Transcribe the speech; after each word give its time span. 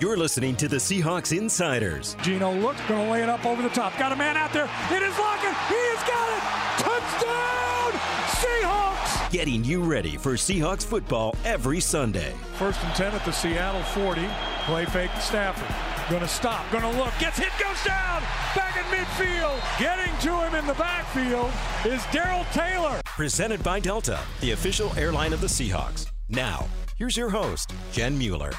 You're 0.00 0.16
listening 0.16 0.56
to 0.56 0.66
the 0.66 0.78
Seahawks 0.78 1.36
Insiders. 1.36 2.16
Geno 2.22 2.54
looks, 2.54 2.80
going 2.88 3.04
to 3.04 3.12
lay 3.12 3.22
it 3.22 3.28
up 3.28 3.44
over 3.44 3.60
the 3.60 3.68
top. 3.68 3.98
Got 3.98 4.12
a 4.12 4.16
man 4.16 4.34
out 4.34 4.50
there. 4.50 4.64
It 4.90 5.02
is 5.02 5.18
locking. 5.18 5.50
He 5.68 5.76
has 5.76 6.08
got 6.08 6.28
it. 6.32 6.42
Touchdown, 6.80 8.00
Seahawks. 8.40 9.30
Getting 9.30 9.62
you 9.62 9.82
ready 9.82 10.16
for 10.16 10.32
Seahawks 10.36 10.86
football 10.86 11.36
every 11.44 11.80
Sunday. 11.80 12.32
First 12.56 12.82
and 12.82 12.94
10 12.94 13.12
at 13.12 13.22
the 13.26 13.30
Seattle 13.30 13.82
40. 13.82 14.26
Play 14.64 14.86
fake 14.86 15.10
Stafford. 15.20 15.68
Going 16.08 16.22
to 16.22 16.28
stop. 16.28 16.64
Going 16.72 16.84
to 16.84 16.98
look. 16.98 17.12
Gets 17.18 17.36
hit. 17.36 17.52
Goes 17.62 17.84
down. 17.84 18.22
Back 18.56 18.78
in 18.78 18.84
midfield. 18.84 19.60
Getting 19.78 20.16
to 20.20 20.46
him 20.46 20.54
in 20.54 20.66
the 20.66 20.72
backfield 20.80 21.50
is 21.84 22.02
Darrell 22.10 22.46
Taylor. 22.54 23.02
Presented 23.04 23.62
by 23.62 23.78
Delta, 23.78 24.18
the 24.40 24.52
official 24.52 24.96
airline 24.96 25.34
of 25.34 25.42
the 25.42 25.46
Seahawks. 25.46 26.06
Now, 26.30 26.66
here's 26.96 27.18
your 27.18 27.28
host, 27.28 27.74
Jen 27.92 28.16
Mueller. 28.16 28.52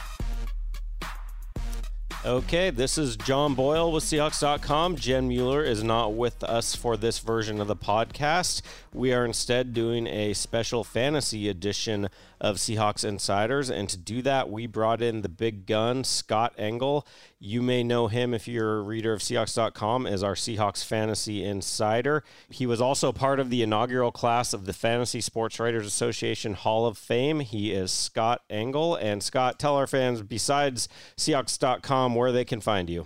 Okay, 2.24 2.70
this 2.70 3.00
is 3.00 3.18
John 3.18 3.55
Boyle 3.55 3.91
with 3.91 4.04
Seahawks.com. 4.04 4.95
Jen 4.95 5.27
Mueller 5.27 5.64
is 5.64 5.84
not 5.84 6.14
with 6.14 6.44
us 6.44 6.76
for 6.76 6.95
this 6.95 7.18
version 7.18 7.59
of 7.59 7.68
the 7.68 7.76
podcast. 7.76 8.62
We 8.94 9.12
are 9.12 9.26
instead 9.26 9.73
doing 9.73 10.05
a 10.05 10.34
special 10.34 10.84
fantasy 10.84 11.50
edition 11.50 12.09
of 12.41 12.58
Seahawks 12.58 13.05
Insiders. 13.05 13.70
And 13.70 13.88
to 13.88 13.98
do 13.98 14.23
that, 14.23 14.50
we 14.50 14.66
brought 14.66 15.02
in 15.02 15.22
the 15.22 15.30
big 15.30 15.68
gun, 15.68 16.04
Scott 16.04 16.54
Engel. 16.58 17.08
You 17.40 17.62
may 17.62 17.84
know 17.84 18.08
him 18.08 18.34
if 18.34 18.48
you're 18.48 18.80
a 18.80 18.81
reader 18.81 19.14
of 19.14 19.22
Seahawks.com 19.22 20.08
as 20.08 20.23
our 20.23 20.34
Seahawks 20.34 20.84
Fantasy 20.84 21.44
Insider. 21.44 22.23
He 22.50 22.66
was 22.66 22.81
also 22.81 23.12
part 23.12 23.40
of 23.40 23.52
the 23.52 23.62
inaugural 23.62 24.12
class 24.12 24.54
of 24.54 24.66
the 24.66 24.73
Fantasy 24.73 25.22
Sports 25.22 25.59
Writers 25.59 25.86
Association 25.86 26.55
Hall 26.55 26.88
of 26.88 26.98
Fame. 26.98 27.41
He 27.41 27.72
is 27.72 27.91
Scott 27.91 28.42
Engel. 28.50 28.95
And 28.95 29.22
Scott, 29.22 29.59
tell 29.59 29.76
our 29.76 29.88
fans, 29.88 30.23
besides 30.23 30.89
Seahawks.com, 31.17 32.16
where 32.16 32.31
they 32.31 32.44
can 32.44 32.59
find 32.59 32.89
you. 32.89 33.05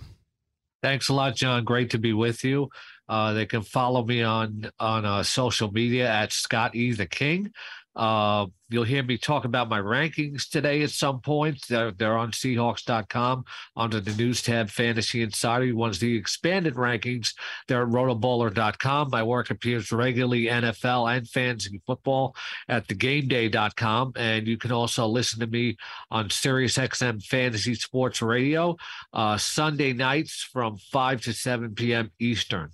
Thanks 0.82 1.10
a 1.10 1.14
lot, 1.14 1.36
John. 1.36 1.62
Great 1.64 1.90
to 1.90 1.98
be 1.98 2.14
with 2.14 2.42
you. 2.42 2.70
Uh, 3.08 3.32
they 3.34 3.46
can 3.46 3.62
follow 3.62 4.04
me 4.04 4.22
on 4.22 4.70
on 4.80 5.04
uh, 5.04 5.22
social 5.22 5.70
media 5.70 6.10
at 6.10 6.32
Scott 6.32 6.74
E 6.74 6.92
the 6.92 7.06
King. 7.06 7.52
Uh, 7.96 8.46
you'll 8.68 8.84
hear 8.84 9.02
me 9.02 9.16
talk 9.16 9.44
about 9.44 9.68
my 9.68 9.80
rankings 9.80 10.48
today 10.48 10.82
at 10.82 10.90
some 10.90 11.20
point. 11.20 11.64
They're, 11.68 11.92
they're 11.92 12.16
on 12.16 12.32
Seahawks.com 12.32 13.44
under 13.76 14.00
the 14.00 14.14
news 14.14 14.42
tab 14.42 14.68
Fantasy 14.68 15.22
Insider. 15.22 15.64
You 15.64 15.76
want 15.76 15.98
the 15.98 16.16
expanded 16.16 16.74
rankings, 16.74 17.32
they're 17.68 17.84
at 17.84 17.88
rotoballer.com. 17.88 19.10
My 19.10 19.22
work 19.22 19.50
appears 19.50 19.92
regularly 19.92 20.46
NFL 20.46 21.16
and 21.16 21.28
fantasy 21.28 21.80
football 21.86 22.36
at 22.68 22.86
thegameday.com. 22.86 24.12
And 24.16 24.46
you 24.46 24.58
can 24.58 24.72
also 24.72 25.06
listen 25.06 25.40
to 25.40 25.46
me 25.46 25.76
on 26.10 26.28
SiriusXM 26.28 27.24
Fantasy 27.24 27.74
Sports 27.74 28.20
Radio 28.20 28.76
uh, 29.12 29.38
Sunday 29.38 29.92
nights 29.92 30.42
from 30.52 30.76
5 30.76 31.22
to 31.22 31.32
7 31.32 31.74
p.m. 31.74 32.10
Eastern. 32.18 32.70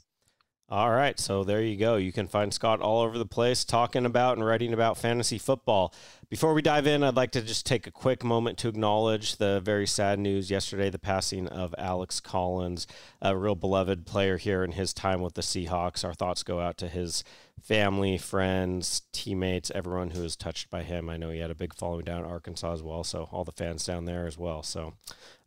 All 0.72 0.90
right, 0.90 1.20
so 1.20 1.44
there 1.44 1.60
you 1.60 1.76
go. 1.76 1.96
You 1.96 2.12
can 2.12 2.28
find 2.28 2.50
Scott 2.50 2.80
all 2.80 3.02
over 3.02 3.18
the 3.18 3.26
place 3.26 3.62
talking 3.62 4.06
about 4.06 4.38
and 4.38 4.46
writing 4.46 4.72
about 4.72 4.96
fantasy 4.96 5.36
football. 5.36 5.92
Before 6.30 6.54
we 6.54 6.62
dive 6.62 6.86
in, 6.86 7.04
I'd 7.04 7.14
like 7.14 7.32
to 7.32 7.42
just 7.42 7.66
take 7.66 7.86
a 7.86 7.90
quick 7.90 8.24
moment 8.24 8.56
to 8.60 8.68
acknowledge 8.68 9.36
the 9.36 9.60
very 9.60 9.86
sad 9.86 10.18
news 10.18 10.50
yesterday 10.50 10.88
the 10.88 10.98
passing 10.98 11.46
of 11.46 11.74
Alex 11.76 12.20
Collins, 12.20 12.86
a 13.20 13.36
real 13.36 13.54
beloved 13.54 14.06
player 14.06 14.38
here 14.38 14.64
in 14.64 14.72
his 14.72 14.94
time 14.94 15.20
with 15.20 15.34
the 15.34 15.42
Seahawks. 15.42 16.06
Our 16.06 16.14
thoughts 16.14 16.42
go 16.42 16.58
out 16.58 16.78
to 16.78 16.88
his 16.88 17.22
family, 17.60 18.16
friends, 18.16 19.02
teammates, 19.12 19.70
everyone 19.74 20.12
who 20.12 20.22
was 20.22 20.36
touched 20.36 20.70
by 20.70 20.84
him. 20.84 21.10
I 21.10 21.18
know 21.18 21.28
he 21.28 21.40
had 21.40 21.50
a 21.50 21.54
big 21.54 21.74
following 21.74 22.06
down 22.06 22.20
in 22.20 22.30
Arkansas 22.30 22.72
as 22.72 22.82
well, 22.82 23.04
so 23.04 23.28
all 23.30 23.44
the 23.44 23.52
fans 23.52 23.84
down 23.84 24.06
there 24.06 24.26
as 24.26 24.38
well. 24.38 24.62
So, 24.62 24.94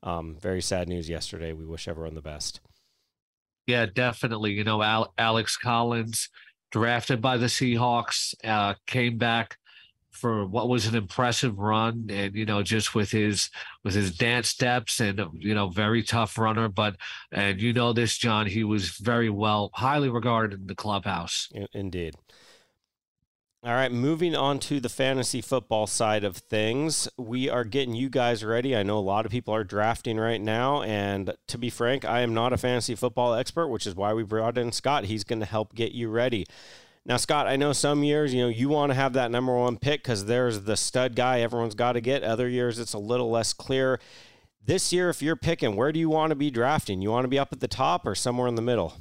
um, 0.03 0.37
very 0.39 0.61
sad 0.61 0.87
news 0.87 1.09
yesterday. 1.09 1.51
We 1.51 1.65
wish 1.65 1.87
everyone 1.87 2.13
the 2.13 2.21
best. 2.21 2.59
Yeah, 3.67 3.85
definitely. 3.87 4.53
You 4.53 4.63
know, 4.63 4.81
Al- 4.81 5.13
Alex 5.17 5.57
Collins, 5.57 6.29
drafted 6.71 7.21
by 7.21 7.37
the 7.37 7.47
Seahawks, 7.47 8.35
uh, 8.43 8.75
came 8.85 9.17
back 9.17 9.57
for 10.11 10.45
what 10.45 10.69
was 10.69 10.87
an 10.87 10.95
impressive 10.95 11.57
run, 11.57 12.07
and 12.09 12.35
you 12.35 12.45
know, 12.45 12.63
just 12.63 12.95
with 12.95 13.11
his 13.11 13.49
with 13.83 13.93
his 13.93 14.15
dance 14.15 14.49
steps 14.49 14.99
and 14.99 15.19
you 15.33 15.53
know, 15.53 15.67
very 15.69 16.03
tough 16.03 16.37
runner. 16.37 16.69
But 16.69 16.95
and 17.31 17.59
you 17.59 17.73
know 17.73 17.91
this, 17.91 18.17
John, 18.17 18.45
he 18.45 18.63
was 18.63 18.89
very 18.91 19.29
well, 19.29 19.71
highly 19.73 20.09
regarded 20.09 20.61
in 20.61 20.67
the 20.67 20.75
clubhouse. 20.75 21.49
Indeed. 21.73 22.15
All 23.65 23.73
right, 23.73 23.91
moving 23.91 24.35
on 24.35 24.59
to 24.59 24.79
the 24.79 24.89
fantasy 24.89 25.41
football 25.41 25.87
side 25.87 26.23
of 26.23 26.37
things. 26.37 27.09
We 27.17 27.49
are 27.49 27.63
getting 27.63 27.95
you 27.95 28.09
guys 28.09 28.43
ready. 28.43 28.75
I 28.75 28.83
know 28.83 28.99
a 28.99 28.99
lot 28.99 29.25
of 29.25 29.31
people 29.31 29.55
are 29.55 29.63
drafting 29.63 30.17
right 30.17 30.39
now. 30.39 30.83
And 30.83 31.33
to 31.47 31.57
be 31.57 31.71
frank, 31.71 32.05
I 32.05 32.19
am 32.19 32.31
not 32.31 32.53
a 32.53 32.57
fantasy 32.57 32.93
football 32.93 33.33
expert, 33.33 33.69
which 33.69 33.87
is 33.87 33.95
why 33.95 34.13
we 34.13 34.21
brought 34.21 34.59
in 34.59 34.71
Scott. 34.71 35.05
He's 35.05 35.23
going 35.23 35.39
to 35.39 35.47
help 35.47 35.73
get 35.73 35.93
you 35.93 36.09
ready. 36.09 36.45
Now, 37.07 37.17
Scott, 37.17 37.47
I 37.47 37.55
know 37.55 37.73
some 37.73 38.03
years, 38.03 38.35
you 38.35 38.43
know, 38.43 38.49
you 38.49 38.69
want 38.69 38.91
to 38.91 38.95
have 38.95 39.13
that 39.13 39.31
number 39.31 39.55
one 39.55 39.77
pick 39.77 40.03
because 40.03 40.25
there's 40.25 40.61
the 40.61 40.77
stud 40.77 41.15
guy 41.15 41.41
everyone's 41.41 41.73
got 41.73 41.93
to 41.93 42.01
get. 42.01 42.23
Other 42.23 42.47
years, 42.47 42.77
it's 42.77 42.93
a 42.93 42.99
little 42.99 43.31
less 43.31 43.51
clear. 43.51 43.99
This 44.63 44.93
year, 44.93 45.09
if 45.09 45.23
you're 45.23 45.35
picking, 45.35 45.75
where 45.75 45.91
do 45.91 45.99
you 45.99 46.09
want 46.09 46.29
to 46.29 46.35
be 46.35 46.51
drafting? 46.51 47.01
You 47.01 47.09
want 47.09 47.23
to 47.23 47.29
be 47.29 47.39
up 47.39 47.51
at 47.51 47.61
the 47.61 47.67
top 47.67 48.05
or 48.05 48.13
somewhere 48.13 48.47
in 48.47 48.53
the 48.53 48.61
middle? 48.61 48.93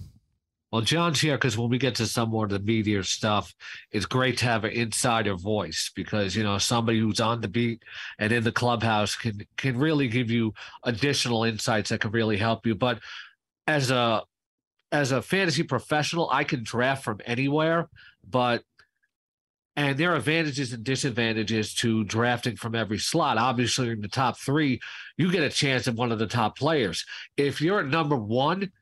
Well, 0.75 0.83
John's 0.83 1.21
here 1.21 1.37
because 1.37 1.57
when 1.57 1.71
we 1.71 1.79
get 1.79 1.95
to 1.95 2.07
some 2.07 2.31
more 2.31 2.47
of 2.47 2.51
the 2.51 2.59
media 2.59 3.05
stuff, 3.05 3.55
it's 3.93 4.07
great 4.07 4.39
to 4.39 4.47
have 4.47 4.65
an 4.65 4.73
insider 4.73 5.37
voice 5.37 5.93
because 5.95 6.35
you 6.35 6.43
know 6.43 6.59
somebody 6.59 6.99
who's 6.99 7.21
on 7.21 7.41
the 7.41 7.47
beat 7.47 7.85
and 8.19 8.33
in 8.33 8.43
the 8.43 8.51
clubhouse 8.51 9.15
can 9.15 9.47
can 9.57 9.79
really 9.79 10.09
give 10.09 10.33
you 10.33 10.53
additional 10.83 11.45
insights 11.45 11.91
that 11.91 12.01
can 12.01 12.11
really 12.11 12.37
help 12.37 12.67
you. 12.67 12.75
But 12.75 12.99
as 13.69 13.93
a 13.93 14.25
as 14.91 15.13
a 15.13 15.23
fantasy 15.23 15.63
professional, 15.63 16.29
I 16.33 16.43
can 16.43 16.65
draft 16.65 17.05
from 17.05 17.21
anywhere, 17.25 17.89
but 18.29 18.65
and 19.77 19.97
there 19.97 20.11
are 20.11 20.17
advantages 20.17 20.73
and 20.73 20.83
disadvantages 20.83 21.73
to 21.75 22.03
drafting 22.03 22.57
from 22.57 22.75
every 22.75 22.99
slot. 22.99 23.39
Obviously, 23.39 23.91
in 23.91 24.01
the 24.01 24.09
top 24.09 24.41
three, 24.41 24.81
you 25.19 25.31
get 25.31 25.45
a 25.45 25.51
chance 25.51 25.87
at 25.87 25.95
one 25.95 26.11
of 26.11 26.19
the 26.19 26.27
top 26.27 26.59
players. 26.59 27.07
If 27.37 27.61
you're 27.61 27.79
at 27.79 27.87
number 27.87 28.17
one, 28.17 28.73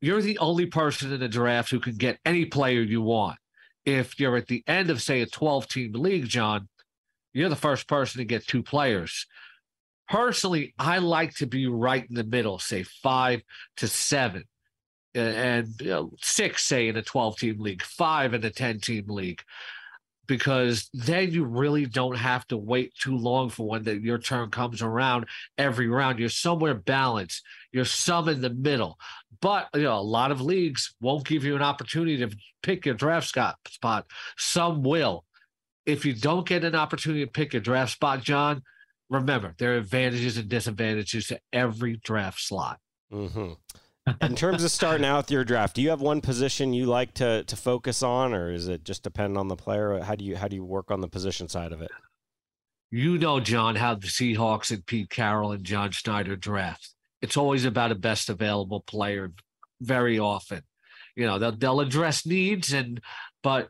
you're 0.00 0.22
the 0.22 0.38
only 0.38 0.66
person 0.66 1.12
in 1.12 1.20
the 1.20 1.28
draft 1.28 1.70
who 1.70 1.80
can 1.80 1.96
get 1.96 2.18
any 2.24 2.46
player 2.46 2.80
you 2.80 3.02
want. 3.02 3.38
If 3.84 4.18
you're 4.20 4.36
at 4.36 4.46
the 4.46 4.62
end 4.66 4.90
of, 4.90 5.02
say, 5.02 5.20
a 5.20 5.26
12 5.26 5.68
team 5.68 5.92
league, 5.92 6.26
John, 6.26 6.68
you're 7.32 7.48
the 7.48 7.56
first 7.56 7.88
person 7.88 8.18
to 8.18 8.24
get 8.24 8.46
two 8.46 8.62
players. 8.62 9.26
Personally, 10.08 10.74
I 10.78 10.98
like 10.98 11.34
to 11.36 11.46
be 11.46 11.66
right 11.66 12.04
in 12.08 12.14
the 12.14 12.24
middle, 12.24 12.58
say 12.58 12.82
five 12.82 13.42
to 13.76 13.86
seven, 13.86 14.44
and 15.14 15.68
you 15.80 15.88
know, 15.88 16.10
six, 16.20 16.64
say, 16.64 16.88
in 16.88 16.96
a 16.96 17.02
12 17.02 17.38
team 17.38 17.60
league, 17.60 17.82
five 17.82 18.34
in 18.34 18.44
a 18.44 18.50
10 18.50 18.80
team 18.80 19.06
league 19.08 19.42
because 20.30 20.88
then 20.94 21.32
you 21.32 21.44
really 21.44 21.86
don't 21.86 22.14
have 22.14 22.46
to 22.46 22.56
wait 22.56 22.94
too 22.94 23.16
long 23.16 23.50
for 23.50 23.66
when 23.66 23.82
the, 23.82 23.98
your 23.98 24.16
turn 24.16 24.48
comes 24.48 24.80
around 24.80 25.26
every 25.58 25.88
round. 25.88 26.20
You're 26.20 26.28
somewhere 26.28 26.74
balanced. 26.74 27.42
You're 27.72 27.84
some 27.84 28.28
in 28.28 28.40
the 28.40 28.50
middle. 28.50 28.96
But 29.40 29.70
you 29.74 29.82
know, 29.82 29.98
a 29.98 30.00
lot 30.00 30.30
of 30.30 30.40
leagues 30.40 30.94
won't 31.00 31.26
give 31.26 31.42
you 31.42 31.56
an 31.56 31.62
opportunity 31.62 32.16
to 32.18 32.30
pick 32.62 32.86
your 32.86 32.94
draft 32.94 33.26
spot. 33.26 34.06
Some 34.38 34.84
will. 34.84 35.24
If 35.84 36.06
you 36.06 36.14
don't 36.14 36.46
get 36.46 36.62
an 36.62 36.76
opportunity 36.76 37.24
to 37.24 37.30
pick 37.30 37.52
your 37.52 37.62
draft 37.62 37.90
spot, 37.90 38.22
John, 38.22 38.62
remember 39.08 39.56
there 39.58 39.74
are 39.74 39.78
advantages 39.78 40.36
and 40.36 40.48
disadvantages 40.48 41.26
to 41.26 41.40
every 41.52 41.96
draft 41.96 42.40
slot. 42.40 42.78
Mm-hmm 43.12 43.54
in 44.20 44.34
terms 44.34 44.64
of 44.64 44.70
starting 44.70 45.04
out 45.04 45.18
with 45.18 45.30
your 45.30 45.44
draft, 45.44 45.76
do 45.76 45.82
you 45.82 45.90
have 45.90 46.00
one 46.00 46.20
position 46.20 46.72
you 46.72 46.86
like 46.86 47.14
to 47.14 47.44
to 47.44 47.56
focus 47.56 48.02
on, 48.02 48.34
or 48.34 48.52
is 48.52 48.68
it 48.68 48.84
just 48.84 49.02
depend 49.02 49.36
on 49.36 49.48
the 49.48 49.56
player? 49.56 50.00
How 50.00 50.14
do 50.14 50.24
you 50.24 50.36
how 50.36 50.48
do 50.48 50.56
you 50.56 50.64
work 50.64 50.90
on 50.90 51.00
the 51.00 51.08
position 51.08 51.48
side 51.48 51.72
of 51.72 51.82
it? 51.82 51.90
You 52.90 53.18
know, 53.18 53.38
John, 53.40 53.76
how 53.76 53.94
the 53.94 54.08
Seahawks 54.08 54.70
and 54.70 54.84
Pete 54.84 55.10
Carroll 55.10 55.52
and 55.52 55.64
John 55.64 55.90
Schneider 55.92 56.36
draft. 56.36 56.90
It's 57.22 57.36
always 57.36 57.64
about 57.64 57.92
a 57.92 57.96
best 57.96 58.28
available 58.28 58.80
player. 58.80 59.32
Very 59.80 60.18
often, 60.18 60.62
you 61.16 61.26
know, 61.26 61.38
they'll 61.38 61.56
they'll 61.56 61.80
address 61.80 62.26
needs 62.26 62.72
and, 62.72 63.00
but 63.42 63.68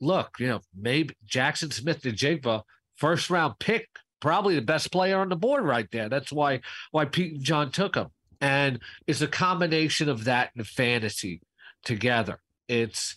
look, 0.00 0.30
you 0.38 0.48
know, 0.48 0.60
maybe 0.76 1.14
Jaxon 1.28 1.72
Smith-Njigba, 1.72 2.62
first 2.96 3.30
round 3.30 3.54
pick, 3.60 3.88
probably 4.20 4.54
the 4.54 4.62
best 4.62 4.90
player 4.90 5.18
on 5.18 5.28
the 5.28 5.36
board 5.36 5.64
right 5.64 5.88
there. 5.92 6.08
That's 6.08 6.32
why 6.32 6.60
why 6.90 7.04
Pete 7.04 7.34
and 7.34 7.44
John 7.44 7.70
took 7.70 7.94
him 7.94 8.08
and 8.40 8.80
it's 9.06 9.20
a 9.20 9.28
combination 9.28 10.08
of 10.08 10.24
that 10.24 10.50
and 10.56 10.66
fantasy 10.66 11.42
together. 11.84 12.40
It's 12.68 13.16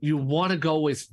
you 0.00 0.16
want 0.16 0.52
to 0.52 0.58
go 0.58 0.80
with 0.80 1.08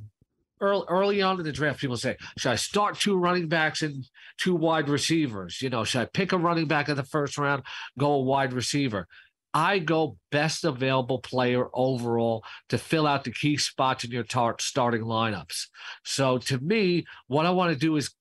early, 0.62 0.86
early 0.88 1.22
on 1.22 1.40
in 1.40 1.46
the 1.46 1.51
draft. 1.51 1.80
People 1.80 1.98
say, 1.98 2.18
should 2.38 2.51
I 2.51 2.56
start 2.56 3.00
two 3.00 3.18
running 3.18 3.48
backs 3.48 3.81
and 3.81 4.06
two 4.38 4.56
wide 4.56 4.90
receivers? 4.90 5.62
You 5.62 5.69
know, 5.69 5.84
should 5.84 6.01
I 6.01 6.06
pick 6.06 6.31
a 6.31 6.38
running 6.38 6.68
back 6.68 6.90
in 6.90 6.96
the 6.96 7.04
first 7.04 7.38
round, 7.38 7.63
go 7.98 8.12
a 8.12 8.22
wide 8.22 8.54
receiver? 8.54 9.07
I 9.52 9.80
go 9.80 10.18
best 10.31 10.63
available 10.63 11.19
player 11.19 11.69
overall 11.74 12.44
to 12.69 12.78
fill 12.78 13.07
out 13.07 13.24
the 13.24 13.31
key 13.31 13.57
spots 13.57 14.04
in 14.04 14.12
your 14.12 14.24
tar- 14.24 14.57
starting 14.60 15.02
lineups. 15.02 15.68
So 16.04 16.38
to 16.38 16.60
me, 16.60 17.06
what 17.28 17.48
I 17.48 17.50
want 17.50 17.74
to 17.74 17.80
do 17.80 17.95
is 17.95 18.12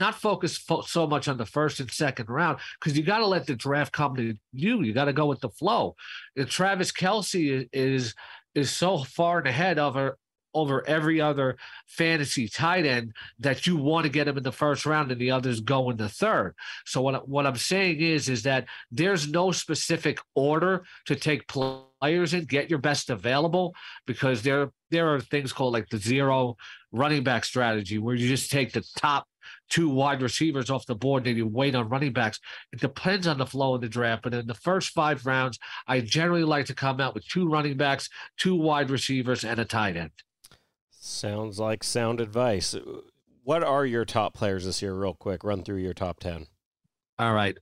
not 0.00 0.14
focus 0.14 0.56
fo- 0.56 0.82
so 0.82 1.06
much 1.06 1.28
on 1.28 1.36
the 1.36 1.46
first 1.46 1.80
and 1.80 1.90
second 1.90 2.28
round 2.28 2.58
because 2.78 2.96
you 2.96 3.04
got 3.04 3.18
to 3.18 3.26
let 3.26 3.46
the 3.46 3.56
draft 3.56 3.92
come 3.92 4.16
to 4.16 4.34
you. 4.52 4.82
You 4.82 4.92
got 4.92 5.06
to 5.06 5.12
go 5.12 5.26
with 5.26 5.40
the 5.40 5.50
flow. 5.50 5.96
And 6.36 6.48
Travis 6.48 6.92
Kelce 6.92 7.68
is, 7.72 8.14
is 8.54 8.70
so 8.70 8.98
far 8.98 9.40
ahead 9.40 9.78
of 9.78 9.94
her 9.94 10.16
over 10.54 10.86
every 10.88 11.20
other 11.20 11.56
fantasy 11.86 12.48
tight 12.48 12.86
end 12.86 13.12
that 13.38 13.66
you 13.66 13.76
want 13.76 14.04
to 14.04 14.10
get 14.10 14.26
him 14.26 14.36
in 14.36 14.42
the 14.42 14.52
first 14.52 14.86
round 14.86 15.12
and 15.12 15.20
the 15.20 15.30
others 15.30 15.60
go 15.60 15.90
in 15.90 15.96
the 15.96 16.08
third. 16.08 16.54
So 16.86 17.00
what 17.02 17.28
what 17.28 17.46
I'm 17.46 17.56
saying 17.56 18.00
is 18.00 18.28
is 18.28 18.42
that 18.44 18.66
there's 18.90 19.28
no 19.28 19.52
specific 19.52 20.18
order 20.34 20.84
to 21.06 21.14
take 21.14 21.46
players 21.48 22.34
in. 22.34 22.44
Get 22.44 22.70
your 22.70 22.78
best 22.78 23.10
available 23.10 23.74
because 24.06 24.42
there 24.42 24.70
there 24.90 25.14
are 25.14 25.20
things 25.20 25.52
called 25.52 25.74
like 25.74 25.88
the 25.90 25.98
zero 25.98 26.56
running 26.92 27.22
back 27.22 27.44
strategy 27.44 27.98
where 27.98 28.14
you 28.14 28.28
just 28.28 28.50
take 28.50 28.72
the 28.72 28.84
top 28.96 29.26
two 29.68 29.88
wide 29.88 30.22
receivers 30.22 30.70
off 30.70 30.86
the 30.86 30.94
board 30.94 31.26
and 31.26 31.36
you 31.36 31.46
wait 31.46 31.74
on 31.74 31.88
running 31.88 32.12
backs. 32.12 32.40
It 32.72 32.80
depends 32.80 33.26
on 33.26 33.38
the 33.38 33.46
flow 33.46 33.74
of 33.74 33.80
the 33.80 33.88
draft. 33.88 34.22
But 34.22 34.34
in 34.34 34.46
the 34.46 34.54
first 34.54 34.90
five 34.90 35.26
rounds, 35.26 35.58
I 35.86 36.00
generally 36.00 36.44
like 36.44 36.66
to 36.66 36.74
come 36.74 37.00
out 37.00 37.14
with 37.14 37.26
two 37.26 37.48
running 37.48 37.76
backs, 37.76 38.08
two 38.36 38.54
wide 38.54 38.90
receivers, 38.90 39.44
and 39.44 39.58
a 39.58 39.64
tight 39.64 39.96
end. 39.96 40.10
Sounds 40.90 41.58
like 41.58 41.84
sound 41.84 42.20
advice. 42.20 42.74
What 43.44 43.64
are 43.64 43.86
your 43.86 44.04
top 44.04 44.34
players 44.34 44.66
this 44.66 44.82
year, 44.82 44.94
real 44.94 45.14
quick? 45.14 45.42
Run 45.42 45.64
through 45.64 45.78
your 45.78 45.94
top 45.94 46.20
10. 46.20 46.46
All 47.18 47.32
right. 47.32 47.56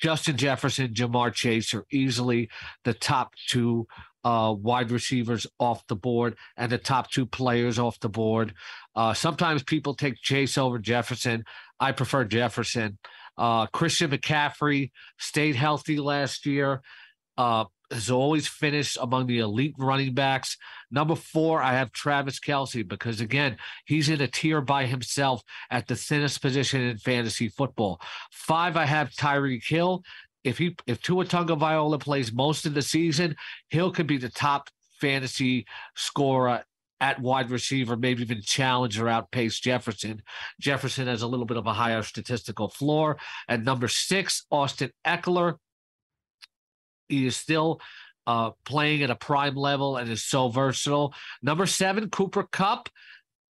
Justin 0.00 0.36
Jefferson, 0.36 0.92
Ja'Marr 0.92 1.32
Chase 1.32 1.72
are 1.74 1.86
easily 1.92 2.50
the 2.82 2.92
top 2.92 3.34
two 3.48 3.86
uh, 4.24 4.54
wide 4.56 4.90
receivers 4.90 5.46
off 5.58 5.86
the 5.86 5.96
board 5.96 6.36
and 6.56 6.70
the 6.70 6.78
top 6.78 7.10
two 7.10 7.26
players 7.26 7.78
off 7.78 7.98
the 8.00 8.08
board. 8.08 8.54
Uh, 8.94 9.14
sometimes 9.14 9.62
people 9.62 9.94
take 9.94 10.20
Chase 10.20 10.56
over 10.58 10.78
Jefferson. 10.78 11.44
I 11.80 11.92
prefer 11.92 12.24
Jefferson. 12.24 12.98
Uh, 13.36 13.66
Christian 13.66 14.10
McCaffrey 14.10 14.90
stayed 15.18 15.56
healthy 15.56 15.98
last 15.98 16.46
year. 16.46 16.82
Uh, 17.36 17.64
has 17.90 18.10
always 18.10 18.48
finished 18.48 18.96
among 19.00 19.26
the 19.26 19.38
elite 19.38 19.74
running 19.78 20.14
backs. 20.14 20.56
Number 20.90 21.14
four, 21.14 21.62
I 21.62 21.74
have 21.74 21.92
Travis 21.92 22.40
Kelce 22.40 22.86
because 22.86 23.20
again, 23.20 23.56
he's 23.84 24.08
in 24.08 24.20
a 24.20 24.26
tier 24.26 24.60
by 24.60 24.86
himself 24.86 25.42
at 25.70 25.86
the 25.86 25.96
thinnest 25.96 26.40
position 26.40 26.80
in 26.80 26.98
fantasy 26.98 27.48
football. 27.48 28.00
Five, 28.30 28.76
I 28.76 28.86
have 28.86 29.10
Tyreek 29.10 29.66
Hill. 29.66 30.02
If 30.44 30.58
he 30.58 30.76
if 30.86 31.00
Tua 31.00 31.24
Tagovailoa 31.24 32.00
plays 32.00 32.32
most 32.32 32.66
of 32.66 32.74
the 32.74 32.82
season, 32.82 33.36
Hill 33.70 33.92
could 33.92 34.06
be 34.06 34.18
the 34.18 34.28
top 34.28 34.68
fantasy 35.00 35.66
scorer 35.94 36.64
at 37.00 37.20
wide 37.20 37.50
receiver, 37.50 37.96
maybe 37.96 38.22
even 38.22 38.40
challenge 38.40 38.98
or 38.98 39.08
outpace 39.08 39.58
Jefferson. 39.58 40.22
Jefferson 40.60 41.08
has 41.08 41.22
a 41.22 41.26
little 41.26 41.44
bit 41.44 41.56
of 41.56 41.66
a 41.66 41.72
higher 41.72 42.02
statistical 42.02 42.68
floor. 42.68 43.18
At 43.48 43.64
number 43.64 43.88
six, 43.88 44.46
Austin 44.50 44.92
Ekeler. 45.04 45.56
He 47.08 47.26
is 47.26 47.36
still 47.36 47.80
uh, 48.26 48.52
playing 48.64 49.02
at 49.02 49.10
a 49.10 49.16
prime 49.16 49.56
level 49.56 49.96
and 49.96 50.08
is 50.08 50.22
so 50.22 50.48
versatile. 50.48 51.12
Number 51.42 51.66
seven, 51.66 52.08
Cooper 52.08 52.44
Kupp. 52.44 52.88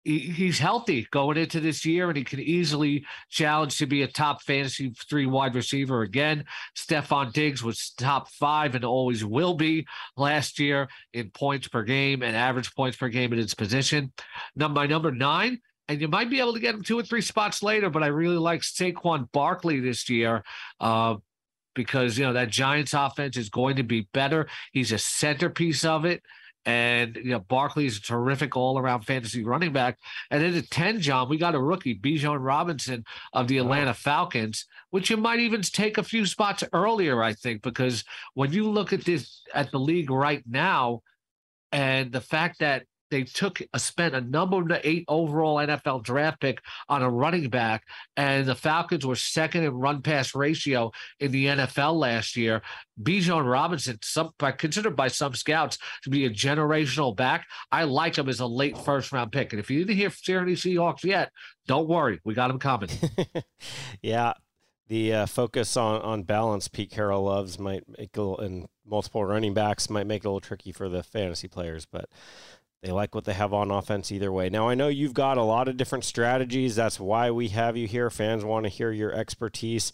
He, 0.08 0.20
he's 0.20 0.58
healthy 0.58 1.06
going 1.10 1.36
into 1.36 1.60
this 1.60 1.84
year, 1.84 2.08
and 2.08 2.16
he 2.16 2.24
can 2.24 2.40
easily 2.40 3.04
challenge 3.28 3.76
to 3.76 3.84
be 3.84 4.04
a 4.04 4.08
top 4.08 4.40
fantasy 4.40 4.90
three 5.10 5.26
wide 5.26 5.54
receiver 5.54 6.00
again. 6.00 6.46
Stefon 6.74 7.30
Diggs 7.30 7.62
was 7.62 7.90
top 7.98 8.30
five 8.30 8.74
and 8.74 8.86
always 8.86 9.22
will 9.22 9.52
be 9.52 9.86
last 10.16 10.58
year 10.58 10.88
in 11.12 11.28
points 11.28 11.68
per 11.68 11.82
game 11.82 12.22
and 12.22 12.34
average 12.34 12.74
points 12.74 12.96
per 12.96 13.10
game 13.10 13.34
in 13.34 13.38
his 13.38 13.54
position. 13.54 14.10
Number 14.56 14.88
number 14.88 15.12
nine, 15.12 15.60
and 15.88 16.00
you 16.00 16.08
might 16.08 16.30
be 16.30 16.40
able 16.40 16.54
to 16.54 16.60
get 16.60 16.74
him 16.74 16.82
two 16.82 16.98
or 16.98 17.02
three 17.02 17.20
spots 17.20 17.62
later, 17.62 17.90
but 17.90 18.02
I 18.02 18.06
really 18.06 18.38
like 18.38 18.62
Saquon 18.62 19.30
Barkley 19.30 19.78
this 19.78 20.08
year. 20.08 20.42
Uh, 20.80 21.16
because 21.74 22.18
you 22.18 22.24
know 22.24 22.32
that 22.32 22.48
Giants 22.48 22.94
offense 22.94 23.36
is 23.36 23.50
going 23.50 23.76
to 23.76 23.84
be 23.84 24.08
better. 24.14 24.48
He's 24.72 24.90
a 24.90 24.98
centerpiece 24.98 25.84
of 25.84 26.06
it. 26.06 26.22
And 26.64 27.16
you 27.16 27.30
know, 27.30 27.40
Barkley 27.40 27.86
is 27.86 27.96
a 27.96 28.02
terrific 28.02 28.56
all-around 28.56 29.02
fantasy 29.02 29.42
running 29.44 29.72
back. 29.72 29.98
And 30.30 30.42
then 30.42 30.54
at 30.54 30.70
10, 30.70 31.00
John, 31.00 31.28
we 31.28 31.38
got 31.38 31.54
a 31.54 31.60
rookie, 31.60 31.98
Bijan 31.98 32.38
Robinson 32.40 33.04
of 33.32 33.48
the 33.48 33.58
Atlanta 33.58 33.94
Falcons, 33.94 34.66
which 34.90 35.08
you 35.08 35.16
might 35.16 35.40
even 35.40 35.62
take 35.62 35.96
a 35.96 36.02
few 36.02 36.26
spots 36.26 36.64
earlier, 36.72 37.22
I 37.22 37.32
think, 37.32 37.62
because 37.62 38.04
when 38.34 38.52
you 38.52 38.68
look 38.68 38.92
at 38.92 39.04
this 39.04 39.42
at 39.54 39.70
the 39.70 39.78
league 39.78 40.10
right 40.10 40.42
now, 40.46 41.00
and 41.72 42.12
the 42.12 42.20
fact 42.20 42.60
that 42.60 42.84
they 43.10 43.24
took 43.24 43.60
a 43.72 43.78
spent 43.78 44.14
a 44.14 44.20
number 44.20 44.80
eight 44.84 45.04
overall 45.08 45.56
NFL 45.56 46.02
draft 46.02 46.40
pick 46.40 46.60
on 46.88 47.02
a 47.02 47.10
running 47.10 47.48
back, 47.48 47.84
and 48.16 48.46
the 48.46 48.54
Falcons 48.54 49.06
were 49.06 49.16
second 49.16 49.64
in 49.64 49.72
run 49.72 50.02
pass 50.02 50.34
ratio 50.34 50.90
in 51.20 51.32
the 51.32 51.46
NFL 51.46 51.94
last 51.94 52.36
year. 52.36 52.62
Bijan 53.02 53.50
Robinson, 53.50 53.98
some 54.02 54.32
considered 54.58 54.96
by 54.96 55.08
some 55.08 55.34
scouts 55.34 55.78
to 56.02 56.10
be 56.10 56.26
a 56.26 56.30
generational 56.30 57.14
back. 57.14 57.46
I 57.70 57.84
like 57.84 58.16
him 58.16 58.28
as 58.28 58.40
a 58.40 58.46
late 58.46 58.76
first 58.76 59.12
round 59.12 59.32
pick. 59.32 59.52
And 59.52 59.60
if 59.60 59.70
you 59.70 59.84
didn't 59.84 59.96
hear 59.96 60.40
any 60.40 60.54
Seahawks 60.54 61.04
yet, 61.04 61.30
don't 61.66 61.88
worry, 61.88 62.20
we 62.24 62.34
got 62.34 62.50
him 62.50 62.58
coming. 62.58 62.90
yeah, 64.02 64.32
the 64.88 65.12
uh, 65.12 65.26
focus 65.26 65.76
on, 65.76 66.00
on 66.00 66.22
balance 66.22 66.66
Pete 66.66 66.90
Carroll 66.90 67.24
loves 67.24 67.58
might 67.58 67.84
make 67.98 68.16
a 68.16 68.20
little, 68.20 68.38
and 68.38 68.66
multiple 68.86 69.24
running 69.24 69.54
backs 69.54 69.90
might 69.90 70.06
make 70.06 70.24
it 70.24 70.26
a 70.26 70.30
little 70.30 70.40
tricky 70.40 70.72
for 70.72 70.88
the 70.88 71.02
fantasy 71.02 71.46
players, 71.46 71.84
but 71.84 72.08
they 72.82 72.92
like 72.92 73.14
what 73.14 73.24
they 73.24 73.32
have 73.32 73.52
on 73.52 73.70
offense 73.70 74.12
either 74.12 74.30
way. 74.30 74.50
Now, 74.50 74.68
I 74.68 74.74
know 74.74 74.88
you've 74.88 75.14
got 75.14 75.36
a 75.36 75.42
lot 75.42 75.68
of 75.68 75.76
different 75.76 76.04
strategies. 76.04 76.76
That's 76.76 77.00
why 77.00 77.30
we 77.30 77.48
have 77.48 77.76
you 77.76 77.88
here. 77.88 78.08
Fans 78.08 78.44
want 78.44 78.64
to 78.64 78.70
hear 78.70 78.92
your 78.92 79.12
expertise. 79.12 79.92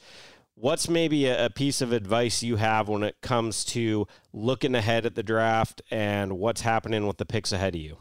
What's 0.55 0.89
maybe 0.89 1.27
a, 1.27 1.47
a, 1.47 1.51
piece 1.51 1.81
of 1.81 1.93
advice 1.93 2.43
you 2.43 2.57
have 2.57 2.89
when 2.89 3.03
it 3.03 3.17
comes 3.23 3.65
to 3.67 4.07
looking 4.33 4.75
ahead 4.75 5.07
at 5.07 5.15
the 5.15 5.23
draft 5.23 5.83
and 5.91 6.39
what's 6.39 6.61
happening 6.61 7.07
with 7.07 7.17
the 7.17 7.27
picks 7.27 7.53
ahead 7.53 7.75
of 7.75 7.81
you? 7.81 7.99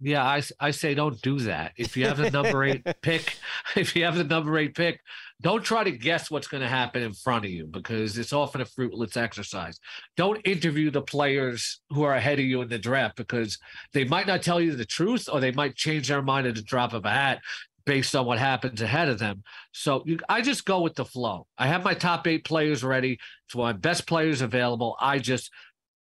Yeah, 0.00 0.24
I, 0.24 0.42
I 0.60 0.70
say 0.72 0.94
don't 0.94 1.20
do 1.22 1.38
that. 1.40 1.72
If 1.76 1.96
you 1.96 2.06
have 2.06 2.18
the 2.18 2.30
number 2.30 2.64
eight 2.64 2.84
pick, 3.02 3.36
if 3.76 3.94
you 3.94 4.04
have 4.04 4.16
the 4.16 4.24
number 4.24 4.58
eight 4.58 4.74
pick, 4.74 5.00
don't 5.42 5.62
try 5.62 5.84
to 5.84 5.90
guess 5.90 6.30
what's 6.30 6.48
going 6.48 6.62
to 6.62 6.68
happen 6.68 7.02
in 7.02 7.12
front 7.12 7.44
of 7.44 7.50
you 7.50 7.66
because 7.66 8.16
it's 8.16 8.32
often 8.32 8.62
a 8.62 8.64
fruitless 8.64 9.16
exercise. 9.16 9.78
Don't 10.16 10.40
interview 10.46 10.90
the 10.90 11.02
players 11.02 11.80
who 11.90 12.04
are 12.04 12.14
ahead 12.14 12.38
of 12.38 12.46
you 12.46 12.62
in 12.62 12.68
the 12.68 12.78
draft 12.78 13.16
because 13.16 13.58
they 13.92 14.04
might 14.04 14.26
not 14.26 14.42
tell 14.42 14.60
you 14.60 14.74
the 14.74 14.84
truth 14.84 15.28
or 15.30 15.40
they 15.40 15.52
might 15.52 15.76
change 15.76 16.08
their 16.08 16.22
mind 16.22 16.46
at 16.46 16.54
the 16.54 16.62
drop 16.62 16.94
of 16.94 17.04
a 17.04 17.10
hat 17.10 17.40
based 17.84 18.16
on 18.16 18.26
what 18.26 18.38
happens 18.38 18.82
ahead 18.82 19.08
of 19.08 19.18
them. 19.18 19.42
So 19.72 20.02
you, 20.06 20.18
I 20.28 20.40
just 20.40 20.64
go 20.64 20.80
with 20.80 20.96
the 20.96 21.04
flow. 21.04 21.46
I 21.56 21.68
have 21.68 21.84
my 21.84 21.94
top 21.94 22.26
eight 22.26 22.44
players 22.44 22.82
ready. 22.82 23.18
It's 23.46 23.54
my 23.54 23.72
best 23.72 24.06
players 24.06 24.40
available. 24.40 24.96
I 25.00 25.18
just 25.18 25.50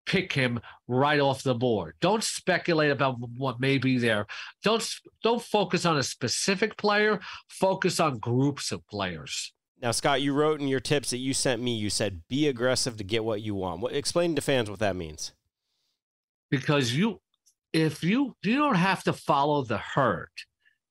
pick 0.07 0.33
him 0.33 0.61
right 0.89 1.21
off 1.21 1.43
the 1.43 1.55
board. 1.55 1.95
Don't 2.01 2.25
speculate 2.25 2.91
about 2.91 3.17
what 3.37 3.61
may 3.61 3.79
be 3.79 3.99
there. 3.99 4.27
Don't 4.63 4.87
don't 5.23 5.43
focus 5.43 5.85
on 5.87 5.99
a 5.99 6.03
specific 6.03 6.77
player. 6.77 7.21
Focus 7.49 8.01
on 8.01 8.19
groups 8.19 8.73
of 8.73 8.87
players. 8.89 9.53
Now, 9.81 9.91
Scott, 9.91 10.23
you 10.23 10.33
wrote 10.33 10.61
in 10.61 10.69
your 10.69 10.81
tips 10.81 11.11
that 11.11 11.19
you 11.19 11.35
sent 11.35 11.61
me. 11.61 11.75
You 11.77 11.91
said 11.91 12.23
be 12.29 12.47
aggressive 12.47 12.97
to 12.99 13.05
get 13.05 13.25
what 13.25 13.43
you 13.43 13.55
want. 13.55 13.81
What, 13.81 13.93
explain 13.93 14.37
to 14.37 14.43
fans 14.43 14.71
what 14.71 14.79
that 14.79 14.95
means. 14.95 15.33
Because 16.51 16.95
you, 16.95 17.21
if 17.73 18.05
you 18.05 18.37
you 18.43 18.57
don't 18.57 18.77
have 18.77 19.03
to 19.05 19.13
follow 19.13 19.65
the 19.65 19.79
herd, 19.79 20.31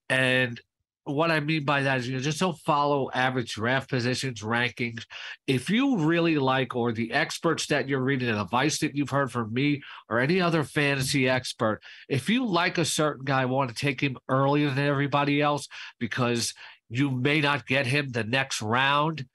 and 0.10 0.60
what 1.06 1.32
I 1.32 1.40
mean 1.40 1.66
by 1.66 1.82
that 1.82 2.00
is 2.00 2.08
you 2.08 2.16
know, 2.16 2.22
just 2.22 2.40
don't 2.40 2.58
follow 2.60 3.10
average 3.14 3.54
draft 3.54 3.90
positions 3.90 4.42
rankings. 4.42 5.04
If 5.48 5.70
you 5.70 5.98
really 5.98 6.38
like, 6.38 6.76
or 6.76 6.92
the 6.92 7.12
experts 7.12 7.68
that 7.68 7.90
you're 7.90 8.04
reading, 8.04 8.30
and 8.30 8.40
advice 8.40 8.80
that 8.80 8.96
you've 8.96 9.10
heard 9.10 9.32
from 9.32 9.54
me 9.54 9.82
or 10.10 10.20
any 10.20 10.42
other 10.42 10.64
fantasy 10.64 11.28
expert, 11.28 11.82
if 12.08 12.30
you 12.30 12.46
like 12.46 12.78
a 12.78 12.86
certain 12.86 13.26
guy, 13.26 13.46
want 13.46 13.70
to 13.70 13.76
take 13.76 14.02
him 14.02 14.18
earlier 14.30 14.70
than 14.70 14.86
everybody 14.86 15.42
else 15.42 15.68
because 16.00 16.54
you 16.90 17.10
may 17.10 17.42
not 17.42 17.66
get 17.66 17.88
him 17.88 18.10
the 18.10 18.24
next 18.24 18.62
round, 18.62 19.26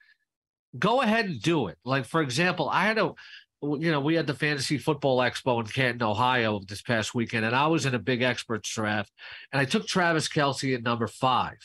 go 0.78 1.02
ahead 1.02 1.26
and 1.26 1.42
do 1.42 1.68
it. 1.68 1.78
Like 1.84 2.04
for 2.04 2.20
example, 2.20 2.68
I 2.68 2.84
had 2.84 2.98
a 2.98 3.12
you 3.62 3.90
know, 3.90 4.00
we 4.00 4.14
had 4.14 4.26
the 4.26 4.34
fantasy 4.34 4.78
football 4.78 5.18
expo 5.18 5.60
in 5.60 5.66
Canton, 5.66 6.02
Ohio 6.02 6.60
this 6.66 6.82
past 6.82 7.14
weekend, 7.14 7.44
and 7.44 7.54
I 7.54 7.66
was 7.68 7.86
in 7.86 7.94
a 7.94 7.98
big 7.98 8.22
experts 8.22 8.72
draft, 8.72 9.10
and 9.52 9.60
I 9.60 9.64
took 9.64 9.86
Travis 9.86 10.28
Kelce 10.28 10.74
at 10.74 10.82
number 10.82 11.06
five. 11.06 11.56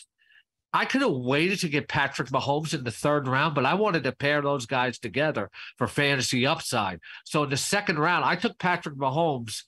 I 0.74 0.86
could 0.86 1.02
have 1.02 1.12
waited 1.12 1.60
to 1.60 1.70
get 1.70 1.90
Patrick 1.90 2.30
Mahomes 2.30 2.74
in 2.74 2.86
the 2.86 2.92
third 2.92 3.28
round, 3.28 3.56
but 3.56 3.66
I 3.66 3.74
wanted 3.74 4.04
to 4.06 4.14
pair 4.14 4.42
those 4.42 4.66
guys 4.66 5.00
together 5.00 5.50
for 5.78 5.88
fantasy 5.88 6.48
upside. 6.48 7.02
So 7.26 7.44
in 7.44 7.50
the 7.50 7.58
second 7.58 8.00
round, 8.00 8.24
I 8.24 8.38
took 8.38 8.58
Patrick 8.58 8.96
Mahomes 8.96 9.64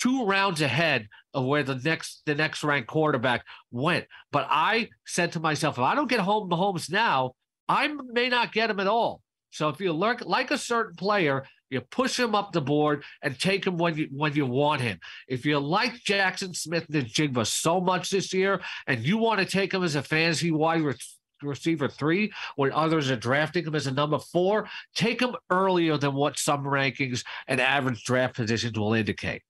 two 0.00 0.24
rounds 0.24 0.62
ahead 0.62 1.08
of 1.34 1.44
where 1.44 1.62
the 1.62 1.74
next 1.74 2.22
the 2.24 2.34
next 2.34 2.64
ranked 2.64 2.88
quarterback 2.88 3.44
went. 3.70 4.06
But 4.32 4.46
I 4.48 4.88
said 5.04 5.32
to 5.32 5.40
myself, 5.40 5.76
if 5.76 5.82
I 5.82 5.94
don't 5.94 6.08
get 6.08 6.20
home 6.20 6.48
Mahomes 6.48 6.90
now, 6.90 7.32
I 7.68 7.94
may 8.12 8.30
not 8.30 8.52
get 8.52 8.70
him 8.70 8.80
at 8.80 8.86
all. 8.86 9.20
So 9.50 9.68
if 9.68 9.80
you 9.80 9.92
look 9.92 10.22
like 10.24 10.50
a 10.50 10.58
certain 10.58 10.96
player, 10.96 11.44
you 11.70 11.80
push 11.80 12.18
him 12.18 12.34
up 12.34 12.52
the 12.52 12.60
board 12.60 13.04
and 13.22 13.38
take 13.38 13.66
him 13.66 13.76
when 13.76 13.96
you 13.96 14.08
when 14.12 14.34
you 14.34 14.46
want 14.46 14.80
him. 14.80 14.98
If 15.28 15.44
you 15.44 15.58
like 15.58 15.94
Jaxon 16.04 16.54
Smith-Njigba 16.54 17.46
so 17.46 17.80
much 17.80 18.10
this 18.10 18.32
year, 18.32 18.60
and 18.86 19.04
you 19.04 19.16
want 19.18 19.40
to 19.40 19.46
take 19.46 19.72
him 19.72 19.82
as 19.82 19.94
a 19.94 20.02
fantasy 20.02 20.50
wide 20.50 20.82
receiver 21.42 21.88
three 21.88 22.32
when 22.56 22.72
others 22.72 23.10
are 23.10 23.16
drafting 23.16 23.66
him 23.66 23.74
as 23.74 23.86
a 23.86 23.92
number 23.92 24.18
four. 24.18 24.68
Take 24.94 25.20
him 25.20 25.34
earlier 25.50 25.96
than 25.98 26.14
what 26.14 26.38
some 26.38 26.64
rankings 26.64 27.24
and 27.46 27.60
average 27.60 28.04
draft 28.04 28.36
positions 28.36 28.78
will 28.78 28.94
indicate. 28.94 29.42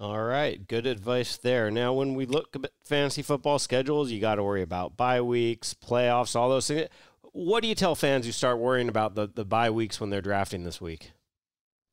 All 0.00 0.22
right, 0.22 0.66
good 0.66 0.86
advice 0.86 1.36
there. 1.36 1.70
Now, 1.70 1.92
when 1.92 2.14
we 2.14 2.26
look 2.26 2.56
at 2.56 2.72
fantasy 2.84 3.22
football 3.22 3.60
schedules, 3.60 4.10
you 4.10 4.20
got 4.20 4.36
to 4.36 4.42
worry 4.42 4.62
about 4.62 4.96
bye 4.96 5.20
weeks, 5.20 5.72
playoffs, 5.72 6.34
all 6.34 6.48
those 6.48 6.66
things. 6.66 6.88
What 7.34 7.62
do 7.62 7.68
you 7.68 7.74
tell 7.74 7.96
fans 7.96 8.26
who 8.26 8.32
start 8.32 8.60
worrying 8.60 8.88
about 8.88 9.16
the, 9.16 9.26
the 9.26 9.44
bye 9.44 9.68
weeks 9.70 10.00
when 10.00 10.08
they're 10.08 10.20
drafting 10.20 10.62
this 10.62 10.80
week? 10.80 11.10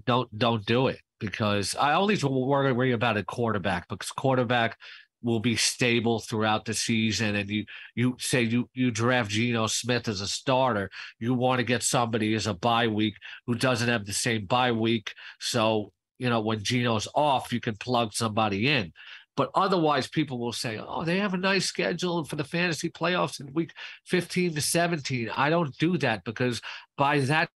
Don't 0.05 0.38
don't 0.38 0.63
do 0.67 0.86
it 0.88 1.00
because 1.19 1.75
I 1.75 1.93
always 1.93 2.24
worry, 2.24 2.71
worry 2.71 2.91
about 2.91 3.17
a 3.17 3.24
quarterback 3.24 3.88
because 3.89 4.12
quarterback 4.12 4.77
will 5.24 5.39
be 5.39 5.55
stable 5.55 6.19
throughout 6.19 6.65
the 6.65 6.75
season 6.75 7.36
and 7.36 7.50
you 7.50 7.65
you 7.95 8.15
say 8.19 8.43
you 8.43 8.69
you 8.75 8.91
draft 8.91 9.31
Geno 9.31 9.65
Smith 9.65 10.07
as 10.07 10.21
a 10.21 10.27
starter 10.27 10.91
you 11.19 11.33
want 11.33 11.57
to 11.57 11.63
get 11.63 11.81
somebody 11.81 12.36
as 12.36 12.45
a 12.45 12.53
bye 12.53 12.88
week 12.88 13.15
who 13.48 13.55
doesn't 13.55 13.89
have 13.89 14.05
the 14.05 14.13
same 14.13 14.45
bye 14.45 14.71
week 14.71 15.12
so 15.39 15.91
you 16.21 16.29
know, 16.29 16.39
when 16.39 16.62
Geno's 16.62 17.07
off, 17.15 17.51
you 17.51 17.60
can 17.60 17.75
plug 17.77 18.13
somebody 18.13 18.67
in. 18.67 18.93
But 19.38 19.50
otherwise, 19.55 20.07
people 20.07 20.39
will 20.39 20.53
say, 20.53 20.77
oh, 20.77 21.03
they 21.03 21.19
have 21.19 21.33
a 21.33 21.38
nice 21.38 21.65
schedule 21.65 22.23
for 22.25 22.35
the 22.35 22.43
fantasy 22.43 22.89
playoffs 22.89 23.39
in 23.39 23.53
week 23.53 23.71
15 24.05 24.55
to 24.55 24.61
17. 24.61 25.29
I 25.35 25.50
don't 25.50 25.75
do 25.77 25.97
that 26.00 26.23
because 26.25 26.61
by 26.97 27.19
that 27.21 27.50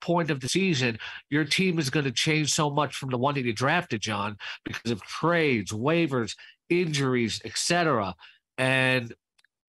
point 0.00 0.30
of 0.30 0.40
the 0.40 0.48
season, 0.48 0.98
your 1.28 1.44
team 1.44 1.78
is 1.78 1.90
going 1.90 2.04
to 2.04 2.12
change 2.12 2.52
so 2.52 2.70
much 2.70 2.94
from 2.96 3.10
the 3.10 3.18
one 3.18 3.34
that 3.34 3.44
you 3.44 3.52
drafted, 3.52 4.00
John, 4.00 4.36
because 4.64 4.90
of 4.90 5.02
trades, 5.02 5.72
waivers, 5.72 6.34
injuries, 6.70 7.40
etc. 7.44 8.14
And 8.56 9.12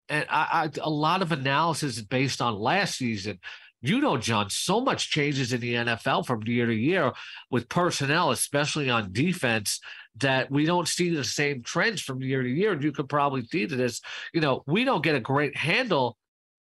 and 0.09 0.25
I, 0.29 0.69
I, 0.75 0.79
a 0.81 0.89
lot 0.89 1.21
of 1.21 1.31
analysis 1.31 1.97
is 1.97 2.03
based 2.03 2.41
on 2.41 2.55
last 2.55 2.97
season 2.97 3.39
you 3.83 3.99
know, 3.99 4.15
John, 4.15 4.49
so 4.49 4.79
much 4.79 5.11
changes 5.11 5.51
in 5.51 5.59
the 5.59 5.73
NFL 5.73 6.25
from 6.25 6.41
year 6.43 6.65
to 6.65 6.73
year 6.73 7.11
with 7.51 7.67
personnel, 7.67 8.31
especially 8.31 8.89
on 8.89 9.11
defense, 9.11 9.81
that 10.17 10.51
we 10.51 10.65
don't 10.65 10.87
see 10.87 11.09
the 11.09 11.23
same 11.23 11.63
trends 11.63 12.01
from 12.01 12.21
year 12.21 12.43
to 12.43 12.49
year. 12.49 12.73
And 12.73 12.83
you 12.83 12.91
could 12.91 13.09
probably 13.09 13.43
see 13.45 13.65
to 13.65 13.75
this, 13.75 14.01
you 14.33 14.41
know, 14.41 14.63
we 14.67 14.83
don't 14.83 15.03
get 15.03 15.15
a 15.15 15.19
great 15.19 15.55
handle 15.57 16.17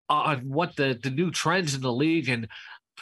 on 0.09 0.41
what 0.49 0.77
the, 0.77 0.99
the 1.03 1.11
new 1.11 1.31
trends 1.31 1.75
in 1.75 1.81
the 1.81 1.93
league 1.93 2.29
and 2.29 2.49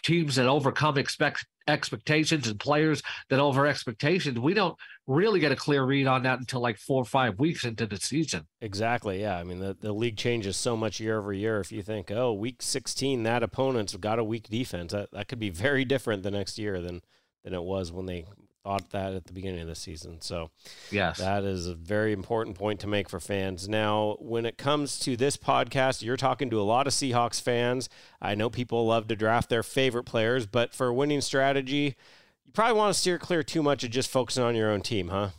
teams 0.03 0.37
that 0.37 0.47
overcome 0.47 0.99
expect 0.99 1.45
expectations 1.67 2.49
and 2.49 2.59
players 2.59 3.03
that 3.29 3.41
over 3.41 3.67
expectations. 3.67 4.39
We 4.39 4.55
don't 4.55 4.77
really 5.07 5.41
get 5.41 5.53
a 5.53 5.57
clear 5.57 5.85
read 5.85 6.07
on 6.07 6.23
that 6.23 6.39
until 6.39 6.61
like 6.61 6.79
four 6.79 7.03
or 7.03 7.07
five 7.07 7.39
weeks 7.39 7.65
into 7.65 7.87
the 7.87 7.97
season. 7.97 8.47
Exactly. 8.61 9.21
Yeah. 9.21 9.39
I 9.39 9.45
mean, 9.45 9.59
the, 9.59 9.77
the 9.79 9.93
league 9.93 10.17
changes 10.17 10.57
so 10.57 10.77
much 10.77 11.01
year 11.01 11.19
over 11.19 11.33
year. 11.33 11.61
If 11.61 11.73
you 11.73 11.83
think, 11.83 12.11
oh, 12.11 12.33
week 12.33 12.63
16, 12.63 13.23
that 13.25 13.43
opponent's 13.43 13.97
got 13.97 14.19
a 14.19 14.25
weak 14.25 14.49
defense, 14.49 14.93
that, 14.93 15.11
that 15.13 15.29
could 15.29 15.41
be 15.41 15.51
very 15.51 15.85
different 15.85 16.23
the 16.23 16.31
next 16.31 16.59
year 16.59 16.81
than, 16.81 17.03
than 17.45 17.55
it 17.55 17.63
was 17.63 17.93
when 17.93 18.07
they 18.07 18.25
thought 18.69 18.91
that 18.91 19.15
at 19.15 19.25
the 19.25 19.33
beginning 19.33 19.63
of 19.63 19.67
the 19.67 19.75
season. 19.75 20.21
So, 20.21 20.51
yes, 20.91 21.17
that 21.19 21.43
is 21.43 21.67
a 21.67 21.75
very 21.75 22.13
important 22.13 22.59
point 22.59 22.81
to 22.81 22.87
make 22.87 23.09
for 23.09 23.19
fans. 23.19 23.67
Now, 23.67 24.17
when 24.21 24.45
it 24.45 24.59
comes 24.59 24.99
to 25.01 25.17
this 25.17 25.39
podcast, 25.39 26.03
you're 26.03 26.19
talking 26.19 26.51
to 26.51 26.61
a 26.61 26.63
lot 26.63 26.87
of 26.87 26.93
Seahawks 26.93 27.41
fans. 27.41 27.89
I 28.21 28.35
know 28.35 28.51
people 28.51 28.85
love 28.87 29.09
to 29.09 29.17
draft 29.17 29.49
their 29.49 29.63
favorite 29.63 30.05
players, 30.05 30.45
but 30.45 30.75
for 30.75 30.93
winning 30.93 31.23
strategy, 31.23 31.97
you 32.45 32.53
probably 32.53 32.77
want 32.77 32.93
to 32.93 33.01
steer 33.01 33.19
clear 33.19 33.43
too 33.43 33.63
much 33.63 33.85
of 33.85 33.91
just 33.91 34.11
focusing 34.11 34.45
on 34.45 34.55
your 34.55 34.71
own 34.71 34.83
team, 34.83 35.09
huh? 35.09 35.31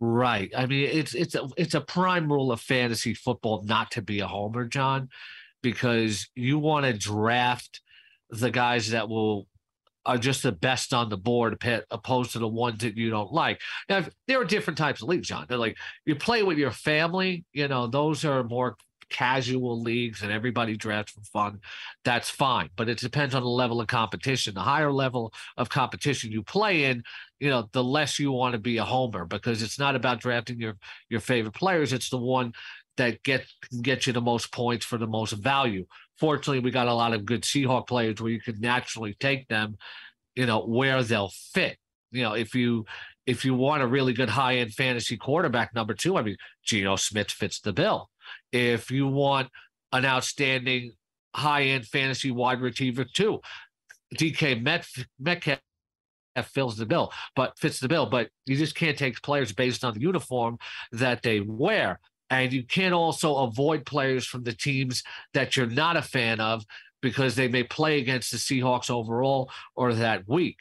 Right. 0.00 0.50
I 0.56 0.66
mean, 0.66 0.90
it's 0.92 1.14
it's 1.14 1.36
a 1.36 1.48
it's 1.56 1.74
a 1.74 1.80
prime 1.80 2.30
rule 2.30 2.50
of 2.50 2.60
fantasy 2.60 3.14
football 3.14 3.62
not 3.62 3.92
to 3.92 4.02
be 4.02 4.18
a 4.18 4.26
homer, 4.26 4.64
John, 4.64 5.10
because 5.62 6.28
you 6.34 6.58
want 6.58 6.86
to 6.86 6.92
draft 6.92 7.80
the 8.30 8.50
guys 8.50 8.90
that 8.90 9.08
will 9.08 9.46
are 10.06 10.18
just 10.18 10.42
the 10.42 10.52
best 10.52 10.94
on 10.94 11.08
the 11.08 11.16
board 11.16 11.62
opposed 11.90 12.32
to 12.32 12.38
the 12.38 12.48
ones 12.48 12.78
that 12.78 12.96
you 12.96 13.10
don't 13.10 13.32
like. 13.32 13.60
Now, 13.88 14.04
there 14.26 14.40
are 14.40 14.44
different 14.44 14.78
types 14.78 15.02
of 15.02 15.08
leagues, 15.08 15.28
John. 15.28 15.46
They're 15.48 15.58
like 15.58 15.76
you 16.04 16.14
play 16.14 16.42
with 16.42 16.58
your 16.58 16.70
family, 16.70 17.44
you 17.52 17.68
know, 17.68 17.86
those 17.86 18.24
are 18.24 18.44
more 18.44 18.76
casual 19.08 19.80
leagues 19.80 20.22
and 20.22 20.32
everybody 20.32 20.76
drafts 20.76 21.12
for 21.12 21.20
fun, 21.22 21.60
that's 22.04 22.30
fine. 22.30 22.70
But 22.76 22.88
it 22.88 22.98
depends 22.98 23.34
on 23.34 23.42
the 23.42 23.48
level 23.48 23.80
of 23.80 23.86
competition. 23.86 24.54
The 24.54 24.60
higher 24.60 24.92
level 24.92 25.32
of 25.56 25.68
competition 25.68 26.32
you 26.32 26.42
play 26.42 26.84
in, 26.84 27.02
you 27.38 27.50
know, 27.50 27.68
the 27.72 27.84
less 27.84 28.18
you 28.18 28.32
want 28.32 28.54
to 28.54 28.58
be 28.58 28.78
a 28.78 28.84
homer 28.84 29.24
because 29.24 29.62
it's 29.62 29.78
not 29.78 29.96
about 29.96 30.20
drafting 30.20 30.60
your 30.60 30.76
your 31.08 31.20
favorite 31.20 31.54
players. 31.54 31.92
It's 31.92 32.10
the 32.10 32.18
one 32.18 32.52
that 32.96 33.22
get 33.22 33.46
get 33.82 34.06
you 34.06 34.12
the 34.12 34.20
most 34.20 34.52
points 34.52 34.84
for 34.84 34.98
the 34.98 35.06
most 35.06 35.32
value. 35.32 35.86
Fortunately, 36.18 36.60
we 36.60 36.70
got 36.70 36.88
a 36.88 36.94
lot 36.94 37.12
of 37.12 37.24
good 37.24 37.42
Seahawk 37.42 37.86
players 37.86 38.20
where 38.20 38.32
you 38.32 38.40
can 38.40 38.58
naturally 38.60 39.16
take 39.20 39.48
them, 39.48 39.76
you 40.34 40.46
know, 40.46 40.64
where 40.64 41.02
they'll 41.02 41.32
fit. 41.52 41.78
You 42.10 42.22
know, 42.22 42.32
if 42.32 42.54
you 42.54 42.86
if 43.26 43.44
you 43.44 43.54
want 43.54 43.82
a 43.82 43.86
really 43.86 44.12
good 44.12 44.30
high 44.30 44.56
end 44.56 44.72
fantasy 44.72 45.16
quarterback 45.16 45.74
number 45.74 45.94
two, 45.94 46.16
I 46.16 46.22
mean, 46.22 46.36
Geno 46.64 46.96
Smith 46.96 47.30
fits 47.30 47.60
the 47.60 47.72
bill. 47.72 48.08
If 48.52 48.90
you 48.90 49.06
want 49.06 49.48
an 49.92 50.04
outstanding 50.04 50.92
high 51.34 51.64
end 51.64 51.86
fantasy 51.86 52.30
wide 52.30 52.60
receiver 52.60 53.04
too, 53.04 53.40
DK 54.14 54.62
Met, 54.62 54.86
Metcalf 55.18 55.58
fills 56.44 56.76
the 56.76 56.86
bill, 56.86 57.12
but 57.34 57.58
fits 57.58 57.80
the 57.80 57.88
bill. 57.88 58.06
But 58.06 58.28
you 58.46 58.56
just 58.56 58.74
can't 58.74 58.96
take 58.96 59.20
players 59.22 59.52
based 59.52 59.84
on 59.84 59.94
the 59.94 60.00
uniform 60.00 60.58
that 60.92 61.22
they 61.22 61.40
wear. 61.40 62.00
And 62.30 62.52
you 62.52 62.64
can't 62.64 62.94
also 62.94 63.36
avoid 63.36 63.86
players 63.86 64.26
from 64.26 64.42
the 64.42 64.52
teams 64.52 65.02
that 65.32 65.56
you're 65.56 65.66
not 65.66 65.96
a 65.96 66.02
fan 66.02 66.40
of 66.40 66.64
because 67.02 67.34
they 67.36 67.48
may 67.48 67.62
play 67.62 67.98
against 67.98 68.32
the 68.32 68.36
Seahawks 68.36 68.90
overall 68.90 69.50
or 69.74 69.94
that 69.94 70.26
week. 70.28 70.56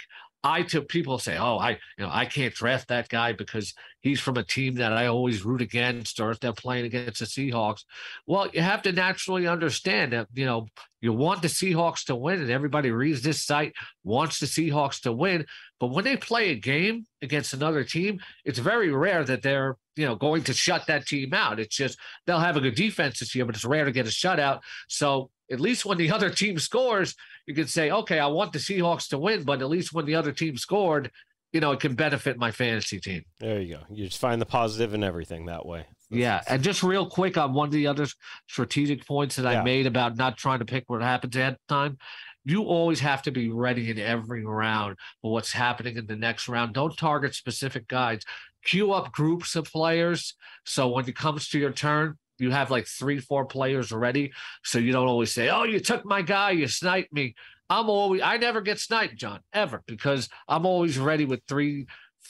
I 0.46 0.62
took 0.62 0.88
people 0.88 1.18
say, 1.18 1.38
"Oh, 1.38 1.58
I 1.58 1.72
you 1.72 2.06
know 2.06 2.10
I 2.12 2.26
can't 2.26 2.54
draft 2.54 2.90
that 2.90 3.10
guy 3.10 3.34
because 3.34 3.74
he's 4.02 4.20
from 4.20 4.38
a 4.38 4.44
team 4.44 4.76
that 4.76 4.94
I 4.94 5.08
always 5.08 5.44
root 5.44 5.60
against, 5.60 6.20
or 6.20 6.30
if 6.30 6.40
they're 6.40 6.54
playing 6.54 6.86
against 6.86 7.20
the 7.20 7.26
Seahawks." 7.26 7.84
Well, 8.28 8.48
you 8.54 8.62
have 8.62 8.84
to 8.84 8.92
naturally 8.92 9.48
understand 9.48 10.14
that 10.14 10.28
you 10.36 10.46
know 10.46 10.68
you 11.02 11.14
want 11.14 11.42
the 11.42 11.48
Seahawks 11.48 12.06
to 12.06 12.16
win, 12.16 12.42
and 12.42 12.52
everybody 12.52 12.92
reads 12.92 13.24
this 13.24 13.42
site 13.42 13.74
wants 14.04 14.40
the 14.40 14.46
Seahawks 14.46 15.02
to 15.02 15.12
win. 15.12 15.48
But 15.80 15.88
when 15.88 16.06
they 16.06 16.16
play 16.16 16.52
a 16.52 16.56
game 16.56 17.08
against 17.24 17.54
another 17.54 17.84
team, 17.84 18.20
it's 18.46 18.60
very 18.60 18.92
rare 18.92 19.24
that 19.24 19.42
they're 19.42 19.78
you 19.96 20.06
know 20.06 20.16
going 20.16 20.44
to 20.44 20.54
shut 20.54 20.86
that 20.86 21.08
team 21.08 21.34
out. 21.34 21.60
It's 21.60 21.76
just 21.76 21.98
they'll 22.28 22.40
have 22.40 22.56
a 22.56 22.62
good 22.62 22.76
defense 22.76 23.18
this 23.18 23.34
year, 23.34 23.46
but 23.46 23.56
it's 23.56 23.66
rare 23.66 23.86
to 23.86 23.92
get 23.92 24.06
a 24.06 24.12
shutout. 24.12 24.60
So 24.90 25.32
at 25.52 25.60
least 25.60 25.86
when 25.86 25.98
the 25.98 26.12
other 26.16 26.30
team 26.30 26.60
scores, 26.60 27.16
you 27.46 27.54
can 27.54 27.68
say, 27.68 27.92
okay, 27.92 28.20
I 28.20 28.28
want 28.28 28.54
the 28.54 28.60
Seahawks 28.60 29.10
to 29.10 29.18
win, 29.18 29.44
but 29.44 29.62
at 29.62 29.70
least 29.70 29.94
when 29.94 30.06
the 30.06 30.16
other 30.16 30.32
team 30.32 30.58
scored, 30.58 31.12
you 31.54 31.62
know, 31.62 31.72
it 31.72 31.80
can 31.80 31.96
benefit 31.96 32.38
my 32.38 32.52
fantasy 32.52 33.00
team. 33.00 33.24
There 33.40 33.62
you 33.62 33.76
go. 33.76 33.82
You 33.90 34.06
just 34.06 34.20
find 34.20 34.42
the 34.42 34.46
positive 34.46 34.94
in 34.94 35.04
everything 35.04 35.46
that 35.46 35.66
way. 35.66 35.86
yeah. 36.10 36.42
And 36.50 36.62
just 36.62 36.84
real 36.84 37.10
quick 37.10 37.38
on 37.38 37.54
one 37.54 37.68
of 37.68 37.74
the 37.74 37.88
other 37.88 38.08
strategic 38.50 39.06
points 39.06 39.38
that 39.38 39.50
yeah. 39.50 39.62
I 39.62 39.64
made 39.64 39.86
about 39.88 40.18
not 40.18 40.38
trying 40.38 40.60
to 40.60 40.66
pick 40.66 40.84
what 40.88 41.02
happens 41.02 41.38
at 41.38 41.54
the 41.54 41.74
time. 41.74 41.98
You 42.44 42.64
always 42.64 43.00
have 43.00 43.22
to 43.24 43.32
be 43.32 43.50
ready 43.50 43.90
in 43.90 43.98
every 43.98 44.46
round 44.46 44.98
for 45.22 45.32
what's 45.32 45.52
happening 45.52 45.98
in 45.98 46.08
the 46.08 46.16
next 46.16 46.48
round. 46.48 46.74
Don't 46.74 46.96
target 46.96 47.34
specific 47.34 47.88
guys. 47.88 48.22
Queue 48.66 48.92
up 48.92 49.12
groups 49.12 49.56
of 49.56 49.66
players. 49.66 50.36
So 50.66 50.90
when 50.90 51.08
it 51.08 51.16
comes 51.16 51.48
to 51.50 51.60
your 51.60 51.72
turn, 51.72 52.18
you 52.40 52.52
have 52.52 52.72
like 52.72 52.88
three, 52.88 53.20
four 53.20 53.46
players 53.46 53.92
ready. 53.92 54.34
So 54.64 54.80
you 54.80 54.92
don't 54.92 55.08
always 55.08 55.34
say, 55.34 55.50
Oh, 55.50 55.64
you 55.64 55.80
took 55.80 56.06
my 56.06 56.22
guy, 56.22 56.52
you 56.52 56.68
sniped 56.68 57.14
me. 57.14 57.36
I'm 57.70 57.90
always 57.90 58.22
I 58.22 58.38
never 58.38 58.62
get 58.62 58.80
sniped, 58.80 59.16
John, 59.16 59.40
ever, 59.54 59.84
because 59.88 60.30
I'm 60.48 60.66
always 60.66 60.98
ready 60.98 61.26
with 61.26 61.42
three, 61.48 61.88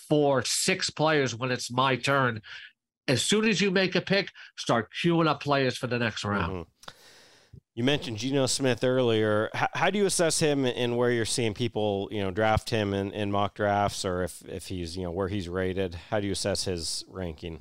four, 0.08 0.44
six 0.46 0.90
players 0.90 1.36
when 1.36 1.52
it's 1.52 1.72
my 1.72 1.96
turn. 1.96 2.42
As 3.08 3.22
soon 3.22 3.46
as 3.46 3.62
you 3.62 3.70
make 3.70 3.96
a 3.96 4.02
pick, 4.02 4.32
start 4.58 4.90
queuing 5.04 5.28
up 5.28 5.42
players 5.42 5.78
for 5.78 5.88
the 5.88 6.00
next 6.00 6.24
round. 6.24 6.54
Mm-hmm. 6.54 6.92
You 7.76 7.84
mentioned 7.84 8.18
Geno 8.18 8.46
Smith 8.46 8.86
earlier. 8.86 9.50
How, 9.54 9.68
how, 9.74 9.90
do 9.90 10.00
you 10.00 10.06
assess 10.06 10.40
him 10.40 10.66
and 10.66 10.96
where 10.96 11.12
you're 11.12 11.26
seeing 11.26 11.54
people, 11.54 12.08
you 12.10 12.22
know, 12.22 12.32
draft 12.32 12.70
him 12.70 12.94
in, 12.94 13.12
in 13.12 13.32
mock 13.32 13.54
drafts 13.54 14.06
or 14.06 14.24
if, 14.24 14.42
if 14.48 14.68
he's, 14.68 14.96
you 14.96 15.04
know, 15.04 15.12
where 15.12 15.28
he's 15.28 15.50
rated? 15.50 15.96
How 16.10 16.22
do 16.22 16.26
you 16.26 16.32
assess 16.32 16.64
his 16.64 17.04
ranking? 17.10 17.60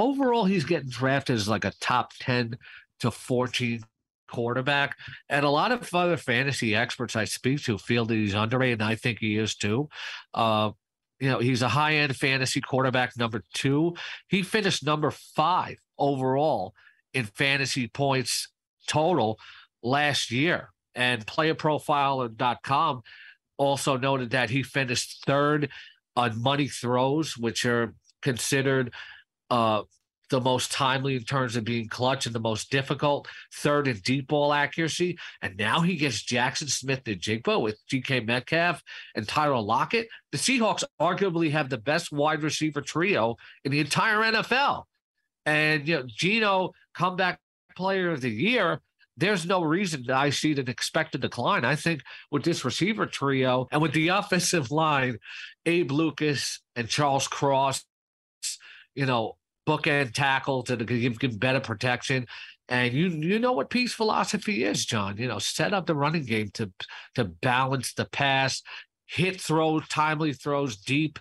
Overall, 0.00 0.44
he's 0.44 0.64
getting 0.64 0.88
drafted 0.88 1.36
as 1.36 1.48
like 1.48 1.64
a 1.64 1.72
top 1.80 2.12
10 2.20 2.56
to 3.00 3.10
14 3.10 3.82
quarterback. 4.28 4.96
And 5.28 5.44
a 5.44 5.50
lot 5.50 5.72
of 5.72 5.92
other 5.94 6.16
fantasy 6.16 6.74
experts 6.74 7.16
I 7.16 7.24
speak 7.24 7.62
to 7.64 7.78
feel 7.78 8.06
that 8.06 8.14
he's 8.14 8.34
underrated, 8.34 8.80
and 8.80 8.88
I 8.88 8.94
think 8.94 9.18
he 9.18 9.36
is 9.36 9.54
too. 9.54 9.88
Uh, 10.32 10.70
you 11.18 11.28
know, 11.28 11.38
he's 11.38 11.62
a 11.62 11.68
high 11.68 11.96
end 11.96 12.16
fantasy 12.16 12.60
quarterback, 12.60 13.16
number 13.16 13.44
two. 13.52 13.94
He 14.28 14.42
finished 14.42 14.84
number 14.84 15.10
five 15.10 15.76
overall 15.98 16.74
in 17.12 17.26
fantasy 17.26 17.88
points 17.88 18.48
total 18.86 19.38
last 19.82 20.30
year. 20.30 20.70
And 20.94 21.26
playerprofiler.com 21.26 23.02
also 23.58 23.96
noted 23.96 24.30
that 24.30 24.50
he 24.50 24.62
finished 24.62 25.24
third 25.26 25.68
on 26.16 26.42
money 26.42 26.66
throws, 26.66 27.36
which 27.36 27.64
are 27.66 27.94
considered 28.22 28.92
uh, 29.50 29.82
the 30.30 30.40
most 30.40 30.70
timely 30.72 31.16
in 31.16 31.24
terms 31.24 31.56
of 31.56 31.64
being 31.64 31.88
clutch 31.88 32.24
and 32.24 32.34
the 32.34 32.40
most 32.40 32.70
difficult 32.70 33.28
third 33.52 33.88
and 33.88 34.02
deep 34.02 34.28
ball 34.28 34.52
accuracy. 34.52 35.18
And 35.42 35.56
now 35.56 35.80
he 35.80 35.96
gets 35.96 36.24
Jaxon 36.24 36.70
Smith-Njigba 36.70 37.60
with 37.60 37.78
DK 37.90 38.24
Metcalf 38.24 38.82
and 39.14 39.28
Tyler 39.28 39.60
Lockett. 39.60 40.08
The 40.32 40.38
Seahawks 40.38 40.84
arguably 41.00 41.50
have 41.50 41.68
the 41.68 41.78
best 41.78 42.12
wide 42.12 42.42
receiver 42.42 42.80
trio 42.80 43.36
in 43.64 43.72
the 43.72 43.80
entire 43.80 44.18
NFL. 44.18 44.84
And 45.44 45.86
you 45.86 45.96
know, 45.96 46.04
Geno, 46.06 46.70
comeback 46.94 47.40
player 47.76 48.12
of 48.12 48.20
the 48.20 48.30
year. 48.30 48.80
There's 49.16 49.44
no 49.44 49.62
reason 49.62 50.04
that 50.06 50.16
I 50.16 50.30
see 50.30 50.52
an 50.52 50.68
expected 50.68 51.20
decline. 51.20 51.64
I 51.64 51.76
think 51.76 52.02
with 52.30 52.44
this 52.44 52.64
receiver 52.64 53.04
trio 53.04 53.68
and 53.70 53.82
with 53.82 53.92
the 53.92 54.08
offensive 54.08 54.70
line, 54.70 55.18
Abe 55.66 55.90
Lucas 55.90 56.60
and 56.76 56.88
Charles 56.88 57.28
Cross, 57.28 57.84
you 58.94 59.04
know, 59.04 59.36
bookend 59.66 60.12
tackle 60.14 60.62
to 60.64 60.76
give, 60.76 61.18
give 61.18 61.38
better 61.38 61.60
protection. 61.60 62.26
And 62.68 62.94
you 62.94 63.08
you 63.08 63.38
know 63.40 63.52
what 63.52 63.70
Pete's 63.70 63.92
philosophy 63.92 64.64
is, 64.64 64.86
John. 64.86 65.16
You 65.16 65.26
know, 65.26 65.40
set 65.40 65.74
up 65.74 65.86
the 65.86 65.94
running 65.94 66.24
game 66.24 66.50
to 66.54 66.72
to 67.16 67.24
balance 67.24 67.94
the 67.94 68.04
pass, 68.04 68.62
hit 69.06 69.40
throws, 69.40 69.86
timely 69.88 70.32
throws 70.32 70.76
deep. 70.76 71.18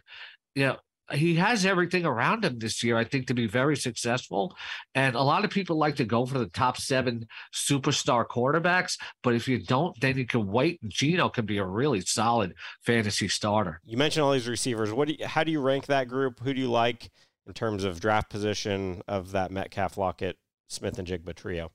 You 0.54 0.68
know, 0.68 0.78
he 1.12 1.36
has 1.36 1.66
everything 1.66 2.06
around 2.06 2.46
him 2.46 2.60
this 2.60 2.84
year, 2.84 2.98
I 2.98 3.04
think, 3.04 3.28
to 3.28 3.34
be 3.34 3.48
very 3.48 3.76
successful. 3.76 4.56
And 4.94 5.16
a 5.16 5.22
lot 5.22 5.44
of 5.44 5.52
people 5.52 5.78
like 5.78 5.96
to 5.98 6.06
go 6.06 6.26
for 6.26 6.38
the 6.38 6.48
top 6.48 6.78
seven 6.78 7.28
superstar 7.54 8.26
quarterbacks, 8.28 8.98
but 9.24 9.34
if 9.34 9.48
you 9.48 9.64
don't, 9.64 10.00
then 10.02 10.18
you 10.18 10.26
can 10.26 10.48
wait. 10.48 10.80
Geno 10.88 11.30
can 11.30 11.46
be 11.46 11.58
a 11.58 11.66
really 11.66 12.02
solid 12.02 12.54
fantasy 12.86 13.28
starter. 13.28 13.82
You 13.86 13.98
mentioned 13.98 14.24
all 14.24 14.34
these 14.34 14.48
receivers. 14.48 14.92
What 14.92 15.08
do 15.08 15.16
you, 15.18 15.26
how 15.26 15.44
do 15.44 15.52
you 15.52 15.62
rank 15.62 15.88
that 15.88 16.08
group? 16.08 16.40
Who 16.42 16.54
do 16.54 16.62
you 16.62 16.70
like? 16.70 17.10
In 17.50 17.54
terms 17.56 17.84
of 17.84 18.00
draft 18.00 18.30
position 18.30 19.02
of 19.08 19.32
that 19.32 19.52
Metcalf, 19.52 19.98
Lockett, 19.98 20.38
Smith-Njigba 20.68 21.36
trio? 21.36 21.72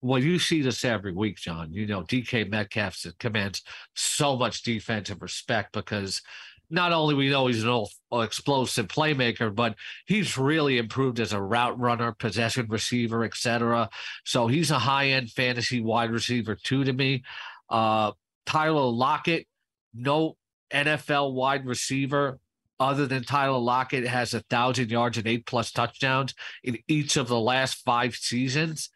Well, 0.00 0.22
you 0.22 0.38
see 0.38 0.62
this 0.62 0.84
every 0.84 1.12
week, 1.12 1.38
John. 1.38 1.72
You 1.72 1.86
know, 1.86 2.04
DK 2.04 2.48
Metcalf 2.48 3.04
commands 3.18 3.62
so 3.96 4.36
much 4.36 4.62
defensive 4.62 5.20
respect 5.20 5.72
because 5.72 6.22
not 6.70 6.92
only 6.92 7.16
we 7.16 7.30
know 7.30 7.48
he's 7.48 7.64
an 7.64 7.68
old, 7.68 7.90
explosive 8.12 8.86
playmaker, 8.86 9.52
but 9.52 9.74
he's 10.06 10.38
really 10.38 10.78
improved 10.78 11.18
as 11.18 11.32
a 11.32 11.42
route 11.42 11.76
runner, 11.80 12.12
possession 12.12 12.66
receiver, 12.68 13.24
etc. 13.24 13.90
So 14.24 14.46
he's 14.46 14.70
a 14.70 14.78
high 14.78 15.08
end 15.08 15.32
fantasy 15.32 15.80
wide 15.80 16.12
receiver 16.12 16.54
too 16.54 16.84
to 16.84 16.92
me. 16.92 17.24
Uh, 17.68 18.12
Tyler 18.46 18.82
Lockett, 18.82 19.48
no 19.92 20.36
NFL 20.72 21.32
wide 21.32 21.66
receiver 21.66 22.38
other 22.80 23.06
than 23.06 23.24
Tyler 23.24 23.58
Lockett 23.58 24.06
has 24.06 24.34
a 24.34 24.40
thousand 24.40 24.90
yards 24.90 25.18
and 25.18 25.26
eight 25.26 25.46
plus 25.46 25.72
touchdowns 25.72 26.34
in 26.62 26.78
each 26.88 27.16
of 27.16 27.28
the 27.28 27.38
last 27.38 27.82
five 27.84 28.14
seasons. 28.14 28.90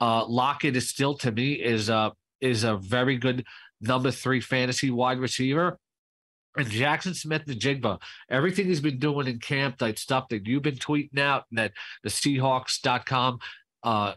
Uh, 0.00 0.26
Lockett 0.26 0.76
is 0.76 0.88
still 0.88 1.14
to 1.18 1.32
me 1.32 1.52
is 1.54 1.88
a 1.88 2.12
is 2.40 2.64
a 2.64 2.76
very 2.76 3.16
good 3.16 3.44
number 3.80 4.10
three 4.10 4.40
fantasy 4.40 4.90
wide 4.90 5.18
receiver. 5.18 5.78
And 6.56 6.66
Jaxon 6.66 7.14
Smith-Njigba, 7.14 8.00
everything 8.28 8.66
he's 8.66 8.80
been 8.80 8.98
doing 8.98 9.28
in 9.28 9.38
camp, 9.38 9.78
that 9.78 9.98
stuff 9.98 10.28
that 10.30 10.46
you've 10.46 10.62
been 10.62 10.76
tweeting 10.76 11.18
out, 11.18 11.44
and 11.50 11.58
that 11.58 11.72
the 12.02 12.08
Seahawks.com 12.08 13.38
uh, 13.84 14.14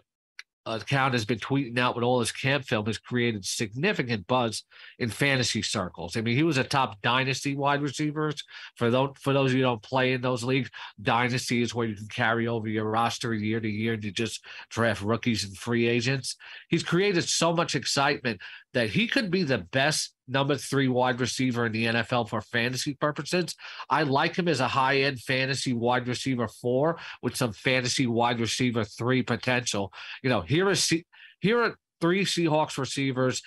account 0.65 1.13
has 1.13 1.25
been 1.25 1.39
tweeting 1.39 1.79
out 1.79 1.95
with 1.95 2.03
all 2.03 2.19
his 2.19 2.31
camp 2.31 2.65
film 2.65 2.85
has 2.85 2.97
created 2.97 3.45
significant 3.45 4.27
buzz 4.27 4.63
in 4.99 5.09
fantasy 5.09 5.61
circles. 5.61 6.15
I 6.15 6.21
mean, 6.21 6.35
he 6.35 6.43
was 6.43 6.57
a 6.57 6.63
top 6.63 7.01
dynasty 7.01 7.55
wide 7.55 7.81
receivers. 7.81 8.43
For 8.75 8.89
those 8.89 9.09
for 9.19 9.33
those 9.33 9.53
you 9.53 9.61
don't 9.61 9.81
play 9.81 10.13
in 10.13 10.21
those 10.21 10.43
leagues, 10.43 10.69
dynasty 11.01 11.61
is 11.61 11.73
where 11.73 11.87
you 11.87 11.95
can 11.95 12.07
carry 12.07 12.47
over 12.47 12.67
your 12.67 12.85
roster 12.85 13.33
year 13.33 13.59
to 13.59 13.69
year 13.69 13.93
you 13.95 14.11
just 14.11 14.43
draft 14.69 15.01
rookies 15.01 15.43
and 15.43 15.57
free 15.57 15.87
agents. 15.87 16.35
He's 16.69 16.83
created 16.83 17.23
so 17.23 17.53
much 17.53 17.75
excitement 17.75 18.41
that 18.73 18.89
he 18.89 19.07
could 19.07 19.31
be 19.31 19.43
the 19.43 19.59
best 19.59 20.13
number 20.31 20.55
three 20.55 20.87
wide 20.87 21.19
receiver 21.19 21.65
in 21.65 21.71
the 21.71 21.85
NFL 21.85 22.29
for 22.29 22.41
fantasy 22.41 22.93
purposes. 22.93 23.55
I 23.89 24.03
like 24.03 24.35
him 24.35 24.47
as 24.47 24.59
a 24.59 24.67
high 24.67 25.01
end 25.01 25.19
fantasy 25.19 25.73
wide 25.73 26.07
receiver 26.07 26.47
four 26.47 26.97
with 27.21 27.35
some 27.35 27.53
fantasy 27.53 28.07
wide 28.07 28.39
receiver 28.39 28.83
three 28.83 29.21
potential. 29.21 29.93
You 30.23 30.29
know, 30.29 30.41
here 30.41 30.69
is 30.69 30.91
here 31.39 31.61
are 31.61 31.75
three 31.99 32.25
Seahawks 32.25 32.77
receivers. 32.77 33.41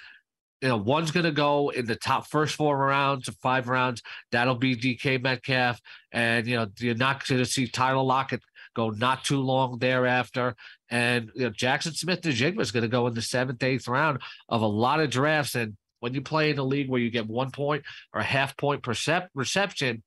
You 0.61 0.69
know, 0.69 0.77
one's 0.77 1.11
going 1.11 1.25
to 1.25 1.33
go 1.33 1.71
in 1.71 1.87
the 1.87 1.97
top 1.97 2.27
first 2.29 2.55
four 2.55 2.79
rounds 2.79 3.29
five 3.43 3.69
rounds. 3.69 4.03
That'll 4.31 4.55
be 4.55 4.77
DK 4.77 5.23
Metcalf. 5.23 5.81
And, 6.13 6.47
you 6.47 6.57
know, 6.57 6.69
you're 6.79 6.95
not 6.95 7.27
going 7.27 7.41
to 7.41 7.45
see 7.45 7.67
Tyler 7.67 8.03
Lockett 8.03 8.41
go 8.75 8.91
not 8.91 9.25
too 9.25 9.41
long 9.41 9.79
thereafter. 9.79 10.55
And 10.91 11.31
you 11.35 11.45
know, 11.45 11.51
Jaxon 11.51 11.95
Smith-Njigba 11.95 12.61
is 12.61 12.73
going 12.73 12.83
to 12.83 12.89
go 12.89 13.07
in 13.07 13.15
the 13.15 13.23
seventh, 13.23 13.63
eighth 13.63 13.89
round 13.89 14.21
of 14.49 14.63
a 14.63 14.67
lot 14.67 15.01
of 15.01 15.11
drafts. 15.11 15.55
And 15.55 15.77
when 16.05 16.13
you 16.13 16.21
play 16.21 16.51
in 16.51 16.59
a 16.59 16.63
league 16.63 16.91
where 16.91 17.01
you 17.01 17.11
get 17.11 17.27
one 17.27 17.51
point 17.51 17.83
or 18.13 18.21
a 18.21 18.25
half 18.25 18.59
point 18.59 18.83
percep- 18.83 19.29
reception, 19.35 20.03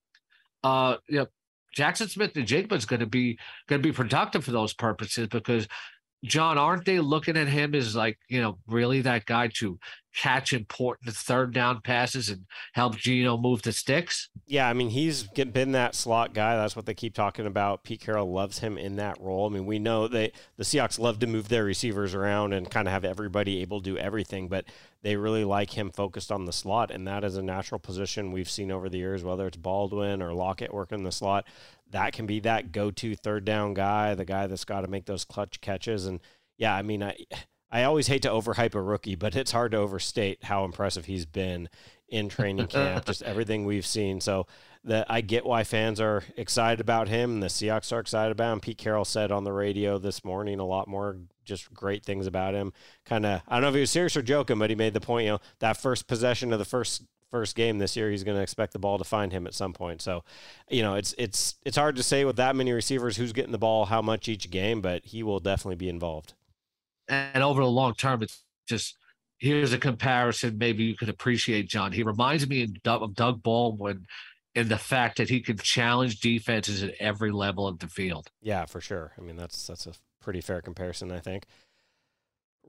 uh, 0.64 0.98
you 1.08 1.18
know, 1.18 1.26
Jaxon 1.76 2.08
Smith-Njigba 2.08 2.74
is 2.74 2.86
going 2.86 3.00
to 3.00 3.08
be 3.08 3.40
going 3.68 3.82
to 3.82 3.88
be 3.88 3.92
productive 3.92 4.46
for 4.46 4.52
those 4.52 4.76
purposes 4.76 5.28
because 5.28 5.68
John, 6.24 6.58
aren't 6.58 6.86
they 6.86 7.00
looking 7.00 7.38
at 7.38 7.48
him 7.48 7.76
as 7.76 7.96
like, 7.96 8.18
you 8.28 8.42
know, 8.42 8.58
really 8.68 9.02
that 9.02 9.26
guy 9.26 9.50
to 9.60 9.80
catch 10.16 10.52
important 10.52 11.14
third 11.14 11.54
down 11.54 11.80
passes 11.82 12.30
and 12.30 12.46
help 12.74 12.98
Geno 12.98 13.38
move 13.38 13.62
the 13.62 13.72
sticks? 13.72 14.30
Yeah, 14.48 14.68
I 14.68 14.74
mean, 14.74 14.90
he's 14.90 15.24
been 15.24 15.74
that 15.74 15.94
slot 15.94 16.34
guy. 16.34 16.56
That's 16.56 16.76
what 16.76 16.88
they 16.88 16.96
keep 16.96 17.14
talking 17.14 17.46
about. 17.46 17.84
Pete 17.84 18.02
Carroll 18.02 18.32
loves 18.32 18.60
him 18.60 18.80
in 18.80 18.96
that 18.96 19.22
role. 19.22 19.46
I 19.46 19.54
mean, 19.54 19.68
we 19.68 19.78
know 19.78 20.08
that 20.08 20.32
the 20.58 20.64
Seahawks 20.64 20.98
love 20.98 21.20
to 21.20 21.28
move 21.28 21.50
their 21.50 21.64
receivers 21.64 22.16
around 22.16 22.54
and 22.54 22.70
kind 22.70 22.88
of 22.88 22.94
have 22.94 23.06
everybody 23.06 23.62
able 23.62 23.80
to 23.80 23.92
do 23.92 23.98
everything, 23.98 24.48
but 24.48 24.66
they 25.04 25.16
really 25.16 25.46
like 25.46 25.78
him 25.78 25.92
focused 25.92 26.32
on 26.32 26.46
the 26.46 26.52
slot, 26.52 26.90
and 26.90 27.08
that 27.08 27.24
is 27.24 27.38
a 27.38 27.44
natural 27.44 27.78
position 27.78 28.32
we've 28.32 28.50
seen 28.50 28.72
over 28.72 28.90
the 28.90 28.98
years, 28.98 29.24
whether 29.24 29.46
it's 29.46 29.58
Baldwin 29.58 30.24
or 30.24 30.34
Lockett 30.34 30.74
working 30.74 31.04
the 31.04 31.12
slot 31.12 31.46
that 31.92 32.14
can 32.14 32.26
be 32.26 32.40
that 32.42 32.72
go-to 32.72 33.16
third 33.16 33.46
down 33.46 33.74
guy, 33.74 34.16
the 34.16 34.26
guy 34.26 34.48
that's 34.48 34.66
got 34.66 34.82
to 34.82 34.88
make 34.88 35.06
those 35.06 35.26
clutch 35.26 35.62
catches. 35.62 36.06
And 36.06 36.20
yeah, 36.58 36.76
I 36.76 36.82
mean, 36.82 37.04
I 37.04 37.16
I 37.70 37.84
always 37.84 38.08
hate 38.08 38.22
to 38.22 38.30
overhype 38.30 38.76
a 38.76 38.82
rookie, 38.82 39.16
but 39.16 39.36
it's 39.36 39.52
hard 39.52 39.72
to 39.72 39.78
overstate 39.78 40.44
how 40.46 40.64
impressive 40.64 41.06
he's 41.06 41.26
been 41.26 41.70
in 42.08 42.30
training 42.30 42.68
camp. 42.70 43.06
just 43.06 43.24
everything 43.24 43.66
we've 43.66 43.86
seen. 43.86 44.22
So 44.22 44.48
that 44.84 45.06
I 45.10 45.20
get 45.22 45.46
why 45.46 45.64
fans 45.66 46.00
are 46.00 46.24
excited 46.38 46.80
about 46.80 47.10
him, 47.10 47.34
and 47.34 47.44
the 47.44 47.48
Seahawks 47.48 47.92
are 47.92 48.00
excited 48.00 48.32
about 48.32 48.54
him. 48.54 48.60
Pete 48.62 48.78
Carroll 48.78 49.04
said 49.06 49.32
on 49.32 49.44
the 49.44 49.52
radio 49.52 49.98
this 49.98 50.24
morning 50.24 50.60
a 50.60 50.66
lot 50.66 50.88
more 50.88 51.18
just 51.44 51.74
great 51.74 52.06
things 52.06 52.26
about 52.26 52.54
him. 52.54 52.72
Kind 53.06 53.26
of, 53.26 53.42
I 53.48 53.56
don't 53.56 53.64
know 53.64 53.70
if 53.70 53.76
he 53.76 53.82
was 53.82 53.92
serious 53.92 54.16
or 54.16 54.22
joking, 54.22 54.60
but 54.60 54.70
he 54.70 54.76
made 54.76 54.94
the 54.94 55.02
point. 55.02 55.26
You 55.26 55.32
know, 55.34 55.40
that 55.60 55.78
first 55.78 56.08
possession 56.08 56.54
of 56.54 56.60
the 56.60 56.66
first 56.66 57.04
first 57.32 57.56
game 57.56 57.78
this 57.78 57.96
year, 57.96 58.10
he's 58.10 58.24
going 58.24 58.38
to 58.38 58.44
expect 58.44 58.74
the 58.74 58.80
ball 58.80 58.98
to 58.98 59.04
find 59.04 59.32
him 59.32 59.48
at 59.48 59.54
some 59.54 59.74
point. 59.74 60.02
So, 60.02 60.24
you 60.70 60.82
know, 60.82 60.96
it's 60.96 61.14
it's 61.18 61.56
it's 61.64 61.78
hard 61.78 61.96
to 61.98 62.04
say 62.04 62.26
with 62.26 62.36
that 62.38 62.56
many 62.56 62.72
receivers 62.72 63.18
who's 63.18 63.34
getting 63.34 63.52
the 63.52 63.58
ball 63.58 63.86
how 63.86 64.02
much 64.02 64.28
each 64.28 64.50
game, 64.50 64.82
but 64.82 65.06
he 65.06 65.24
will 65.24 65.40
definitely 65.40 65.76
be 65.76 65.90
involved. 65.90 66.34
And 67.08 67.44
over 67.44 67.62
the 67.62 67.70
long 67.70 67.94
term, 67.96 68.22
it's 68.22 68.44
just 68.68 68.98
here's 69.40 69.74
a 69.74 69.78
comparison 69.78 70.58
maybe 70.58 70.84
you 70.84 70.96
could 70.96 71.10
appreciate, 71.10 71.70
John. 71.70 71.92
He 71.92 72.04
reminds 72.04 72.48
me 72.48 72.64
of 72.64 73.14
Doug 73.16 73.44
Baldwin 73.44 74.06
in 74.56 74.68
the 74.68 74.78
fact 74.78 75.18
that 75.18 75.30
he 75.30 75.40
can 75.40 75.58
challenge 75.58 76.20
defenses 76.20 76.82
at 76.82 76.96
every 77.00 77.32
level 77.32 77.68
of 77.68 77.80
the 77.80 77.88
field. 77.88 78.28
Yeah, 78.42 78.66
for 78.66 78.82
sure. 78.82 79.14
I 79.18 79.22
mean, 79.22 79.36
that's 79.38 79.68
that's 79.68 79.86
a 79.86 79.94
pretty 80.20 80.42
fair 80.42 80.62
comparison, 80.62 81.12
I 81.12 81.20
think. 81.20 81.46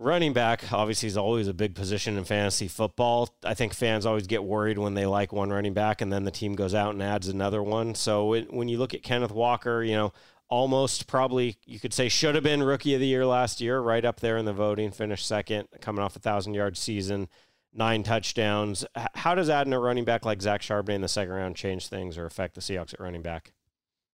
Running 0.00 0.32
back, 0.32 0.72
obviously, 0.72 1.08
is 1.08 1.16
always 1.16 1.48
a 1.48 1.52
big 1.52 1.74
position 1.74 2.16
in 2.16 2.22
fantasy 2.22 2.68
football. 2.68 3.34
I 3.42 3.54
think 3.54 3.74
fans 3.74 4.06
always 4.06 4.28
get 4.28 4.44
worried 4.44 4.78
when 4.78 4.94
they 4.94 5.06
like 5.06 5.32
one 5.32 5.50
running 5.50 5.74
back 5.74 6.00
and 6.00 6.12
then 6.12 6.22
the 6.22 6.30
team 6.30 6.54
goes 6.54 6.72
out 6.72 6.92
and 6.92 7.02
adds 7.02 7.26
another 7.26 7.64
one. 7.64 7.96
So 7.96 8.32
it, 8.34 8.52
when 8.52 8.68
you 8.68 8.78
look 8.78 8.94
at 8.94 9.02
Kenneth 9.02 9.32
Walker, 9.32 9.82
you 9.82 9.96
know, 9.96 10.12
almost 10.48 11.08
probably 11.08 11.56
you 11.64 11.80
could 11.80 11.92
say 11.92 12.08
should 12.08 12.36
have 12.36 12.44
been 12.44 12.62
rookie 12.62 12.94
of 12.94 13.00
the 13.00 13.08
year 13.08 13.26
last 13.26 13.60
year, 13.60 13.80
right 13.80 14.04
up 14.04 14.20
there 14.20 14.36
in 14.36 14.44
the 14.44 14.52
voting, 14.52 14.92
finished 14.92 15.26
second, 15.26 15.66
coming 15.80 16.04
off 16.04 16.14
a 16.14 16.20
thousand 16.20 16.54
yard 16.54 16.76
season, 16.76 17.28
nine 17.72 18.04
touchdowns. 18.04 18.86
How 19.14 19.34
does 19.34 19.50
adding 19.50 19.72
a 19.72 19.80
running 19.80 20.04
back 20.04 20.24
like 20.24 20.40
Zach 20.40 20.62
Charbonnet 20.62 20.94
in 20.94 21.00
the 21.00 21.08
second 21.08 21.34
round 21.34 21.56
change 21.56 21.88
things 21.88 22.16
or 22.16 22.24
affect 22.24 22.54
the 22.54 22.60
Seahawks 22.60 22.94
at 22.94 23.00
running 23.00 23.22
back? 23.22 23.52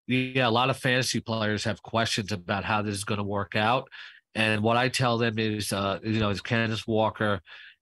Yeah, 0.07 0.49
a 0.49 0.51
lot 0.51 0.71
of 0.71 0.79
fantasy 0.79 1.21
players 1.21 1.65
have 1.65 1.83
questions 1.83 2.33
about 2.33 2.65
how 2.65 2.81
this 2.81 2.95
is 2.95 3.05
going 3.05 3.19
to 3.19 3.25
work 3.25 3.55
out. 3.55 3.89
And 4.35 4.63
what 4.63 4.77
I 4.77 4.89
tell 4.89 5.19
them 5.19 5.39
is, 5.39 5.73
uh, 5.73 5.99
you 6.03 6.21
know, 6.21 6.31
is 6.31 6.41
Kenneth 6.41 6.87
Walker 6.87 7.41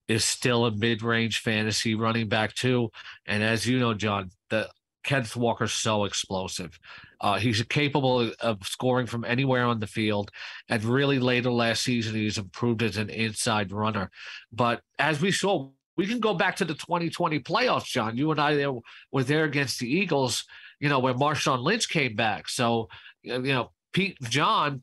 is 0.08 0.24
still 0.24 0.66
a 0.66 0.70
mid-range 0.70 1.38
fantasy 1.38 1.94
running 1.94 2.28
back 2.28 2.54
too. 2.54 2.90
And 3.26 3.42
as 3.42 3.66
you 3.66 3.78
know, 3.78 3.94
John, 3.94 4.30
the 4.50 4.68
Kenneth 5.04 5.36
Walker's 5.36 5.72
so 5.72 6.04
explosive. 6.04 6.78
Uh, 7.20 7.38
he's 7.38 7.62
capable 7.62 8.30
of 8.40 8.58
scoring 8.66 9.06
from 9.06 9.24
anywhere 9.24 9.64
on 9.64 9.80
the 9.80 9.86
field. 9.86 10.30
And 10.68 10.82
really 10.84 11.18
later 11.18 11.50
last 11.50 11.82
season, 11.82 12.14
he's 12.14 12.38
improved 12.38 12.82
as 12.82 12.96
an 12.96 13.10
inside 13.10 13.72
runner. 13.72 14.10
But 14.52 14.82
as 14.98 15.20
we 15.20 15.32
saw, 15.32 15.70
we 15.96 16.06
can 16.06 16.20
go 16.20 16.34
back 16.34 16.56
to 16.56 16.64
the 16.64 16.74
2020 16.74 17.40
playoffs, 17.40 17.86
John. 17.86 18.16
You 18.16 18.30
and 18.30 18.40
I 18.40 18.54
there 18.54 18.72
were 19.12 19.24
there 19.24 19.44
against 19.44 19.78
the 19.78 19.88
Eagles, 19.88 20.44
you 20.80 20.88
know, 20.88 20.98
where 20.98 21.14
Marshawn 21.14 21.62
Lynch 21.62 21.88
came 21.88 22.16
back. 22.16 22.48
So, 22.48 22.88
you 23.22 23.40
know, 23.40 23.70
Pete 23.92 24.18
John 24.22 24.82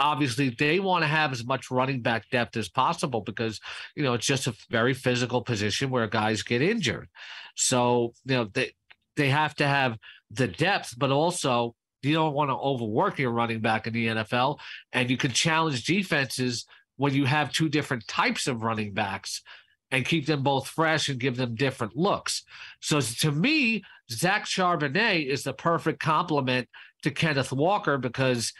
obviously 0.00 0.50
they 0.50 0.80
want 0.80 1.02
to 1.02 1.08
have 1.08 1.32
as 1.32 1.44
much 1.44 1.70
running 1.70 2.00
back 2.02 2.28
depth 2.30 2.56
as 2.56 2.68
possible 2.68 3.20
because 3.20 3.60
you 3.96 4.02
know 4.02 4.14
it's 4.14 4.26
just 4.26 4.46
a 4.46 4.54
very 4.70 4.94
physical 4.94 5.42
position 5.42 5.90
where 5.90 6.06
guys 6.06 6.42
get 6.42 6.62
injured. 6.62 7.08
So 7.56 8.14
you 8.24 8.36
know 8.36 8.48
they 8.52 8.72
they 9.16 9.28
have 9.30 9.54
to 9.56 9.66
have 9.66 9.98
the 10.30 10.48
depth, 10.48 10.94
but 10.96 11.10
also 11.10 11.74
you 12.02 12.14
don't 12.14 12.34
want 12.34 12.50
to 12.50 12.54
overwork 12.54 13.18
your 13.18 13.32
running 13.32 13.60
back 13.60 13.86
in 13.86 13.92
the 13.92 14.06
NFL, 14.06 14.58
and 14.92 15.10
you 15.10 15.16
can 15.16 15.32
challenge 15.32 15.84
defenses 15.84 16.66
when 16.96 17.14
you 17.14 17.24
have 17.24 17.52
two 17.52 17.68
different 17.68 18.06
types 18.06 18.46
of 18.46 18.62
running 18.62 18.92
backs 18.92 19.42
and 19.90 20.04
keep 20.04 20.26
them 20.26 20.42
both 20.42 20.68
fresh 20.68 21.08
and 21.08 21.18
give 21.18 21.36
them 21.36 21.54
different 21.54 21.96
looks. 21.96 22.44
So 22.80 23.00
to 23.00 23.32
me, 23.32 23.82
Zach 24.10 24.44
Charbonnet 24.44 25.26
is 25.26 25.44
the 25.44 25.52
perfect 25.52 26.00
complement 26.00 26.68
to 27.02 27.10
Kenneth 27.10 27.52
Walker 27.52 27.98
because 27.98 28.52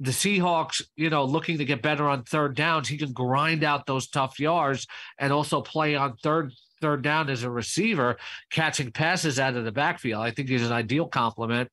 the 0.00 0.10
Seahawks, 0.10 0.82
you 0.96 1.10
know, 1.10 1.24
looking 1.24 1.58
to 1.58 1.64
get 1.64 1.82
better 1.82 2.08
on 2.08 2.24
third 2.24 2.56
downs, 2.56 2.88
he 2.88 2.96
can 2.96 3.12
grind 3.12 3.62
out 3.62 3.84
those 3.84 4.08
tough 4.08 4.40
yards 4.40 4.86
and 5.18 5.32
also 5.32 5.60
play 5.60 5.94
on 5.94 6.16
third 6.16 6.52
third 6.80 7.02
down 7.02 7.28
as 7.28 7.42
a 7.42 7.50
receiver, 7.50 8.16
catching 8.50 8.90
passes 8.90 9.38
out 9.38 9.54
of 9.54 9.64
the 9.64 9.72
backfield. 9.72 10.24
I 10.24 10.30
think 10.30 10.48
he's 10.48 10.66
an 10.66 10.72
ideal 10.72 11.06
complement. 11.06 11.70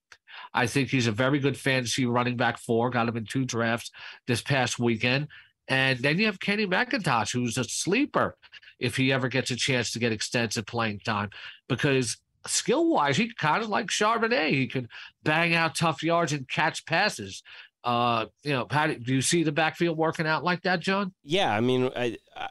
I 0.54 0.68
think 0.68 0.90
he's 0.90 1.08
a 1.08 1.14
very 1.14 1.40
good 1.40 1.58
fantasy 1.58 2.06
running 2.06 2.36
back 2.36 2.58
four. 2.58 2.90
Got 2.90 3.08
him 3.08 3.16
in 3.16 3.26
two 3.26 3.46
drafts 3.46 3.90
this 4.28 4.42
past 4.42 4.78
weekend. 4.78 5.30
And 5.70 6.00
then 6.00 6.20
you 6.20 6.26
have 6.26 6.42
Kenny 6.42 6.68
McIntosh, 6.68 7.32
who's 7.32 7.58
a 7.58 7.64
sleeper 7.64 8.36
if 8.80 8.98
he 8.98 9.14
ever 9.14 9.30
gets 9.30 9.50
a 9.50 9.56
chance 9.56 9.92
to 9.92 10.00
get 10.00 10.12
extensive 10.12 10.66
playing 10.66 11.00
time, 11.00 11.30
because 11.70 12.18
skill 12.46 12.90
wise, 12.90 13.18
he 13.18 13.34
kind 13.34 13.64
of 13.64 13.70
like 13.70 13.88
Charbonnet. 13.88 14.50
He 14.50 14.68
can 14.68 14.88
bang 15.24 15.56
out 15.56 15.76
tough 15.76 16.04
yards 16.04 16.34
and 16.34 16.48
catch 16.48 16.86
passes. 16.86 17.44
Uh, 17.84 18.26
you 18.44 18.52
know, 18.52 18.66
do 18.66 19.14
you 19.14 19.22
see 19.22 19.44
the 19.44 19.52
backfield 19.52 19.98
working 19.98 20.28
out 20.28 20.44
like 20.44 20.62
that, 20.64 20.80
John? 20.80 21.14
Yeah, 21.24 21.54
I 21.54 21.62
mean, 21.62 21.90
I, 21.96 22.18
I, 22.36 22.50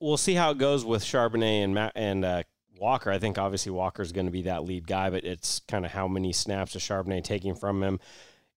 we'll 0.00 0.16
see 0.16 0.34
how 0.34 0.50
it 0.50 0.58
goes 0.58 0.84
with 0.84 1.02
Charbonnet 1.02 1.64
and 1.64 1.92
and 1.94 2.24
uh, 2.24 2.42
Walker. 2.78 3.10
I 3.10 3.18
think 3.18 3.38
obviously 3.38 3.72
Walker's 3.72 4.12
going 4.12 4.26
to 4.26 4.32
be 4.32 4.42
that 4.42 4.64
lead 4.64 4.86
guy, 4.86 5.10
but 5.10 5.24
it's 5.24 5.60
kind 5.68 5.84
of 5.84 5.90
how 5.90 6.08
many 6.08 6.32
snaps 6.32 6.74
is 6.74 6.82
Charbonnet 6.82 7.24
taking 7.24 7.54
from 7.54 7.82
him. 7.82 8.00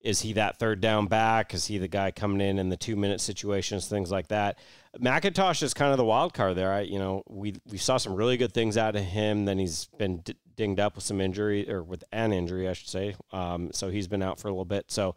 Is 0.02 0.22
he 0.22 0.34
that 0.34 0.58
third 0.58 0.82
down 0.82 1.06
back? 1.06 1.54
Is 1.54 1.68
he 1.68 1.78
the 1.78 1.88
guy 1.88 2.10
coming 2.10 2.42
in 2.42 2.58
in 2.58 2.70
the 2.70 2.78
two 2.78 2.96
minute 2.96 3.22
situations, 3.22 3.88
things 3.88 4.10
like 4.10 4.30
that? 4.30 4.58
McIntosh 5.00 5.62
is 5.62 5.76
kind 5.76 5.92
of 5.92 5.98
the 5.98 6.06
wild 6.06 6.34
card 6.34 6.58
there. 6.58 6.74
I, 6.74 6.82
you 6.82 6.98
know, 6.98 7.24
we 7.30 7.56
we 7.70 7.78
saw 7.78 7.98
some 7.98 8.16
really 8.16 8.36
good 8.36 8.52
things 8.52 8.78
out 8.78 8.96
of 8.96 9.04
him. 9.04 9.46
Then 9.46 9.60
he's 9.60 9.90
been 10.00 10.18
d- 10.18 10.36
dinged 10.56 10.80
up 10.80 10.96
with 10.96 11.04
some 11.04 11.22
injury 11.22 11.70
or 11.70 11.84
with 11.84 12.04
an 12.12 12.34
injury, 12.34 12.68
I 12.68 12.74
should 12.74 12.90
say. 12.90 13.16
Um, 13.32 13.70
so 13.74 13.90
he's 13.90 14.08
been 14.08 14.24
out 14.24 14.40
for 14.40 14.48
a 14.48 14.52
little 14.52 14.66
bit. 14.66 14.92
So, 14.92 15.16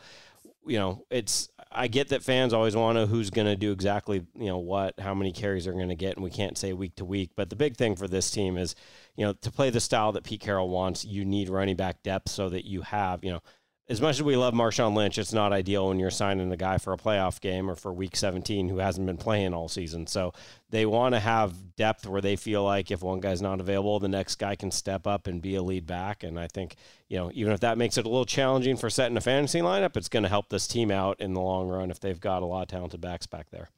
you 0.66 0.78
know, 0.78 1.04
it's 1.10 1.48
I 1.70 1.88
get 1.88 2.08
that 2.08 2.22
fans 2.22 2.52
always 2.52 2.76
want 2.76 2.96
to 2.96 3.00
know 3.00 3.06
who's 3.06 3.30
going 3.30 3.46
to 3.46 3.56
do 3.56 3.72
exactly, 3.72 4.24
you 4.38 4.46
know, 4.46 4.58
what, 4.58 4.94
how 4.98 5.14
many 5.14 5.32
carries 5.32 5.64
they're 5.64 5.74
going 5.74 5.88
to 5.88 5.94
get, 5.94 6.14
and 6.14 6.24
we 6.24 6.30
can't 6.30 6.56
say 6.56 6.72
week 6.72 6.96
to 6.96 7.04
week. 7.04 7.30
But 7.36 7.50
the 7.50 7.56
big 7.56 7.76
thing 7.76 7.96
for 7.96 8.06
this 8.06 8.30
team 8.30 8.56
is, 8.56 8.74
you 9.16 9.24
know, 9.24 9.32
to 9.32 9.50
play 9.50 9.70
the 9.70 9.80
style 9.80 10.12
that 10.12 10.24
Pete 10.24 10.40
Carroll 10.40 10.68
wants, 10.68 11.04
you 11.04 11.24
need 11.24 11.48
running 11.48 11.76
back 11.76 12.02
depth 12.02 12.28
so 12.28 12.48
that 12.50 12.64
you 12.64 12.82
have, 12.82 13.24
you 13.24 13.32
know 13.32 13.42
as 13.86 14.00
much 14.00 14.16
as 14.16 14.22
we 14.22 14.36
love 14.36 14.54
Marshawn 14.54 14.94
Lynch, 14.94 15.18
it's 15.18 15.34
not 15.34 15.52
ideal 15.52 15.88
when 15.88 15.98
you're 15.98 16.10
signing 16.10 16.50
a 16.50 16.56
guy 16.56 16.78
for 16.78 16.94
a 16.94 16.96
playoff 16.96 17.38
game 17.38 17.70
or 17.70 17.76
for 17.76 17.92
week 17.92 18.16
17 18.16 18.70
who 18.70 18.78
hasn't 18.78 19.06
been 19.06 19.18
playing 19.18 19.52
all 19.52 19.68
season. 19.68 20.06
So 20.06 20.32
they 20.70 20.86
want 20.86 21.14
to 21.14 21.20
have 21.20 21.76
depth 21.76 22.06
where 22.06 22.22
they 22.22 22.36
feel 22.36 22.64
like 22.64 22.90
if 22.90 23.02
one 23.02 23.20
guy's 23.20 23.42
not 23.42 23.60
available, 23.60 24.00
the 24.00 24.08
next 24.08 24.36
guy 24.36 24.56
can 24.56 24.70
step 24.70 25.06
up 25.06 25.26
and 25.26 25.42
be 25.42 25.54
a 25.54 25.62
lead 25.62 25.86
back. 25.86 26.22
And 26.22 26.40
I 26.40 26.46
think, 26.46 26.76
you 27.08 27.18
know, 27.18 27.30
even 27.34 27.52
if 27.52 27.60
that 27.60 27.76
makes 27.76 27.98
it 27.98 28.06
a 28.06 28.08
little 28.08 28.24
challenging 28.24 28.78
for 28.78 28.88
setting 28.88 29.18
a 29.18 29.20
fantasy 29.20 29.60
lineup, 29.60 29.98
it's 29.98 30.08
going 30.08 30.22
to 30.22 30.30
help 30.30 30.48
this 30.48 30.66
team 30.66 30.90
out 30.90 31.20
in 31.20 31.34
the 31.34 31.42
long 31.42 31.68
run 31.68 31.90
if 31.90 32.00
they've 32.00 32.20
got 32.20 32.42
a 32.42 32.46
lot 32.46 32.62
of 32.62 32.68
talented 32.68 33.02
backs 33.02 33.26
back 33.26 33.50
there. 33.50 33.68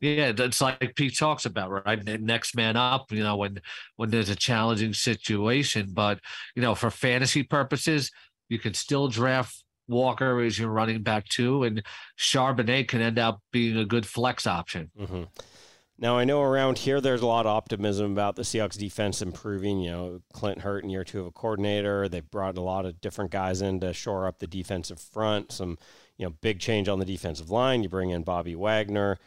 Yeah, 0.00 0.32
that's 0.32 0.60
like 0.60 0.94
Pete 0.94 1.18
talks 1.18 1.46
about, 1.46 1.86
right? 1.86 2.04
Next 2.20 2.54
man 2.54 2.76
up, 2.76 3.10
you 3.10 3.22
know, 3.22 3.36
when 3.36 3.60
when 3.96 4.10
there's 4.10 4.28
a 4.28 4.36
challenging 4.36 4.92
situation. 4.92 5.88
But 5.92 6.20
you 6.54 6.62
know, 6.62 6.74
for 6.74 6.90
fantasy 6.90 7.42
purposes, 7.42 8.10
you 8.54 8.60
can 8.60 8.72
still 8.72 9.08
draft 9.08 9.64
Walker 9.88 10.40
as 10.40 10.58
your 10.58 10.70
running 10.70 11.02
back 11.02 11.28
too, 11.28 11.64
and 11.64 11.82
Charbonnet 12.16 12.88
can 12.88 13.02
end 13.02 13.18
up 13.18 13.40
being 13.52 13.76
a 13.76 13.84
good 13.84 14.06
flex 14.06 14.46
option. 14.46 14.90
Mm-hmm. 14.98 15.24
Now 15.98 16.16
I 16.16 16.24
know 16.24 16.40
around 16.40 16.78
here 16.78 17.00
there's 17.00 17.20
a 17.20 17.26
lot 17.26 17.46
of 17.46 17.52
optimism 17.52 18.12
about 18.12 18.36
the 18.36 18.42
Seahawks 18.42 18.78
defense 18.78 19.20
improving. 19.20 19.80
You 19.80 19.90
know, 19.90 20.20
Clint 20.32 20.60
Hurtt 20.60 20.84
in 20.84 20.90
year 20.90 21.04
two 21.04 21.20
of 21.20 21.26
a 21.26 21.30
coordinator. 21.32 22.08
They've 22.08 22.30
brought 22.30 22.56
a 22.56 22.62
lot 22.62 22.86
of 22.86 23.00
different 23.00 23.32
guys 23.32 23.60
in 23.60 23.80
to 23.80 23.92
shore 23.92 24.26
up 24.26 24.38
the 24.38 24.46
defensive 24.46 25.00
front. 25.00 25.52
Some, 25.52 25.76
you 26.16 26.26
know, 26.26 26.34
big 26.40 26.60
change 26.60 26.88
on 26.88 26.98
the 27.00 27.04
defensive 27.04 27.50
line. 27.50 27.82
You 27.82 27.88
bring 27.88 28.10
in 28.10 28.22
Bobby 28.22 28.54
Wagner. 28.54 29.18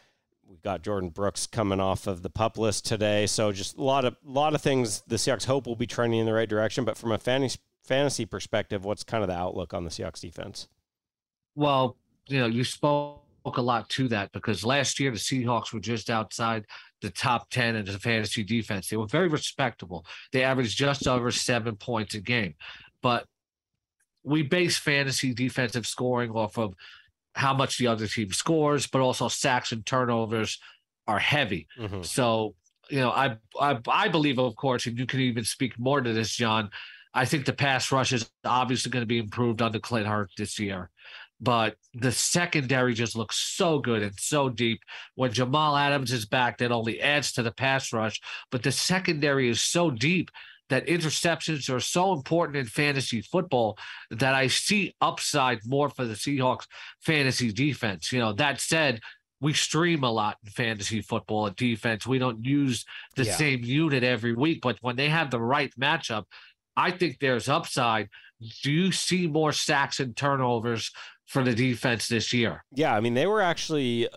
We've 0.46 0.62
got 0.62 0.82
Jordyn 0.82 1.12
Brooks 1.12 1.46
coming 1.46 1.78
off 1.78 2.06
of 2.06 2.22
the 2.22 2.30
pup 2.30 2.56
list 2.56 2.86
today. 2.86 3.26
So 3.26 3.52
just 3.52 3.76
a 3.76 3.82
lot 3.82 4.04
of 4.04 4.16
lot 4.24 4.54
of 4.54 4.60
things 4.60 5.02
the 5.06 5.16
Seahawks 5.16 5.44
hope 5.44 5.66
will 5.66 5.76
be 5.76 5.86
trending 5.86 6.20
in 6.20 6.26
the 6.26 6.32
right 6.32 6.48
direction. 6.48 6.84
But 6.84 6.96
from 6.96 7.12
a 7.12 7.18
fantasy 7.18 7.58
fantasy 7.88 8.26
perspective, 8.26 8.84
what's 8.84 9.02
kind 9.02 9.24
of 9.24 9.28
the 9.28 9.36
outlook 9.36 9.74
on 9.74 9.84
the 9.84 9.90
Seahawks 9.90 10.20
defense? 10.20 10.68
Well, 11.54 11.96
you 12.28 12.38
know, 12.38 12.46
you 12.46 12.62
spoke 12.62 13.22
a 13.44 13.62
lot 13.62 13.88
to 13.88 14.08
that 14.08 14.30
because 14.32 14.64
last 14.64 15.00
year 15.00 15.10
the 15.10 15.16
Seahawks 15.16 15.72
were 15.72 15.80
just 15.80 16.10
outside 16.10 16.66
the 17.00 17.10
top 17.10 17.50
10 17.50 17.76
in 17.76 17.84
the 17.86 17.98
fantasy 17.98 18.44
defense. 18.44 18.88
They 18.88 18.96
were 18.96 19.06
very 19.06 19.28
respectable. 19.28 20.04
They 20.32 20.44
averaged 20.44 20.76
just 20.76 21.08
over 21.08 21.30
seven 21.30 21.76
points 21.76 22.14
a 22.14 22.20
game. 22.20 22.54
But 23.02 23.24
we 24.22 24.42
base 24.42 24.76
fantasy 24.76 25.32
defensive 25.32 25.86
scoring 25.86 26.30
off 26.32 26.58
of 26.58 26.74
how 27.34 27.54
much 27.54 27.78
the 27.78 27.86
other 27.86 28.06
team 28.06 28.32
scores, 28.32 28.86
but 28.86 29.00
also 29.00 29.28
sacks 29.28 29.72
and 29.72 29.86
turnovers 29.86 30.58
are 31.06 31.18
heavy. 31.18 31.66
Mm-hmm. 31.78 32.02
So, 32.02 32.54
you 32.90 33.00
know, 33.00 33.10
I, 33.10 33.36
I 33.60 33.78
I 33.88 34.08
believe, 34.08 34.38
of 34.38 34.56
course, 34.56 34.86
and 34.86 34.98
you 34.98 35.06
can 35.06 35.20
even 35.20 35.44
speak 35.44 35.78
more 35.78 36.00
to 36.00 36.12
this, 36.12 36.34
John, 36.34 36.70
I 37.14 37.24
think 37.24 37.46
the 37.46 37.52
pass 37.52 37.90
rush 37.90 38.12
is 38.12 38.30
obviously 38.44 38.90
going 38.90 39.02
to 39.02 39.06
be 39.06 39.18
improved 39.18 39.62
under 39.62 39.78
Clint 39.78 40.06
Hurtt 40.06 40.30
this 40.36 40.58
year. 40.58 40.90
But 41.40 41.76
the 41.94 42.10
secondary 42.10 42.94
just 42.94 43.16
looks 43.16 43.36
so 43.36 43.78
good 43.78 44.02
and 44.02 44.18
so 44.18 44.48
deep. 44.48 44.80
When 45.14 45.32
Jamal 45.32 45.76
Adams 45.76 46.12
is 46.12 46.26
back, 46.26 46.58
that 46.58 46.72
only 46.72 47.00
adds 47.00 47.32
to 47.32 47.42
the 47.42 47.52
pass 47.52 47.92
rush. 47.92 48.20
But 48.50 48.62
the 48.62 48.72
secondary 48.72 49.48
is 49.48 49.60
so 49.60 49.90
deep 49.90 50.30
that 50.68 50.86
interceptions 50.86 51.72
are 51.72 51.80
so 51.80 52.12
important 52.12 52.56
in 52.56 52.66
fantasy 52.66 53.22
football 53.22 53.78
that 54.10 54.34
I 54.34 54.48
see 54.48 54.94
upside 55.00 55.60
more 55.64 55.88
for 55.88 56.04
the 56.04 56.14
Seahawks 56.14 56.66
fantasy 57.00 57.52
defense. 57.52 58.12
You 58.12 58.18
know, 58.18 58.32
that 58.34 58.60
said, 58.60 59.00
we 59.40 59.52
stream 59.52 60.02
a 60.02 60.10
lot 60.10 60.36
in 60.44 60.50
fantasy 60.50 61.00
football 61.00 61.46
and 61.46 61.56
defense. 61.56 62.06
We 62.06 62.18
don't 62.18 62.44
use 62.44 62.84
the 63.16 63.24
yeah. 63.24 63.36
same 63.36 63.62
unit 63.62 64.02
every 64.02 64.34
week, 64.34 64.60
but 64.62 64.78
when 64.80 64.96
they 64.96 65.08
have 65.08 65.30
the 65.30 65.40
right 65.40 65.72
matchup, 65.80 66.24
I 66.78 66.92
think 66.92 67.18
there's 67.18 67.48
upside. 67.48 68.08
Do 68.62 68.70
you 68.70 68.92
see 68.92 69.26
more 69.26 69.52
sacks 69.52 69.98
and 70.00 70.16
turnovers 70.16 70.92
for 71.26 71.42
the 71.42 71.54
defense 71.54 72.08
this 72.08 72.32
year? 72.32 72.64
Yeah, 72.72 72.94
I 72.94 73.00
mean 73.00 73.14
they 73.14 73.26
were 73.26 73.42
actually 73.42 74.08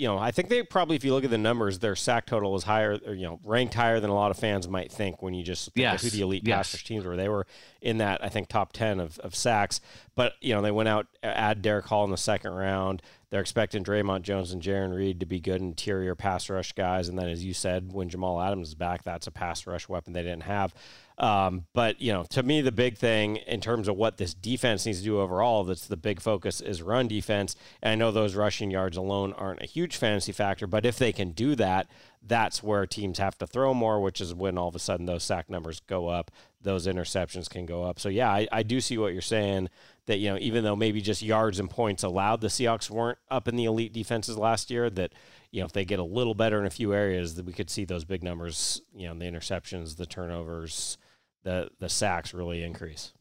you 0.00 0.06
know, 0.06 0.16
I 0.16 0.30
think 0.30 0.48
they 0.48 0.62
probably, 0.62 0.96
if 0.96 1.04
you 1.04 1.12
look 1.12 1.24
at 1.24 1.30
the 1.30 1.36
numbers, 1.36 1.78
their 1.78 1.94
sack 1.94 2.24
total 2.24 2.56
is 2.56 2.62
higher, 2.62 2.98
or, 3.06 3.12
you 3.12 3.26
know, 3.26 3.38
ranked 3.44 3.74
higher 3.74 4.00
than 4.00 4.08
a 4.08 4.14
lot 4.14 4.30
of 4.30 4.38
fans 4.38 4.66
might 4.66 4.90
think 4.90 5.20
when 5.20 5.34
you 5.34 5.44
just 5.44 5.68
yes. 5.74 6.00
who 6.00 6.08
the 6.08 6.22
elite 6.22 6.42
yes. 6.42 6.72
pass 6.72 6.82
teams 6.82 7.04
were. 7.04 7.16
They 7.16 7.28
were 7.28 7.46
in 7.80 7.98
that, 7.98 8.22
I 8.22 8.28
think, 8.28 8.48
top 8.48 8.72
10 8.72 9.00
of, 9.00 9.18
of 9.20 9.34
sacks. 9.34 9.80
But, 10.14 10.34
you 10.40 10.54
know, 10.54 10.62
they 10.62 10.70
went 10.70 10.88
out, 10.88 11.06
add 11.22 11.62
Derick 11.62 11.86
Hall 11.86 12.04
in 12.04 12.10
the 12.10 12.16
second 12.16 12.52
round. 12.52 13.02
They're 13.30 13.40
expecting 13.40 13.84
Dre'Mont 13.84 14.22
Jones 14.22 14.50
and 14.50 14.60
Jarran 14.60 14.94
Reed 14.94 15.20
to 15.20 15.26
be 15.26 15.38
good 15.38 15.60
interior 15.60 16.16
pass 16.16 16.50
rush 16.50 16.72
guys. 16.72 17.08
And 17.08 17.16
then, 17.18 17.28
as 17.28 17.44
you 17.44 17.54
said, 17.54 17.92
when 17.92 18.08
Jamal 18.08 18.40
Adams 18.40 18.68
is 18.68 18.74
back, 18.74 19.04
that's 19.04 19.28
a 19.28 19.30
pass 19.30 19.66
rush 19.66 19.88
weapon 19.88 20.12
they 20.12 20.22
didn't 20.22 20.42
have. 20.42 20.74
Um, 21.20 21.66
but 21.74 22.00
you 22.00 22.12
know, 22.12 22.24
to 22.30 22.42
me, 22.42 22.62
the 22.62 22.72
big 22.72 22.96
thing 22.96 23.36
in 23.36 23.60
terms 23.60 23.88
of 23.88 23.96
what 23.96 24.16
this 24.16 24.32
defense 24.32 24.86
needs 24.86 24.98
to 24.98 25.04
do 25.04 25.20
overall, 25.20 25.64
that's 25.64 25.86
the 25.86 25.96
big 25.96 26.18
focus 26.18 26.62
is 26.62 26.82
run 26.82 27.08
defense. 27.08 27.56
And 27.82 27.92
I 27.92 27.94
know 27.94 28.10
those 28.10 28.34
rushing 28.34 28.70
yards 28.70 28.96
alone 28.96 29.34
aren't 29.34 29.62
a 29.62 29.66
huge 29.66 29.96
fantasy 29.96 30.32
factor, 30.32 30.66
but 30.66 30.86
if 30.86 30.98
they 30.98 31.12
can 31.12 31.32
do 31.32 31.54
that, 31.56 31.88
that's 32.22 32.62
where 32.62 32.86
teams 32.86 33.18
have 33.18 33.36
to 33.38 33.46
throw 33.46 33.74
more, 33.74 34.00
which 34.00 34.20
is 34.20 34.34
when 34.34 34.56
all 34.56 34.68
of 34.68 34.74
a 34.74 34.78
sudden 34.78 35.04
those 35.04 35.22
sack 35.22 35.50
numbers 35.50 35.80
go 35.80 36.08
up, 36.08 36.30
those 36.62 36.86
interceptions 36.86 37.48
can 37.48 37.66
go 37.66 37.84
up. 37.84 37.98
So 37.98 38.08
yeah, 38.08 38.30
I, 38.30 38.46
I 38.52 38.62
do 38.62 38.80
see 38.80 38.98
what 38.98 39.12
you're 39.12 39.22
saying. 39.22 39.68
That 40.06 40.18
you 40.18 40.30
know, 40.30 40.38
even 40.40 40.64
though 40.64 40.76
maybe 40.76 41.00
just 41.00 41.22
yards 41.22 41.60
and 41.60 41.70
points 41.70 42.02
allowed, 42.02 42.40
the 42.40 42.48
Seahawks 42.48 42.90
weren't 42.90 43.18
up 43.30 43.48
in 43.48 43.56
the 43.56 43.64
elite 43.66 43.92
defenses 43.92 44.36
last 44.36 44.70
year. 44.70 44.90
That 44.90 45.12
you 45.50 45.60
know, 45.60 45.66
if 45.66 45.72
they 45.72 45.84
get 45.84 45.98
a 45.98 46.04
little 46.04 46.34
better 46.34 46.58
in 46.58 46.66
a 46.66 46.70
few 46.70 46.92
areas, 46.92 47.34
that 47.36 47.46
we 47.46 47.52
could 47.52 47.70
see 47.70 47.84
those 47.84 48.04
big 48.04 48.22
numbers. 48.22 48.82
You 48.94 49.08
know, 49.08 49.14
the 49.14 49.24
interceptions, 49.26 49.96
the 49.96 50.06
turnovers 50.06 50.98
the 51.42 51.70
the 51.78 51.88
sacks 51.88 52.34
really 52.34 52.62
increase. 52.62 53.12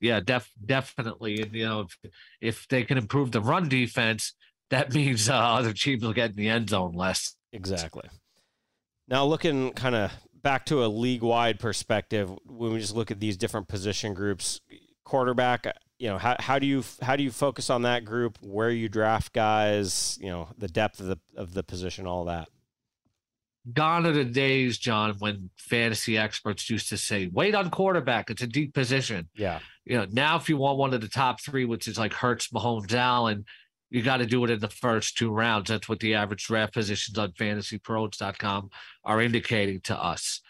Yeah, 0.00 0.20
def 0.20 0.50
definitely. 0.64 1.42
And 1.42 1.52
you 1.52 1.66
know, 1.66 1.80
if, 1.80 2.12
if 2.40 2.68
they 2.68 2.84
can 2.84 2.98
improve 2.98 3.32
the 3.32 3.40
run 3.40 3.68
defense, 3.68 4.34
that 4.70 4.94
means 4.94 5.28
uh, 5.28 5.34
other 5.34 5.72
teams 5.72 6.02
will 6.02 6.12
get 6.12 6.30
in 6.30 6.36
the 6.36 6.48
end 6.48 6.70
zone 6.70 6.92
less. 6.92 7.34
Exactly. 7.52 8.08
Now, 9.08 9.24
looking 9.24 9.72
kind 9.72 9.94
of 9.94 10.12
back 10.42 10.66
to 10.66 10.84
a 10.84 10.86
league 10.86 11.22
wide 11.22 11.58
perspective, 11.58 12.30
when 12.44 12.72
we 12.72 12.78
just 12.78 12.94
look 12.94 13.10
at 13.10 13.20
these 13.20 13.36
different 13.36 13.68
position 13.68 14.14
groups, 14.14 14.60
quarterback, 15.04 15.66
uh, 15.66 15.72
you 15.98 16.08
know, 16.08 16.18
how, 16.18 16.36
how 16.38 16.58
do 16.58 16.66
you 16.66 16.84
how 17.02 17.16
do 17.16 17.22
you 17.22 17.30
focus 17.30 17.70
on 17.70 17.82
that 17.82 18.04
group? 18.04 18.38
Where 18.40 18.70
you 18.70 18.88
draft 18.88 19.32
guys? 19.32 20.16
You 20.20 20.28
know, 20.28 20.48
the 20.56 20.68
depth 20.68 21.00
of 21.00 21.06
the 21.06 21.18
of 21.36 21.54
the 21.54 21.62
position, 21.62 22.06
all 22.06 22.26
that. 22.26 22.48
Gone 23.72 24.06
are 24.06 24.12
the 24.12 24.24
days, 24.24 24.78
John, 24.78 25.14
when 25.18 25.50
fantasy 25.58 26.16
experts 26.16 26.70
used 26.70 26.88
to 26.90 26.96
say, 26.96 27.28
"Wait 27.32 27.54
on 27.54 27.70
quarterback; 27.70 28.30
it's 28.30 28.42
a 28.42 28.46
deep 28.46 28.74
position." 28.74 29.28
Yeah. 29.34 29.58
You 29.84 29.98
know, 29.98 30.06
now 30.10 30.36
if 30.36 30.48
you 30.48 30.56
want 30.56 30.78
one 30.78 30.94
of 30.94 31.00
the 31.00 31.08
top 31.08 31.40
three, 31.40 31.64
which 31.64 31.88
is 31.88 31.98
like 31.98 32.12
Hurts, 32.12 32.48
Mahomes, 32.48 32.92
Allen, 32.94 33.44
you 33.90 34.02
got 34.02 34.18
to 34.18 34.26
do 34.26 34.44
it 34.44 34.50
in 34.50 34.60
the 34.60 34.68
first 34.68 35.16
two 35.16 35.30
rounds. 35.30 35.68
That's 35.68 35.88
what 35.88 36.00
the 36.00 36.14
average 36.14 36.44
draft 36.46 36.74
positions 36.74 37.18
on 37.18 37.32
fantasypros.com 37.32 38.70
are 39.04 39.20
indicating 39.20 39.80
to 39.82 39.96
us. 39.96 40.40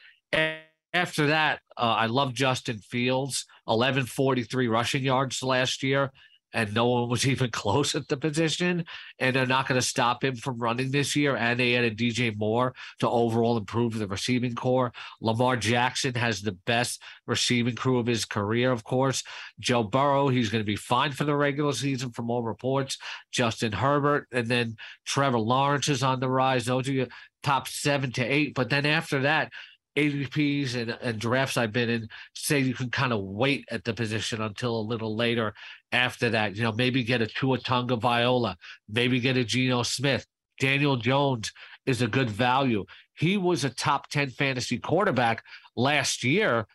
After 0.92 1.26
that, 1.28 1.60
uh, 1.76 1.82
I 1.82 2.06
love 2.06 2.34
Justin 2.34 2.78
Fields, 2.78 3.44
1143 3.64 4.68
rushing 4.68 5.02
yards 5.02 5.42
last 5.42 5.82
year, 5.82 6.12
and 6.52 6.74
no 6.74 6.86
one 6.86 7.08
was 7.08 7.26
even 7.26 7.50
close 7.50 7.94
at 7.94 8.08
the 8.08 8.16
position. 8.16 8.84
And 9.18 9.34
they're 9.34 9.46
not 9.46 9.68
going 9.68 9.80
to 9.80 9.86
stop 9.86 10.24
him 10.24 10.36
from 10.36 10.58
running 10.58 10.90
this 10.90 11.14
year. 11.16 11.36
And 11.36 11.58
they 11.58 11.76
added 11.76 11.98
DJ 11.98 12.36
Moore 12.36 12.74
to 13.00 13.08
overall 13.08 13.56
improve 13.56 13.98
the 13.98 14.06
receiving 14.06 14.54
corps. 14.54 14.92
Lamar 15.20 15.56
Jackson 15.56 16.14
has 16.14 16.42
the 16.42 16.52
best 16.52 17.02
receiving 17.26 17.74
crew 17.74 17.98
of 17.98 18.06
his 18.06 18.24
career, 18.24 18.72
of 18.72 18.84
course. 18.84 19.22
Joe 19.58 19.82
Burrow, 19.82 20.28
he's 20.28 20.50
going 20.50 20.62
to 20.62 20.66
be 20.66 20.76
fine 20.76 21.12
for 21.12 21.24
the 21.24 21.36
regular 21.36 21.72
season 21.72 22.10
from 22.10 22.30
all 22.30 22.42
reports. 22.42 22.98
Justin 23.32 23.72
Herbert, 23.72 24.26
and 24.32 24.48
then 24.48 24.76
Trevor 25.04 25.38
Lawrence 25.38 25.88
is 25.88 26.02
on 26.02 26.20
the 26.20 26.30
rise. 26.30 26.66
Those 26.66 26.88
are 26.88 26.92
your 26.92 27.08
top 27.42 27.68
seven 27.68 28.12
to 28.12 28.24
eight. 28.24 28.54
But 28.54 28.70
then 28.70 28.86
after 28.86 29.20
that, 29.20 29.50
ADPs 29.98 30.76
and, 30.76 30.96
and 31.02 31.18
drafts 31.18 31.56
I've 31.56 31.72
been 31.72 31.90
in 31.90 32.08
say 32.34 32.60
you 32.60 32.74
can 32.74 32.90
kind 32.90 33.12
of 33.12 33.20
wait 33.20 33.64
at 33.70 33.82
the 33.82 33.92
position 33.92 34.40
until 34.40 34.78
a 34.78 34.80
little 34.80 35.16
later 35.16 35.54
after 35.92 36.30
that. 36.30 36.56
You 36.56 36.62
know, 36.62 36.72
maybe 36.72 37.02
get 37.04 37.22
a 37.22 37.26
Tua 37.26 37.58
Tagovailoa, 37.58 38.56
maybe 38.88 39.20
get 39.20 39.36
a 39.36 39.44
Geno 39.44 39.82
Smith. 39.82 40.26
Daniel 40.60 40.96
Jones 40.96 41.52
is 41.86 42.02
a 42.02 42.06
good 42.06 42.30
value. 42.30 42.84
He 43.16 43.36
was 43.36 43.64
a 43.64 43.70
top 43.70 44.08
10 44.10 44.30
fantasy 44.30 44.78
quarterback 44.78 45.42
last 45.76 46.24
year 46.24 46.66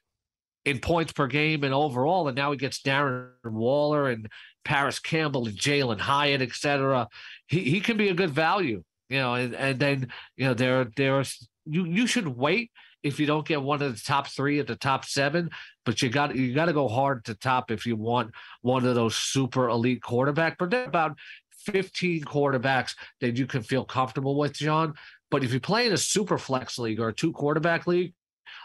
in 0.65 0.79
points 0.79 1.11
per 1.11 1.27
game 1.27 1.63
and 1.63 1.73
overall. 1.73 2.27
And 2.27 2.35
now 2.35 2.51
he 2.51 2.57
gets 2.57 2.81
Darren 2.81 3.31
Waller 3.43 4.09
and 4.09 4.29
Parris 4.63 4.99
Campbell 4.99 5.47
and 5.47 5.57
Jalin 5.57 5.99
Hyatt, 5.99 6.41
et 6.41 6.53
cetera. 6.53 7.07
He, 7.47 7.59
he 7.59 7.79
can 7.81 7.97
be 7.97 8.09
a 8.09 8.13
good 8.13 8.31
value, 8.31 8.83
you 9.09 9.19
know, 9.19 9.35
and, 9.35 9.53
and 9.55 9.79
then, 9.79 10.07
you 10.37 10.45
know, 10.45 10.53
there, 10.53 10.87
there's, 10.95 11.47
you, 11.65 11.85
you 11.85 12.07
should 12.07 12.27
wait 12.27 12.71
if 13.03 13.19
you 13.19 13.25
don't 13.25 13.45
get 13.45 13.61
one 13.61 13.81
of 13.81 13.93
the 13.93 14.01
top 14.01 14.27
three 14.27 14.59
at 14.59 14.67
the 14.67 14.75
top 14.75 15.05
seven, 15.05 15.49
but 15.85 16.01
you 16.01 16.09
got 16.09 16.35
you 16.35 16.53
got 16.53 16.65
to 16.65 16.73
go 16.73 16.87
hard 16.87 17.25
to 17.25 17.35
top 17.35 17.69
if 17.69 17.85
you 17.85 17.95
want 17.95 18.31
one 18.61 18.85
of 18.85 18.95
those 18.95 19.15
super 19.15 19.69
elite 19.69 20.01
quarterback. 20.01 20.57
But 20.57 20.71
there 20.71 20.85
about 20.85 21.17
15 21.65 22.23
quarterbacks 22.23 22.95
that 23.21 23.37
you 23.37 23.45
can 23.45 23.61
feel 23.61 23.85
comfortable 23.85 24.37
with, 24.37 24.53
John. 24.53 24.93
But 25.29 25.43
if 25.43 25.53
you 25.53 25.59
play 25.59 25.85
in 25.85 25.93
a 25.93 25.97
super 25.97 26.37
flex 26.37 26.77
league 26.77 26.99
or 26.99 27.09
a 27.09 27.13
two 27.13 27.31
quarterback 27.31 27.87
league, 27.87 28.13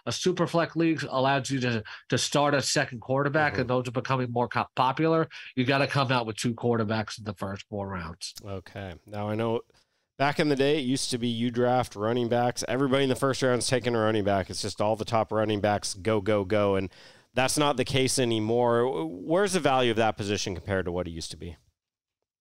a 0.07 0.13
super 0.13 0.47
flex 0.47 0.77
league 0.77 1.05
allows 1.09 1.51
you 1.51 1.61
to 1.61 1.83
to 2.09 2.19
start 2.19 2.55
a 2.55 2.63
second 2.63 3.01
quarterback, 3.01 3.53
mm-hmm. 3.53 3.63
and 3.63 3.71
those 3.71 3.89
are 3.89 3.93
becoming 3.93 4.31
more 4.31 4.49
popular. 4.77 5.29
You 5.57 5.65
got 5.65 5.79
to 5.79 5.87
come 5.87 6.13
out 6.13 6.27
with 6.27 6.37
two 6.37 6.55
quarterbacks 6.55 7.19
in 7.19 7.25
the 7.25 7.35
first 7.35 7.65
four 7.69 7.89
rounds. 7.89 8.35
Okay. 8.45 8.95
Now 9.07 9.29
I 9.29 9.35
know 9.35 9.61
Back 10.19 10.41
in 10.41 10.49
the 10.49 10.57
day, 10.57 10.79
it 10.79 10.85
used 10.85 11.11
to 11.13 11.19
be 11.19 11.29
you 11.29 11.53
draft 11.53 11.95
running 11.95 12.29
backs. 12.29 12.65
Everybody 12.67 13.05
in 13.05 13.09
the 13.09 13.15
first 13.15 13.41
round 13.41 13.61
is 13.61 13.69
taking 13.69 13.95
a 13.95 14.01
running 14.01 14.25
back. 14.25 14.51
It's 14.51 14.63
just 14.63 14.81
all 14.81 14.97
the 14.97 15.05
top 15.05 15.31
running 15.31 15.61
backs 15.61 15.95
go, 15.95 16.21
go, 16.21 16.45
go. 16.45 16.75
And 16.75 16.91
that's 17.35 17.57
not 17.57 17.77
the 17.77 17.85
case 17.85 18.19
anymore. 18.19 19.07
Where's 19.07 19.53
the 19.53 19.61
value 19.61 19.93
of 19.93 19.97
that 19.99 20.17
position 20.17 20.57
compared 20.57 20.87
to 20.87 20.93
what 20.93 21.07
it 21.07 21.13
used 21.13 21.31
to 21.31 21.37
be? 21.37 21.57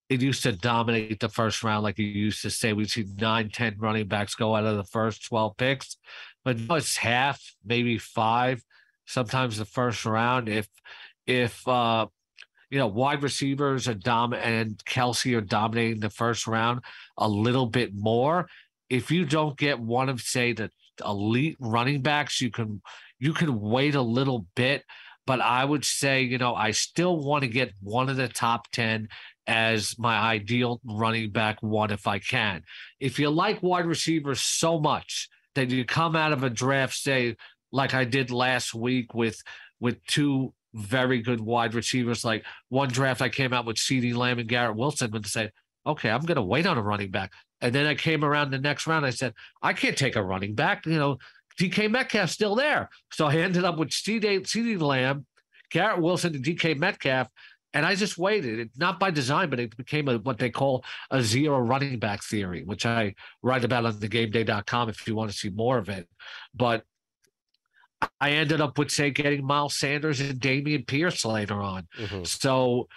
It 0.10 0.24
used 0.24 0.42
to 0.44 0.54
dominate 0.54 1.20
the 1.20 1.30
first 1.30 1.64
round, 1.64 1.84
like 1.84 2.00
you 2.00 2.06
used 2.06 2.42
to 2.42 2.50
say. 2.50 2.74
We'd 2.74 2.90
see 2.90 3.06
nine, 3.20 3.50
10 3.52 3.76
running 3.78 4.08
backs 4.08 4.34
go 4.34 4.56
out 4.56 4.66
of 4.66 4.78
the 4.78 4.84
first 4.84 5.24
12 5.26 5.56
picks. 5.58 5.98
But 6.44 6.58
now 6.58 6.76
it's 6.76 6.98
half, 6.98 7.54
maybe 7.64 8.00
five, 8.00 8.64
sometimes 9.06 9.60
the 9.60 9.66
first 9.66 10.04
round. 10.04 10.50
If, 10.50 10.68
if, 11.28 11.68
uh, 11.68 12.08
you 12.70 12.78
know, 12.78 12.88
wide 12.88 13.24
receivers 13.24 13.88
are 13.88 13.94
dom 13.94 14.34
and 14.34 14.78
Kelce 14.86 15.36
are 15.38 15.42
dominating 15.42 16.00
the 16.00 16.10
first 16.10 16.48
round 16.48 16.82
a 17.18 17.28
little 17.28 17.66
bit 17.66 17.96
more. 17.96 18.48
If 18.90 19.12
you 19.12 19.26
don't 19.26 19.58
get 19.58 19.80
one 19.80 20.10
of, 20.10 20.22
say, 20.22 20.54
the 20.54 20.70
elite 21.06 21.58
running 21.60 22.02
backs, 22.02 22.42
you 22.42 22.50
can 22.50 22.82
you 23.20 23.34
can 23.34 23.60
wait 23.60 23.96
a 23.96 24.02
little 24.02 24.46
bit. 24.56 24.84
But 25.26 25.42
I 25.42 25.66
would 25.66 25.84
say, 25.84 26.22
you 26.22 26.38
know, 26.38 26.56
I 26.56 26.72
still 26.72 27.20
want 27.20 27.44
to 27.44 27.50
get 27.50 27.74
one 27.82 28.10
of 28.10 28.16
the 28.16 28.30
top 28.30 28.72
10 28.72 29.10
as 29.46 29.98
my 29.98 30.18
ideal 30.18 30.80
running 30.86 31.32
back 31.32 31.62
one 31.62 31.92
if 31.92 32.08
I 32.08 32.20
can. 32.20 32.64
If 33.00 33.20
you 33.20 33.30
like 33.30 33.62
wide 33.62 33.86
receivers 33.86 34.42
so 34.42 34.80
much 34.80 35.30
that 35.56 35.70
you 35.70 35.84
come 35.84 36.16
out 36.16 36.32
of 36.32 36.44
a 36.44 36.50
draft, 36.50 36.96
say, 36.96 37.36
like 37.72 37.94
I 37.94 38.06
did 38.06 38.32
last 38.32 38.74
week 38.74 39.14
with 39.14 39.42
with 39.80 40.04
two 40.06 40.54
very 40.74 41.22
good 41.22 41.40
wide 41.40 41.74
receivers. 41.74 42.24
Like 42.26 42.46
one 42.70 42.90
draft, 42.90 43.22
I 43.22 43.30
came 43.30 43.54
out 43.54 43.66
with 43.66 43.78
CeeDee 43.78 44.16
Lamb 44.16 44.40
and 44.40 44.50
Garrett 44.50 44.76
Wilson 44.76 45.16
and 45.16 45.26
say, 45.26 45.52
okay, 45.86 46.10
I'm 46.10 46.24
going 46.24 46.36
to 46.36 46.42
wait 46.42 46.66
on 46.66 46.78
a 46.78 46.82
running 46.82 47.12
back. 47.12 47.32
And 47.62 47.74
then 47.74 47.86
I 47.86 47.96
came 47.96 48.24
around 48.24 48.52
the 48.52 48.60
next 48.60 48.86
round. 48.86 49.06
I 49.06 49.10
said, 49.10 49.34
I 49.62 49.74
can't 49.74 49.98
take 49.98 50.16
a 50.16 50.24
running 50.24 50.54
back. 50.54 50.86
You 50.86 50.98
know, 50.98 51.18
DK 51.60 51.90
Metcalf's 51.90 52.34
still 52.34 52.56
there. 52.56 52.90
So 53.12 53.26
I 53.26 53.38
ended 53.38 53.64
up 53.64 53.78
with 53.78 53.90
CeeDee, 53.90 54.42
CeeDee 54.42 54.80
Lamb, 54.80 55.26
Garrett 55.72 56.02
Wilson, 56.02 56.36
and 56.36 56.46
DK 56.46 56.78
Metcalf. 56.78 57.28
And 57.74 57.86
I 57.86 57.96
just 57.96 58.18
waited, 58.18 58.60
it, 58.60 58.70
not 58.78 59.00
by 59.00 59.12
design, 59.12 59.50
but 59.50 59.60
it 59.60 59.76
became 59.76 60.08
a, 60.08 60.18
what 60.20 60.38
they 60.38 60.50
call 60.50 60.84
a 61.12 61.22
zero 61.22 61.60
running 61.60 62.00
back 62.00 62.24
theory, 62.24 62.64
which 62.64 62.86
I 62.86 63.14
write 63.44 63.64
about 63.64 63.86
on 63.86 63.94
thegameday.com 63.94 64.90
if 64.90 65.08
you 65.08 65.16
want 65.16 65.32
to 65.32 65.38
see 65.38 65.50
more 65.50 65.78
of 65.78 65.90
it. 65.90 66.08
But 66.56 66.84
I 68.20 68.32
ended 68.32 68.62
up 68.62 68.78
with 68.78 68.92
say 68.92 69.10
getting 69.12 69.46
Miles 69.46 69.78
Sanders 69.78 70.20
and 70.20 70.40
Dameon 70.40 70.86
Pierce 70.86 71.26
later 71.26 71.62
on. 71.62 71.88
Mm-hmm. 71.98 72.24
So 72.24 72.88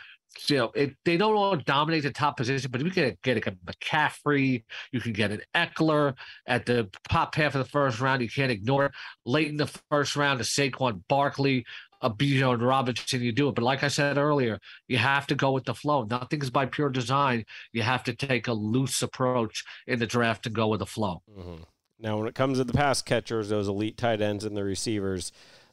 you 0.49 0.57
know, 0.57 0.71
it, 0.75 0.95
they 1.05 1.17
don't 1.17 1.35
all 1.35 1.57
dominate 1.57 2.05
the 2.05 2.13
top 2.13 2.37
position, 2.37 2.71
but 2.71 2.81
you 2.81 2.91
can 2.91 3.17
get 3.23 3.37
a 3.37 3.41
McCaffrey, 3.41 4.63
you 4.93 5.01
can 5.01 5.13
get 5.13 5.33
an 5.33 5.41
Ekeler 5.55 6.15
at 6.47 6.67
the 6.67 6.89
top 7.09 7.35
half 7.35 7.55
of 7.55 7.65
the 7.65 7.71
first 7.71 8.01
round. 8.01 8.23
You 8.23 8.29
can't 8.29 8.53
ignore 8.53 8.87
it. 8.87 8.93
Late 9.27 9.49
in 9.49 9.57
the 9.57 9.67
first 9.91 10.17
round, 10.17 10.41
a 10.41 10.45
Saquon 10.45 11.03
Barkley, 11.09 11.65
a 12.01 12.11
Bijan 12.11 12.67
Robinson, 12.67 13.23
you 13.23 13.33
do 13.33 13.49
it. 13.49 13.55
But 13.55 13.65
like 13.65 13.83
I 13.83 13.89
said 13.89 14.19
earlier, 14.19 14.59
you 14.89 14.99
have 14.99 15.27
to 15.29 15.35
go 15.35 15.53
with 15.53 15.65
the 15.65 15.75
flow. 15.75 16.05
Nothing 16.05 16.41
is 16.43 16.51
by 16.51 16.67
pure 16.67 16.91
design. 16.91 17.45
You 17.73 17.83
have 17.83 18.05
to 18.05 18.15
take 18.15 18.49
a 18.49 18.53
loose 18.53 19.03
approach 19.03 19.65
in 19.87 19.99
the 19.99 20.07
draft 20.07 20.47
and 20.47 20.55
go 20.55 20.69
with 20.69 20.81
the 20.81 20.87
flow. 20.87 21.23
Mm-hmm. 21.31 21.63
Now, 22.03 22.19
when 22.19 22.29
it 22.29 22.35
comes 22.35 22.59
to 22.59 22.65
the 22.65 22.73
pass 22.73 23.03
catchers, 23.03 23.51
those 23.51 23.69
elite 23.69 23.97
tight 23.97 24.21
ends 24.21 24.45
and 24.45 24.57
the 24.57 24.65
receivers, 24.65 25.33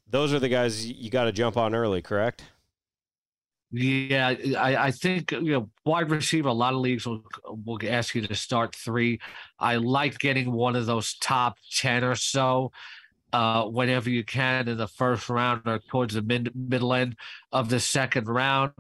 those 0.10 0.34
are 0.34 0.40
the 0.40 0.50
guys 0.50 0.86
you 0.86 1.10
got 1.10 1.26
to 1.26 1.32
jump 1.32 1.58
on 1.58 1.74
early, 1.74 2.02
correct? 2.02 2.44
Yeah, 3.72 4.34
I, 4.58 4.76
I 4.78 4.92
think 4.92 5.34
you 5.34 5.52
know 5.52 5.70
wide 5.86 6.10
receiver. 6.10 6.48
A 6.48 6.54
lot 6.54 6.74
of 6.74 6.80
leagues 6.80 7.06
will 7.06 7.22
will 7.66 7.80
ask 7.86 8.16
you 8.16 8.26
to 8.26 8.34
start 8.34 8.74
three. 8.74 9.20
I 9.60 9.76
like 9.76 10.20
getting 10.20 10.54
one 10.54 10.78
of 10.78 10.86
those 10.86 11.16
top 11.16 11.58
ten 11.70 12.06
or 12.06 12.16
so 12.16 12.72
uh, 13.34 13.66
whenever 13.66 14.10
you 14.10 14.24
can 14.24 14.70
in 14.70 14.78
the 14.78 14.88
first 14.88 15.30
round 15.30 15.64
or 15.66 15.80
towards 15.90 16.14
the 16.14 16.22
mid 16.22 16.50
middle 16.56 16.94
end 16.94 17.18
of 17.52 17.70
the 17.70 17.80
second 17.80 18.30
round. 18.30 18.72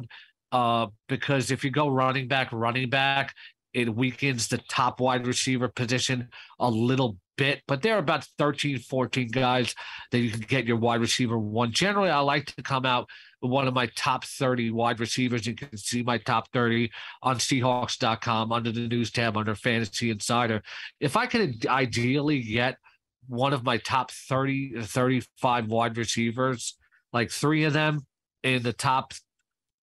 Uh, 0.54 0.88
because 1.10 1.52
if 1.52 1.66
you 1.66 1.70
go 1.70 1.90
running 1.90 2.30
back, 2.30 2.48
running 2.54 2.90
back, 2.90 3.36
it 3.78 3.96
weakens 3.96 4.48
the 4.48 4.58
top 4.58 5.00
wide 5.00 5.28
receiver 5.28 5.68
position 5.68 6.30
a 6.60 6.68
little 6.68 7.20
bit, 7.38 7.62
but 7.68 7.84
there 7.84 7.94
are 7.94 8.00
about 8.00 8.26
13, 8.40 8.80
14 8.80 9.30
guys 9.30 9.76
that 10.12 10.18
you 10.18 10.32
can 10.32 10.40
get 10.40 10.66
your 10.66 10.78
wide 10.78 11.00
receiver 11.00 11.38
one. 11.38 11.72
Generally, 11.72 12.10
I 12.10 12.20
like 12.22 12.48
to 12.48 12.64
come 12.64 12.88
out 12.88 13.08
with 13.40 13.52
one 13.52 13.68
of 13.68 13.76
my 13.76 13.86
top 13.96 14.26
30 14.26 14.72
wide 14.72 15.00
receivers. 15.00 15.46
You 15.46 15.54
can 15.54 15.78
see 15.78 16.02
my 16.02 16.18
top 16.18 16.52
30 16.54 16.90
on 17.22 17.36
Seahawks.com 17.36 18.52
under 18.52 18.72
the 18.72 18.88
news 18.88 19.12
tab 19.12 19.38
under 19.38 19.54
Fantasy 19.54 20.10
Insider. 20.10 20.64
If 21.00 21.16
I 21.16 21.28
could 21.28 21.68
ideally 21.68 22.42
get 22.42 22.78
one 23.28 23.54
of 23.54 23.64
my 23.64 23.78
top 23.78 24.10
30 24.10 24.82
35 24.82 25.68
wide 25.68 25.98
receivers, 25.98 26.76
like 27.14 27.30
three 27.30 27.64
of 27.66 27.74
them 27.74 28.08
in 28.42 28.64
the 28.64 28.74
top 28.74 29.14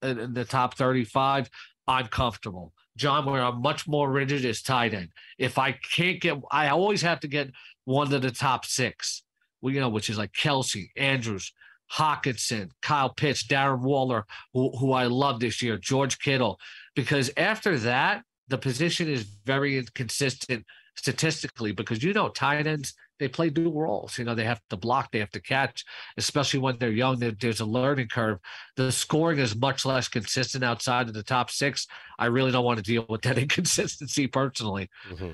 in 0.02 0.34
the 0.34 0.44
top 0.44 0.76
35, 0.76 1.48
I'm 1.86 2.08
comfortable. 2.08 2.72
John, 2.96 3.26
where 3.26 3.42
I'm 3.42 3.60
much 3.60 3.88
more 3.88 4.10
rigid 4.10 4.44
is 4.44 4.62
tight 4.62 4.94
end. 4.94 5.08
If 5.38 5.58
I 5.58 5.72
can't 5.72 6.20
get, 6.20 6.38
I 6.50 6.68
always 6.68 7.02
have 7.02 7.20
to 7.20 7.28
get 7.28 7.50
one 7.84 8.12
of 8.12 8.22
the 8.22 8.30
top 8.30 8.64
six, 8.64 9.22
well, 9.60 9.72
you 9.72 9.80
know, 9.80 9.88
which 9.88 10.10
is 10.10 10.18
like 10.18 10.32
Kelce, 10.32 10.88
Andrews, 10.96 11.52
Hockenson, 11.92 12.70
Kyle 12.82 13.10
Pitts, 13.10 13.46
Darren 13.46 13.80
Waller, 13.80 14.24
who, 14.52 14.70
who 14.76 14.92
I 14.92 15.04
love 15.06 15.40
this 15.40 15.60
year, 15.62 15.76
George 15.76 16.18
Kittle, 16.18 16.58
because 16.94 17.30
after 17.36 17.78
that, 17.80 18.22
the 18.48 18.58
position 18.58 19.08
is 19.08 19.22
very 19.44 19.78
inconsistent 19.78 20.64
statistically 20.96 21.72
because 21.72 22.02
you 22.02 22.12
know 22.12 22.28
tight 22.28 22.66
ends 22.66 22.94
they 23.18 23.28
play 23.28 23.50
dual 23.50 23.80
roles. 23.80 24.18
You 24.18 24.24
know, 24.24 24.34
they 24.34 24.44
have 24.44 24.60
to 24.70 24.76
block, 24.76 25.10
they 25.12 25.18
have 25.18 25.30
to 25.30 25.40
catch, 25.40 25.84
especially 26.16 26.60
when 26.60 26.78
they're 26.78 26.90
young. 26.90 27.18
There's 27.18 27.60
a 27.60 27.64
learning 27.64 28.08
curve. 28.08 28.38
The 28.76 28.90
scoring 28.90 29.38
is 29.38 29.54
much 29.54 29.84
less 29.84 30.08
consistent 30.08 30.64
outside 30.64 31.08
of 31.08 31.14
the 31.14 31.22
top 31.22 31.50
six. 31.50 31.86
I 32.18 32.26
really 32.26 32.52
don't 32.52 32.64
want 32.64 32.78
to 32.78 32.82
deal 32.82 33.06
with 33.08 33.22
that 33.22 33.38
inconsistency 33.44 34.26
personally. 34.26 34.90
Mm-hmm. 35.08 35.32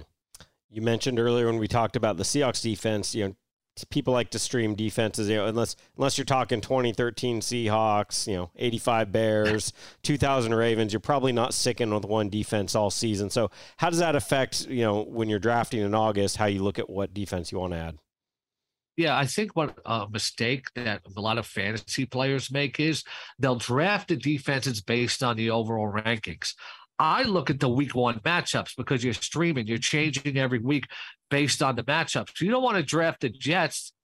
You 0.73 0.83
mentioned 0.83 1.19
earlier 1.19 1.47
when 1.47 1.59
we 1.59 1.67
talked 1.67 1.97
about 1.97 2.17
the 2.17 2.23
Seahawks 2.23 2.63
defense, 2.63 3.15
you 3.15 3.29
know, 3.29 3.37
people 3.91 4.13
like 4.13 4.31
to 4.31 4.39
stream 4.39 4.75
defenses, 4.75 5.29
you 5.29 5.37
know, 5.37 5.47
unless 5.47 5.77
unless 5.97 6.19
you're 6.19 6.25
talking 6.25 6.61
2013 6.61 7.41
Seahawks, 7.41 8.27
you 8.27 8.37
know, 8.37 8.51
85 8.57 9.13
Bears, 9.13 9.73
2000 10.03 10.55
Ravens, 10.55 10.93
you're 10.93 11.01
probably 11.01 11.33
not 11.33 11.55
sticking 11.55 11.93
with 11.93 12.05
one 12.05 12.29
defense 12.29 12.75
all 12.75 12.91
season. 12.91 13.31
So, 13.31 13.51
how 13.79 13.91
does 13.91 13.99
that 14.01 14.17
affect, 14.17 14.67
you 14.67 14.83
know, 14.83 15.03
when 15.03 15.29
you're 15.29 15.39
drafting 15.39 15.81
in 15.81 15.95
August, 15.95 16.37
how 16.37 16.47
you 16.47 16.63
look 16.63 16.79
at 16.79 16.91
what 16.91 17.15
defense 17.15 17.53
you 17.53 17.59
want 17.59 17.73
to 17.73 17.79
add? 17.79 17.99
Yeah, 18.97 19.17
I 19.17 19.25
think 19.25 19.57
what 19.57 19.79
a 19.87 20.07
mistake 20.11 20.67
that 20.75 21.01
a 21.17 21.21
lot 21.21 21.39
of 21.39 21.47
fantasy 21.47 22.05
players 22.05 22.51
make 22.51 22.79
is 22.79 23.03
they'll 23.39 23.57
draft 23.57 24.09
the 24.09 24.17
defenses 24.17 24.83
based 24.83 25.23
on 25.23 25.37
the 25.37 25.51
overall 25.51 25.91
rankings. 25.91 26.53
I 27.01 27.23
look 27.23 27.49
at 27.49 27.59
the 27.59 27.69
week 27.69 27.95
one 27.95 28.21
matchups 28.21 28.77
because 28.77 29.03
you're 29.03 29.15
streaming, 29.15 29.67
you're 29.67 29.79
changing 29.79 30.37
every 30.37 30.59
week 30.59 30.87
based 31.31 31.63
on 31.63 31.75
the 31.75 31.83
matchups. 31.83 32.43
You 32.43 32.51
don't 32.51 32.63
want 32.63 32.77
to 32.77 32.83
draft 32.83 33.23
the 33.23 33.31
Jets 33.31 33.95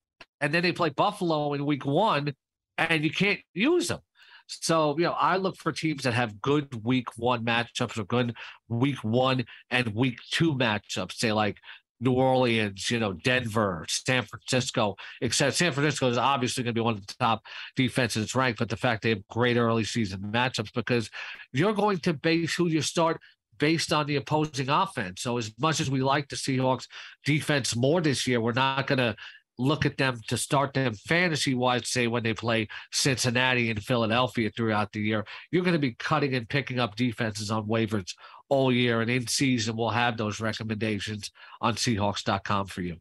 and 0.41 0.53
then 0.53 0.63
they 0.63 0.73
play 0.73 0.89
Buffalo 0.89 1.53
in 1.53 1.67
week 1.67 1.85
one 1.85 2.35
and 2.79 3.05
you 3.05 3.11
can't 3.11 3.41
use 3.53 3.89
them. 3.89 4.01
So, 4.47 4.97
you 4.97 5.05
know, 5.05 5.13
I 5.13 5.37
look 5.37 5.59
for 5.59 5.73
teams 5.73 6.05
that 6.05 6.15
have 6.15 6.41
good 6.41 6.87
week 6.87 7.09
one 7.19 7.45
matchups 7.45 7.99
or 7.99 8.05
good 8.05 8.35
week 8.71 9.05
one 9.05 9.45
and 9.71 9.95
week 9.95 10.19
two 10.31 10.55
matchups, 10.55 11.17
say 11.17 11.33
like 11.33 11.59
New 12.01 12.13
Orleans, 12.13 12.91
you 12.91 12.99
know, 12.99 13.13
Denver, 13.13 13.87
San 13.89 14.25
Francisco, 14.25 14.97
except 15.21 15.57
San 15.57 15.73
Francisco 15.73 16.09
is 16.09 16.19
obviously 16.19 16.63
going 16.63 16.75
to 16.75 16.79
be 16.79 16.85
one 16.85 16.95
of 16.95 17.07
the 17.07 17.15
top 17.19 17.43
defenses 17.75 18.35
ranked, 18.35 18.59
but 18.59 18.69
the 18.69 18.77
fact 18.77 19.03
they 19.03 19.11
have 19.11 19.27
great 19.29 19.57
early 19.57 19.85
season 19.85 20.21
matchups 20.21 20.73
because 20.75 21.11
you're 21.53 21.73
going 21.73 21.99
to 21.99 22.13
base 22.13 22.55
who 22.55 22.69
you 22.69 22.83
start 22.83 23.21
based 23.59 23.93
on 23.93 24.07
the 24.07 24.17
opposing 24.17 24.69
offense. 24.69 25.23
So 25.23 25.39
as 25.39 25.53
much 25.59 25.81
as 25.81 25.91
we 25.91 26.03
like 26.03 26.29
the 26.29 26.37
Seahawks 26.37 26.87
defense 27.25 27.75
more 27.75 28.01
this 28.01 28.27
year, 28.27 28.41
we're 28.41 28.53
not 28.53 28.87
going 28.87 28.99
to 28.99 29.17
look 29.59 29.87
at 29.87 29.97
them 29.97 30.21
to 30.29 30.37
start 30.37 30.75
them 30.75 30.95
fantasy 30.95 31.55
wise, 31.55 31.89
say 31.89 32.07
when 32.07 32.23
they 32.23 32.35
play 32.35 32.69
Cincinnati 32.93 33.71
and 33.71 33.83
Philadelphia 33.83 34.51
throughout 34.51 34.93
the 34.93 35.01
year. 35.01 35.25
You're 35.51 35.65
going 35.65 35.73
to 35.73 35.79
be 35.79 35.93
cutting 35.93 36.35
and 36.35 36.49
picking 36.49 36.79
up 36.79 36.97
defenses 36.97 37.51
on 37.51 37.67
waivers 37.67 38.15
all 38.49 38.73
year. 38.73 39.01
And 39.01 39.11
in 39.11 39.27
season, 39.27 39.77
we'll 39.77 39.91
have 39.91 40.17
those 40.17 40.41
recommendations 40.41 41.31
on 41.61 41.75
Seahawks.com 41.75 42.67
for 42.67 42.83
you. 42.83 42.97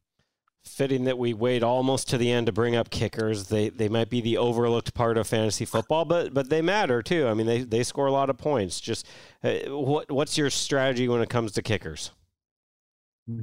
Fitting 0.63 1.04
that 1.04 1.20
we 1.20 1.32
wait 1.34 1.62
almost 1.62 2.10
to 2.10 2.18
the 2.18 2.32
end 2.32 2.48
to 2.48 2.52
bring 2.52 2.76
up 2.76 2.89
kickers. 2.89 3.50
They 3.50 3.70
they 3.70 3.88
might 3.88 4.10
be 4.10 4.20
the 4.20 4.38
overlooked 4.38 4.96
part 4.96 5.15
of 5.15 5.28
fantasy 5.28 5.63
football, 5.63 6.06
but 6.06 6.34
but 6.34 6.50
they 6.50 6.63
matter 6.63 7.04
too. 7.04 7.28
I 7.28 7.36
mean, 7.36 7.46
they, 7.46 7.62
they 7.62 7.84
score 7.84 8.08
a 8.08 8.12
lot 8.12 8.32
of 8.32 8.39
points. 8.39 8.82
Just 8.82 9.08
uh, 9.44 9.58
what 9.68 10.12
what's 10.12 10.39
your 10.39 10.50
strategy 10.50 11.08
when 11.08 11.22
it 11.22 11.30
comes 11.30 11.52
to 11.52 11.62
kickers? 11.62 12.10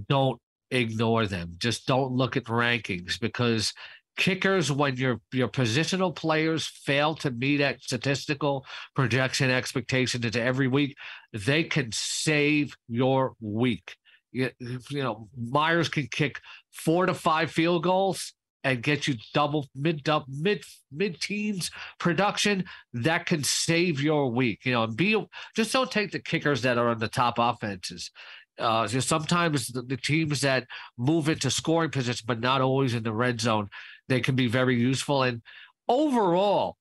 Don't 0.08 0.40
ignore 0.72 1.26
them. 1.26 1.54
Just 1.58 1.86
don't 1.86 2.12
look 2.12 2.36
at 2.36 2.44
rankings 2.44 3.20
because 3.20 3.72
kickers 4.16 4.70
when 4.70 4.96
your 4.96 5.20
your 5.32 5.48
positional 5.48 6.14
players 6.14 6.66
fail 6.66 7.14
to 7.14 7.30
meet 7.30 7.58
that 7.58 7.82
statistical 7.82 8.64
projection 8.94 9.50
expectations 9.50 10.24
into 10.24 10.40
every 10.40 10.68
week 10.68 10.94
they 11.32 11.64
can 11.64 11.90
save 11.92 12.76
your 12.88 13.32
week. 13.40 13.96
You, 14.30 14.50
you 14.90 15.02
know 15.02 15.28
myers 15.38 15.88
can 15.88 16.08
kick 16.10 16.40
four 16.70 17.06
to 17.06 17.14
five 17.14 17.50
field 17.50 17.84
goals 17.84 18.34
and 18.64 18.82
get 18.82 19.08
you 19.08 19.14
double 19.34 19.66
mid 19.74 20.04
double, 20.04 20.26
mid 20.28 20.62
mid 20.90 21.20
teens 21.20 21.70
production. 21.98 22.64
That 22.92 23.24
can 23.24 23.42
save 23.44 24.02
your 24.02 24.30
week 24.30 24.66
you 24.66 24.72
know 24.72 24.84
and 24.84 24.96
be 24.96 25.22
just 25.56 25.72
don't 25.72 25.90
take 25.90 26.12
the 26.12 26.18
kickers 26.18 26.62
that 26.62 26.76
are 26.76 26.88
on 26.88 26.98
the 26.98 27.08
top 27.08 27.36
offenses 27.38 28.10
uh, 28.58 28.86
sometimes 28.86 29.68
the, 29.68 29.82
the, 29.82 29.96
teams 29.96 30.42
that 30.42 30.66
move 30.98 31.28
into 31.28 31.50
scoring 31.50 31.90
positions, 31.90 32.22
but 32.22 32.40
not 32.40 32.60
always 32.60 32.94
in 32.94 33.02
the 33.02 33.12
red 33.12 33.40
zone, 33.40 33.68
they 34.08 34.20
can 34.20 34.34
be 34.34 34.46
very 34.46 34.78
useful. 34.78 35.22
And 35.22 35.42
overall, 35.88 36.76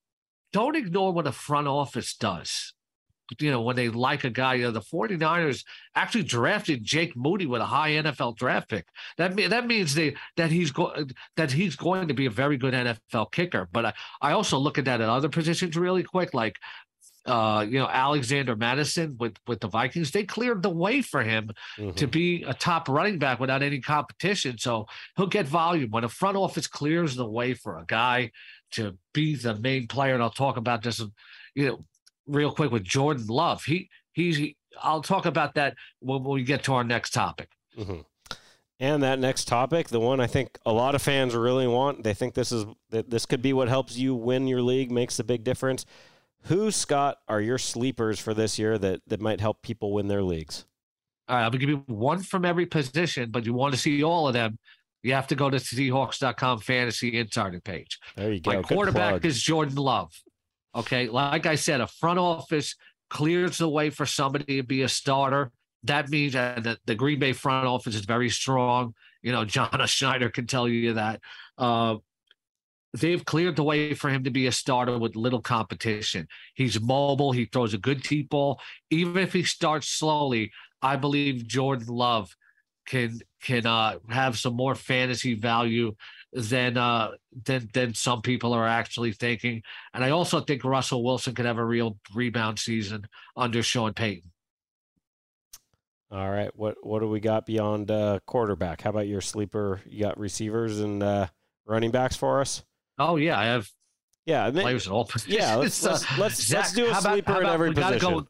don't 0.53 0.75
ignore 0.75 1.13
what 1.13 1.27
a 1.27 1.31
front 1.31 1.67
office 1.67 2.15
does. 2.15 2.73
You 3.39 3.49
know, 3.49 3.61
when 3.61 3.77
they 3.77 3.87
like 3.87 4.25
a 4.25 4.29
guy, 4.29 4.55
you 4.55 4.63
know, 4.65 4.71
the 4.71 4.81
49ers 4.81 5.63
actually 5.95 6.23
drafted 6.23 6.83
Jake 6.83 7.15
Moody 7.15 7.45
with 7.45 7.61
a 7.61 7.65
high 7.65 7.91
NFL 7.91 8.35
draft 8.35 8.69
pick. 8.69 8.85
That 9.17 9.33
mean, 9.33 9.49
that 9.51 9.65
means 9.65 9.95
they 9.95 10.15
that 10.35 10.51
he's 10.51 10.71
going 10.71 11.11
that 11.37 11.53
he's 11.53 11.77
going 11.77 12.09
to 12.09 12.13
be 12.13 12.25
a 12.25 12.29
very 12.29 12.57
good 12.57 12.73
NFL 12.73 13.31
kicker. 13.31 13.69
But 13.71 13.85
I, 13.85 13.93
I 14.21 14.31
also 14.33 14.57
look 14.57 14.77
at 14.77 14.83
that 14.83 14.99
at 14.99 15.07
other 15.07 15.29
positions 15.29 15.77
really 15.77 16.03
quick, 16.03 16.33
like 16.33 16.57
uh, 17.25 17.65
you 17.67 17.77
know, 17.77 17.87
Alexander 17.87 18.55
Mattison 18.55 19.15
with 19.19 19.35
with 19.47 19.59
the 19.59 19.67
Vikings, 19.67 20.11
they 20.11 20.23
cleared 20.23 20.63
the 20.63 20.69
way 20.69 21.01
for 21.01 21.21
him 21.21 21.51
mm-hmm. 21.77 21.95
to 21.95 22.07
be 22.07 22.43
a 22.43 22.53
top 22.53 22.89
running 22.89 23.19
back 23.19 23.39
without 23.39 23.61
any 23.61 23.79
competition. 23.79 24.57
So 24.57 24.87
he'll 25.15 25.27
get 25.27 25.45
volume 25.47 25.91
when 25.91 26.03
the 26.03 26.09
front 26.09 26.37
office 26.37 26.67
clears 26.67 27.15
the 27.15 27.29
way 27.29 27.53
for 27.53 27.77
a 27.77 27.85
guy 27.85 28.31
to 28.71 28.97
be 29.13 29.35
the 29.35 29.55
main 29.55 29.87
player. 29.87 30.13
And 30.13 30.23
I'll 30.23 30.31
talk 30.31 30.57
about 30.57 30.81
this, 30.81 30.99
you 31.53 31.67
know, 31.67 31.85
real 32.25 32.51
quick 32.51 32.71
with 32.71 32.83
Jordan 32.83 33.27
Love. 33.27 33.63
He 33.63 33.89
he's 34.13 34.37
he, 34.37 34.57
I'll 34.81 35.03
talk 35.03 35.25
about 35.25 35.55
that 35.55 35.75
when 35.99 36.23
we 36.23 36.43
get 36.43 36.63
to 36.63 36.73
our 36.73 36.83
next 36.83 37.11
topic. 37.11 37.49
Mm-hmm. 37.77 38.01
And 38.79 39.03
that 39.03 39.19
next 39.19 39.47
topic, 39.47 39.89
the 39.89 39.99
one 39.99 40.19
I 40.19 40.25
think 40.25 40.57
a 40.65 40.71
lot 40.71 40.95
of 40.95 41.03
fans 41.03 41.35
really 41.35 41.67
want, 41.67 42.03
they 42.03 42.15
think 42.15 42.33
this 42.33 42.51
is 42.51 42.65
that 42.89 43.11
this 43.11 43.27
could 43.27 43.43
be 43.43 43.53
what 43.53 43.67
helps 43.67 43.95
you 43.95 44.15
win 44.15 44.47
your 44.47 44.63
league, 44.63 44.89
makes 44.89 45.19
a 45.19 45.23
big 45.23 45.43
difference. 45.43 45.85
Who, 46.45 46.71
Scott, 46.71 47.17
are 47.27 47.41
your 47.41 47.57
sleepers 47.57 48.19
for 48.19 48.33
this 48.33 48.57
year 48.57 48.77
that, 48.77 49.01
that 49.07 49.21
might 49.21 49.39
help 49.39 49.61
people 49.61 49.93
win 49.93 50.07
their 50.07 50.23
leagues? 50.23 50.65
All 51.27 51.37
right, 51.37 51.43
I'll 51.43 51.51
give 51.51 51.69
you 51.69 51.83
one 51.87 52.23
from 52.23 52.45
every 52.45 52.65
position, 52.65 53.31
but 53.31 53.45
you 53.45 53.53
want 53.53 53.73
to 53.73 53.79
see 53.79 54.03
all 54.03 54.27
of 54.27 54.33
them. 54.33 54.57
You 55.03 55.13
have 55.13 55.27
to 55.27 55.35
go 55.35 55.49
to 55.49 55.57
Seahawks.com 55.57 56.59
fantasy 56.59 57.17
insider 57.17 57.59
page. 57.59 57.99
There 58.15 58.31
you 58.31 58.39
go. 58.39 58.51
My 58.51 58.61
quarterback 58.61 59.25
is 59.25 59.41
Jordan 59.41 59.75
Love. 59.75 60.11
Okay. 60.75 61.07
Like 61.07 61.45
I 61.45 61.55
said, 61.55 61.81
a 61.81 61.87
front 61.87 62.19
office 62.19 62.75
clears 63.09 63.57
the 63.57 63.69
way 63.69 63.89
for 63.89 64.05
somebody 64.05 64.57
to 64.57 64.63
be 64.63 64.83
a 64.83 64.89
starter. 64.89 65.51
That 65.83 66.09
means 66.09 66.33
that 66.33 66.63
the, 66.63 66.77
the 66.85 66.95
Green 66.95 67.19
Bay 67.19 67.33
front 67.33 67.67
office 67.67 67.95
is 67.95 68.05
very 68.05 68.29
strong. 68.29 68.93
You 69.21 69.31
know, 69.31 69.45
John 69.45 69.69
Schneider 69.87 70.29
can 70.29 70.47
tell 70.47 70.67
you 70.67 70.93
that. 70.93 71.19
Uh, 71.57 71.95
they've 72.93 73.23
cleared 73.23 73.55
the 73.55 73.63
way 73.63 73.93
for 73.93 74.09
him 74.09 74.23
to 74.23 74.31
be 74.31 74.47
a 74.47 74.51
starter 74.51 74.97
with 74.97 75.15
little 75.15 75.41
competition. 75.41 76.27
He's 76.53 76.79
mobile. 76.79 77.31
He 77.31 77.45
throws 77.45 77.73
a 77.73 77.77
good 77.77 78.01
deep 78.01 78.29
ball. 78.29 78.59
Even 78.89 79.17
if 79.17 79.33
he 79.33 79.43
starts 79.43 79.87
slowly, 79.87 80.51
I 80.81 80.95
believe 80.95 81.47
Jordan 81.47 81.87
Love 81.87 82.35
can 82.87 83.19
can 83.41 83.65
uh, 83.65 83.97
have 84.09 84.37
some 84.37 84.55
more 84.55 84.75
fantasy 84.75 85.35
value 85.35 85.95
than 86.33 86.77
uh, 86.77 87.11
than 87.45 87.69
than 87.73 87.93
some 87.93 88.21
people 88.21 88.53
are 88.53 88.67
actually 88.67 89.13
thinking. 89.13 89.63
And 89.93 90.03
I 90.03 90.09
also 90.09 90.41
think 90.41 90.63
Russell 90.63 91.03
Wilson 91.03 91.35
could 91.35 91.45
have 91.45 91.57
a 91.57 91.65
real 91.65 91.97
rebound 92.13 92.59
season 92.59 93.05
under 93.35 93.63
Sean 93.63 93.93
Payton. 93.93 94.31
All 96.11 96.29
right, 96.29 96.51
what 96.55 96.75
what 96.81 96.99
do 96.99 97.07
we 97.07 97.21
got 97.21 97.45
beyond 97.45 97.89
uh, 97.89 98.19
quarterback? 98.25 98.81
How 98.81 98.89
about 98.89 99.07
your 99.07 99.21
sleeper? 99.21 99.81
You 99.85 100.03
got 100.03 100.19
receivers 100.19 100.79
and 100.79 101.01
uh, 101.01 101.27
running 101.65 101.91
backs 101.91 102.17
for 102.17 102.41
us? 102.41 102.63
Oh 103.01 103.15
yeah, 103.15 103.39
I 103.39 103.45
have. 103.45 103.69
Yeah, 104.25 104.45
I 104.45 104.51
mean, 104.51 104.61
players 104.61 104.85
in 104.85 104.91
all 104.93 105.05
positions. 105.05 105.35
Yeah, 105.35 105.55
let's 105.57 105.81
let's 105.83 106.17
let's, 106.17 106.43
Zach, 106.43 106.59
let's 106.59 106.73
do 106.73 106.89
a 106.89 106.95
sleeper 106.95 107.31
about, 107.31 107.43
in 107.43 107.49
every 107.49 107.69
we 107.69 107.75
position. 107.75 107.99
Go, 107.99 108.27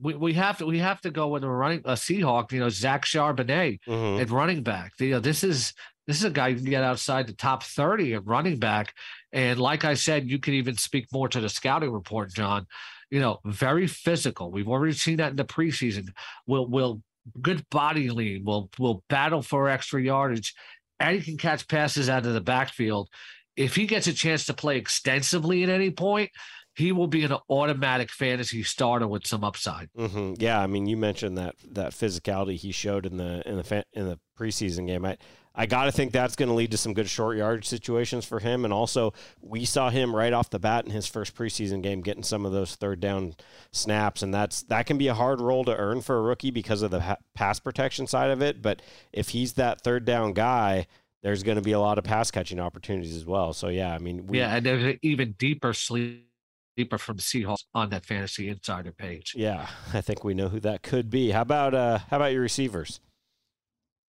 we, 0.00 0.14
we 0.14 0.32
have 0.34 0.58
to 0.58 0.66
we 0.66 0.78
have 0.78 1.00
to 1.02 1.10
go 1.10 1.28
with 1.28 1.44
a 1.44 1.48
running 1.48 1.80
a 1.84 1.92
Seahawk. 1.92 2.52
You 2.52 2.60
know, 2.60 2.68
Zach 2.68 3.04
Charbonnet 3.04 3.80
mm-hmm. 3.86 4.20
at 4.20 4.30
running 4.30 4.62
back. 4.62 4.92
You 4.98 5.12
know, 5.12 5.20
this 5.20 5.44
is 5.44 5.72
this 6.06 6.18
is 6.18 6.24
a 6.24 6.30
guy 6.30 6.48
you 6.48 6.56
can 6.56 6.64
get 6.64 6.82
outside 6.82 7.26
the 7.26 7.32
top 7.32 7.62
thirty 7.62 8.14
at 8.14 8.26
running 8.26 8.58
back. 8.58 8.92
And 9.32 9.58
like 9.58 9.84
I 9.84 9.94
said, 9.94 10.28
you 10.28 10.38
can 10.38 10.54
even 10.54 10.76
speak 10.76 11.06
more 11.12 11.28
to 11.28 11.40
the 11.40 11.48
scouting 11.48 11.92
report, 11.92 12.32
John. 12.34 12.66
You 13.10 13.20
know, 13.20 13.38
very 13.44 13.86
physical. 13.86 14.50
We've 14.50 14.68
already 14.68 14.94
seen 14.94 15.18
that 15.18 15.30
in 15.30 15.36
the 15.36 15.44
preseason. 15.44 16.08
Will 16.46 16.68
will 16.68 17.02
good 17.40 17.64
body 17.70 18.10
lean. 18.10 18.44
Will 18.44 18.70
will 18.78 19.04
battle 19.08 19.42
for 19.42 19.68
extra 19.68 20.02
yardage, 20.02 20.54
and 21.00 21.16
he 21.16 21.22
can 21.22 21.38
catch 21.38 21.68
passes 21.68 22.08
out 22.08 22.26
of 22.26 22.34
the 22.34 22.40
backfield 22.40 23.08
if 23.56 23.74
he 23.74 23.86
gets 23.86 24.06
a 24.06 24.12
chance 24.12 24.46
to 24.46 24.54
play 24.54 24.76
extensively 24.76 25.62
at 25.62 25.68
any 25.68 25.90
point, 25.90 26.30
he 26.74 26.92
will 26.92 27.06
be 27.06 27.24
an 27.24 27.34
automatic 27.48 28.10
fantasy 28.10 28.62
starter 28.62 29.08
with 29.08 29.26
some 29.26 29.42
upside. 29.42 29.88
Mm-hmm. 29.98 30.34
Yeah, 30.38 30.60
I 30.60 30.66
mean, 30.66 30.86
you 30.86 30.96
mentioned 30.96 31.38
that 31.38 31.54
that 31.70 31.92
physicality 31.92 32.56
he 32.56 32.70
showed 32.70 33.06
in 33.06 33.16
the 33.16 33.42
in 33.48 33.56
the 33.56 33.84
in 33.94 34.08
the 34.08 34.18
preseason 34.38 34.86
game. 34.86 35.04
I 35.04 35.16
I 35.58 35.64
got 35.64 35.84
to 35.84 35.92
think 35.92 36.12
that's 36.12 36.36
going 36.36 36.50
to 36.50 36.54
lead 36.54 36.72
to 36.72 36.76
some 36.76 36.92
good 36.92 37.08
short 37.08 37.38
yardage 37.38 37.64
situations 37.64 38.26
for 38.26 38.40
him. 38.40 38.64
And 38.64 38.74
also, 38.74 39.14
we 39.40 39.64
saw 39.64 39.88
him 39.88 40.14
right 40.14 40.34
off 40.34 40.50
the 40.50 40.58
bat 40.58 40.84
in 40.84 40.90
his 40.90 41.06
first 41.06 41.34
preseason 41.34 41.82
game 41.82 42.02
getting 42.02 42.22
some 42.22 42.44
of 42.44 42.52
those 42.52 42.74
third 42.74 43.00
down 43.00 43.34
snaps, 43.72 44.22
and 44.22 44.34
that's 44.34 44.62
that 44.64 44.84
can 44.84 44.98
be 44.98 45.08
a 45.08 45.14
hard 45.14 45.40
role 45.40 45.64
to 45.64 45.74
earn 45.74 46.02
for 46.02 46.18
a 46.18 46.22
rookie 46.22 46.50
because 46.50 46.82
of 46.82 46.90
the 46.90 47.00
ha- 47.00 47.16
pass 47.34 47.58
protection 47.58 48.06
side 48.06 48.30
of 48.30 48.42
it. 48.42 48.60
But 48.60 48.82
if 49.12 49.30
he's 49.30 49.54
that 49.54 49.80
third 49.80 50.04
down 50.04 50.34
guy 50.34 50.86
there's 51.22 51.42
going 51.42 51.56
to 51.56 51.62
be 51.62 51.72
a 51.72 51.80
lot 51.80 51.98
of 51.98 52.04
pass 52.04 52.30
catching 52.30 52.60
opportunities 52.60 53.16
as 53.16 53.24
well. 53.24 53.52
So 53.52 53.68
yeah, 53.68 53.94
I 53.94 53.98
mean, 53.98 54.26
we, 54.26 54.38
yeah, 54.38 54.56
and 54.56 54.66
there's 54.66 54.84
an 54.84 54.98
even 55.02 55.32
deeper 55.38 55.72
sleeper 55.72 56.98
from 56.98 57.18
Seahawks 57.18 57.64
on 57.74 57.90
that 57.90 58.04
fantasy 58.04 58.48
insider 58.48 58.92
page. 58.92 59.34
Yeah, 59.36 59.68
I 59.94 60.00
think 60.00 60.24
we 60.24 60.34
know 60.34 60.48
who 60.48 60.60
that 60.60 60.82
could 60.82 61.10
be. 61.10 61.30
How 61.30 61.42
about 61.42 61.74
uh 61.74 61.98
how 62.10 62.16
about 62.16 62.32
your 62.32 62.42
receivers? 62.42 63.00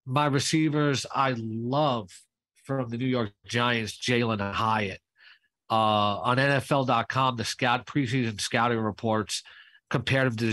My 0.06 0.26
receivers, 0.26 1.06
I 1.14 1.36
love 1.38 2.12
from 2.64 2.90
the 2.90 2.98
New 2.98 3.08
York 3.08 3.32
Giants, 3.46 3.98
Jalin 3.98 4.40
Hyatt. 4.54 5.00
Uh, 5.70 6.20
on 6.22 6.38
NFL.com, 6.38 7.36
the 7.36 7.44
scout 7.44 7.86
preseason 7.86 8.40
scouting 8.40 8.80
reports 8.80 9.44
compared 9.90 10.28
him 10.28 10.36
to 10.38 10.46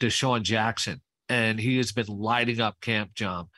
DeSean 0.00 0.42
Jackson, 0.42 1.00
and 1.28 1.58
he 1.60 1.76
has 1.76 1.92
been 1.92 2.06
lighting 2.06 2.60
up 2.60 2.80
Camp 2.80 3.12
John. 3.14 3.48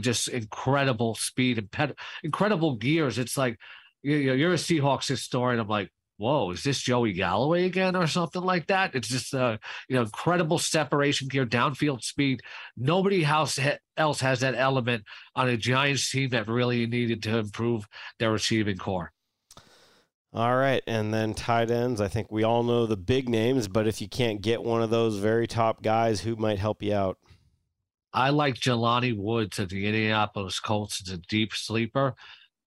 Just 0.00 0.28
incredible 0.28 1.14
speed 1.14 1.58
and 1.58 1.94
incredible 2.22 2.76
gears. 2.76 3.18
It's 3.18 3.36
like 3.36 3.58
you 4.02 4.26
know, 4.26 4.32
you're 4.34 4.52
a 4.52 4.56
Seahawks 4.56 5.08
historian. 5.08 5.60
I'm 5.60 5.68
like, 5.68 5.90
whoa, 6.16 6.52
is 6.52 6.62
this 6.62 6.80
Joey 6.80 7.12
Galloway 7.12 7.66
again 7.66 7.96
or 7.96 8.06
something 8.06 8.42
like 8.42 8.68
that? 8.68 8.94
It's 8.94 9.08
just 9.08 9.34
uh, 9.34 9.58
you 9.88 9.96
know 9.96 10.02
incredible 10.02 10.58
separation 10.58 11.28
gear, 11.28 11.46
downfield 11.46 12.02
speed. 12.02 12.40
Nobody 12.76 13.24
else 13.24 13.58
else 13.96 14.20
has 14.20 14.40
that 14.40 14.54
element 14.54 15.04
on 15.34 15.48
a 15.48 15.56
Giants 15.56 16.10
team 16.10 16.30
that 16.30 16.48
really 16.48 16.86
needed 16.86 17.22
to 17.24 17.38
improve 17.38 17.86
their 18.18 18.32
receiving 18.32 18.78
corps. 18.78 19.12
All 20.34 20.56
right, 20.56 20.82
and 20.86 21.12
then 21.12 21.34
tight 21.34 21.70
ends. 21.70 22.00
I 22.00 22.08
think 22.08 22.32
we 22.32 22.42
all 22.42 22.62
know 22.62 22.86
the 22.86 22.96
big 22.96 23.28
names, 23.28 23.68
but 23.68 23.86
if 23.86 24.00
you 24.00 24.08
can't 24.08 24.40
get 24.40 24.62
one 24.62 24.80
of 24.80 24.88
those 24.88 25.18
very 25.18 25.46
top 25.46 25.82
guys, 25.82 26.22
who 26.22 26.36
might 26.36 26.58
help 26.58 26.82
you 26.82 26.94
out? 26.94 27.18
I 28.12 28.30
like 28.30 28.54
Jelani 28.56 29.16
Woods 29.16 29.58
of 29.58 29.68
the 29.68 29.86
Indianapolis 29.86 30.60
Colts 30.60 31.02
as 31.06 31.12
a 31.12 31.18
deep 31.18 31.54
sleeper. 31.54 32.14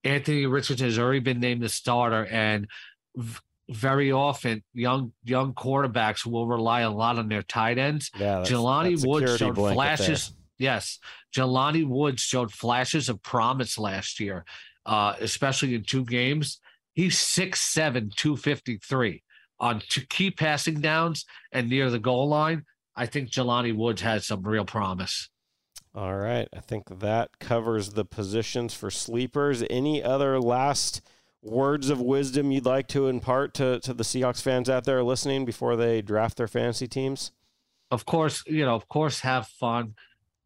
Anthony 0.04 0.46
Richardson 0.46 0.86
has 0.86 1.00
already 1.00 1.20
been 1.20 1.40
named 1.40 1.62
the 1.62 1.70
starter, 1.70 2.26
and 2.26 2.68
v- 3.16 3.40
very 3.70 4.12
often 4.12 4.64
young 4.74 5.14
young 5.24 5.54
quarterbacks 5.54 6.26
will 6.26 6.48
rely 6.48 6.82
a 6.82 6.92
lot 6.92 7.18
on 7.18 7.30
their 7.30 7.42
tight 7.42 7.78
ends. 7.78 8.12
Yeah, 8.18 8.44
Jelani 8.46 9.06
Woods 9.06 9.38
showed 9.38 9.56
flashes. 9.56 10.34
Yes, 10.58 11.00
Jelani 11.36 11.88
Woods 11.88 12.22
showed 12.22 12.52
flashes 12.52 13.10
of 13.10 13.22
promise 13.22 13.78
last 13.78 14.20
year, 14.20 14.46
uh, 14.86 15.16
especially 15.20 15.76
in 15.76 15.84
two 15.84 16.06
games 16.06 16.60
He's 16.96 17.18
6'7, 17.18 18.16
253 18.16 19.22
on 19.60 19.82
two 19.90 20.02
key 20.10 20.32
passing 20.32 20.80
downs 20.80 21.26
and 21.52 21.70
near 21.70 21.90
the 21.90 22.00
goal 22.00 22.30
line. 22.30 22.64
I 22.96 23.06
think 23.06 23.30
Jelani 23.30 23.76
Woods 23.76 24.02
has 24.02 24.26
some 24.26 24.42
real 24.44 24.64
promise. 24.64 25.30
All 25.96 26.16
right. 26.16 26.48
I 26.56 26.60
think 26.60 27.00
that 27.00 27.40
covers 27.40 27.92
the 27.92 28.06
positions 28.06 28.74
for 28.74 28.92
sleepers. 28.92 29.64
Any 29.70 30.04
other 30.04 30.40
last 30.40 31.02
words 31.42 31.90
of 31.90 32.02
wisdom 32.02 32.52
you'd 32.52 32.66
like 32.66 32.88
to 32.90 33.08
impart 33.08 33.54
to, 33.56 33.80
to 33.80 33.94
the 33.94 34.04
Seahawks 34.04 34.42
fans 34.42 34.70
out 34.70 34.84
there 34.84 35.04
listening 35.04 35.46
before 35.46 35.76
they 35.76 36.02
draft 36.02 36.38
their 36.38 36.48
fantasy 36.48 36.88
teams? 36.88 37.32
Of 37.92 38.06
course, 38.06 38.44
you 38.46 38.66
know, 38.66 38.76
of 38.76 38.90
course, 38.90 39.22
have 39.22 39.48
fun, 39.48 39.96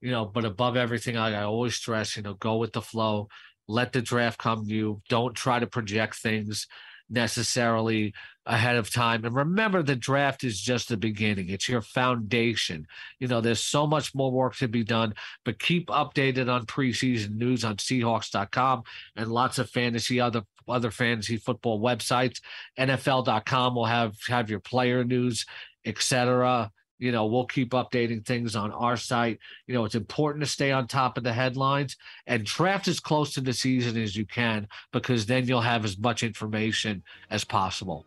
you 0.01 0.11
know, 0.11 0.25
but 0.25 0.45
above 0.45 0.77
everything, 0.77 1.17
I, 1.17 1.39
I 1.39 1.43
always 1.43 1.75
stress, 1.75 2.15
you 2.15 2.21
know, 2.21 2.35
go 2.35 2.57
with 2.57 2.73
the 2.73 2.81
flow 2.81 3.27
let 3.69 3.93
the 3.93 4.01
draft 4.01 4.39
come 4.39 4.65
to 4.65 4.73
you. 4.73 5.01
Don't 5.07 5.35
try 5.35 5.59
to 5.59 5.67
project 5.67 6.15
things 6.15 6.67
necessarily 7.09 8.13
ahead 8.45 8.75
of 8.75 8.91
time. 8.91 9.25
And 9.25 9.35
remember, 9.35 9.83
the 9.83 9.95
draft 9.95 10.43
is 10.43 10.59
just 10.59 10.89
the 10.89 10.97
beginning, 10.97 11.49
it's 11.49 11.69
your 11.69 11.81
foundation. 11.81 12.87
You 13.19 13.27
know, 13.27 13.41
there's 13.41 13.61
so 13.61 13.85
much 13.85 14.15
more 14.15 14.31
work 14.31 14.55
to 14.57 14.67
be 14.67 14.83
done, 14.83 15.13
but 15.45 15.59
keep 15.59 15.87
updated 15.87 16.51
on 16.51 16.65
preseason 16.65 17.35
news 17.35 17.63
on 17.63 17.77
Seahawks.com 17.77 18.83
and 19.15 19.31
lots 19.31 19.59
of 19.59 19.69
fantasy, 19.69 20.19
other 20.19 20.43
other 20.67 20.91
fantasy 20.91 21.37
football 21.37 21.79
websites. 21.81 22.41
NFL.com 22.77 23.75
will 23.75 23.85
have 23.85 24.15
have 24.27 24.49
your 24.49 24.59
player 24.59 25.03
news, 25.03 25.45
etc 25.85 26.71
you 26.99 27.11
know 27.11 27.25
we'll 27.25 27.45
keep 27.45 27.71
updating 27.71 28.25
things 28.25 28.55
on 28.55 28.71
our 28.71 28.97
site. 28.97 29.39
You 29.65 29.73
know 29.73 29.85
it's 29.85 29.95
important 29.95 30.43
to 30.43 30.49
stay 30.49 30.71
on 30.71 30.87
top 30.87 31.17
of 31.17 31.23
the 31.23 31.33
headlines 31.33 31.97
and 32.27 32.45
draft 32.45 32.87
as 32.87 32.99
close 32.99 33.33
to 33.33 33.41
the 33.41 33.53
season 33.53 33.99
as 34.01 34.15
you 34.15 34.25
can 34.25 34.67
because 34.91 35.25
then 35.25 35.47
you'll 35.47 35.61
have 35.61 35.85
as 35.85 35.97
much 35.97 36.21
information 36.23 37.03
as 37.31 37.43
possible. 37.43 38.05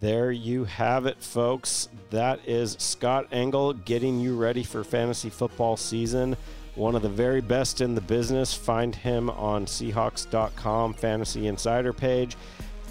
There 0.00 0.32
you 0.32 0.64
have 0.64 1.04
it 1.04 1.22
folks. 1.22 1.88
That 2.08 2.40
is 2.46 2.76
scott 2.80 3.26
engel 3.32 3.74
getting 3.74 4.18
you 4.18 4.36
ready 4.36 4.64
for 4.64 4.82
fantasy 4.82 5.30
football 5.30 5.76
season. 5.76 6.36
One 6.74 6.94
of 6.94 7.02
the 7.02 7.08
very 7.08 7.42
best 7.42 7.82
in 7.82 7.94
the 7.94 8.00
business. 8.00 8.54
Find 8.54 8.94
him 8.94 9.28
on 9.28 9.66
seahawks.com 9.66 10.94
fantasy 10.94 11.48
insider 11.48 11.92
page 11.92 12.36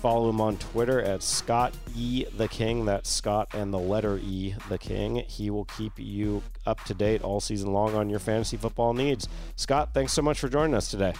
Follow 0.01 0.29
him 0.29 0.39
on 0.39 0.55
Twitter 0.57 1.01
at 1.01 1.21
Scott 1.21 1.73
E 1.93 2.25
the 2.37 2.47
King. 2.47 2.85
That's 2.85 3.09
Scott 3.09 3.49
and 3.53 3.73
the 3.73 3.79
letter 3.79 4.17
E 4.23 4.55
the 4.69 4.77
King. 4.77 5.17
He 5.27 5.49
will 5.49 5.65
keep 5.65 5.91
you 5.97 6.41
up 6.65 6.81
to 6.85 6.93
date 6.93 7.21
all 7.21 7.41
season 7.41 7.73
long 7.73 7.95
on 7.95 8.09
your 8.09 8.19
fantasy 8.19 8.55
football 8.55 8.93
needs. 8.93 9.27
Scott, 9.57 9.93
thanks 9.93 10.13
so 10.13 10.21
much 10.21 10.39
for 10.39 10.47
joining 10.47 10.73
us 10.73 10.89
today. 10.89 11.13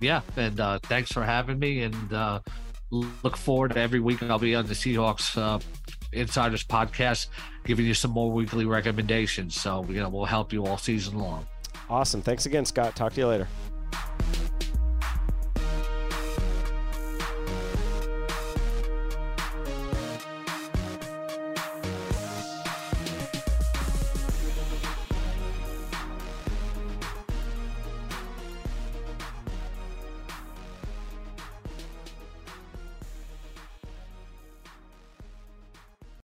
Yeah, 0.00 0.20
and 0.36 0.60
uh, 0.60 0.78
thanks 0.84 1.10
for 1.10 1.24
having 1.24 1.58
me. 1.58 1.82
And 1.82 2.12
uh, 2.12 2.40
look 2.90 3.36
forward 3.36 3.72
to 3.72 3.80
every 3.80 4.00
week 4.00 4.22
I'll 4.22 4.38
be 4.38 4.54
on 4.54 4.66
the 4.66 4.74
Seahawks 4.74 5.36
uh, 5.36 5.58
Insiders 6.12 6.64
podcast, 6.64 7.26
giving 7.64 7.84
you 7.84 7.94
some 7.94 8.12
more 8.12 8.30
weekly 8.30 8.64
recommendations. 8.64 9.60
So 9.60 9.84
you 9.88 10.00
know, 10.00 10.08
we'll 10.08 10.24
help 10.24 10.52
you 10.52 10.66
all 10.66 10.78
season 10.78 11.18
long. 11.18 11.46
Awesome. 11.88 12.22
Thanks 12.22 12.46
again, 12.46 12.64
Scott. 12.64 12.94
Talk 12.94 13.14
to 13.14 13.20
you 13.20 13.26
later. 13.26 13.48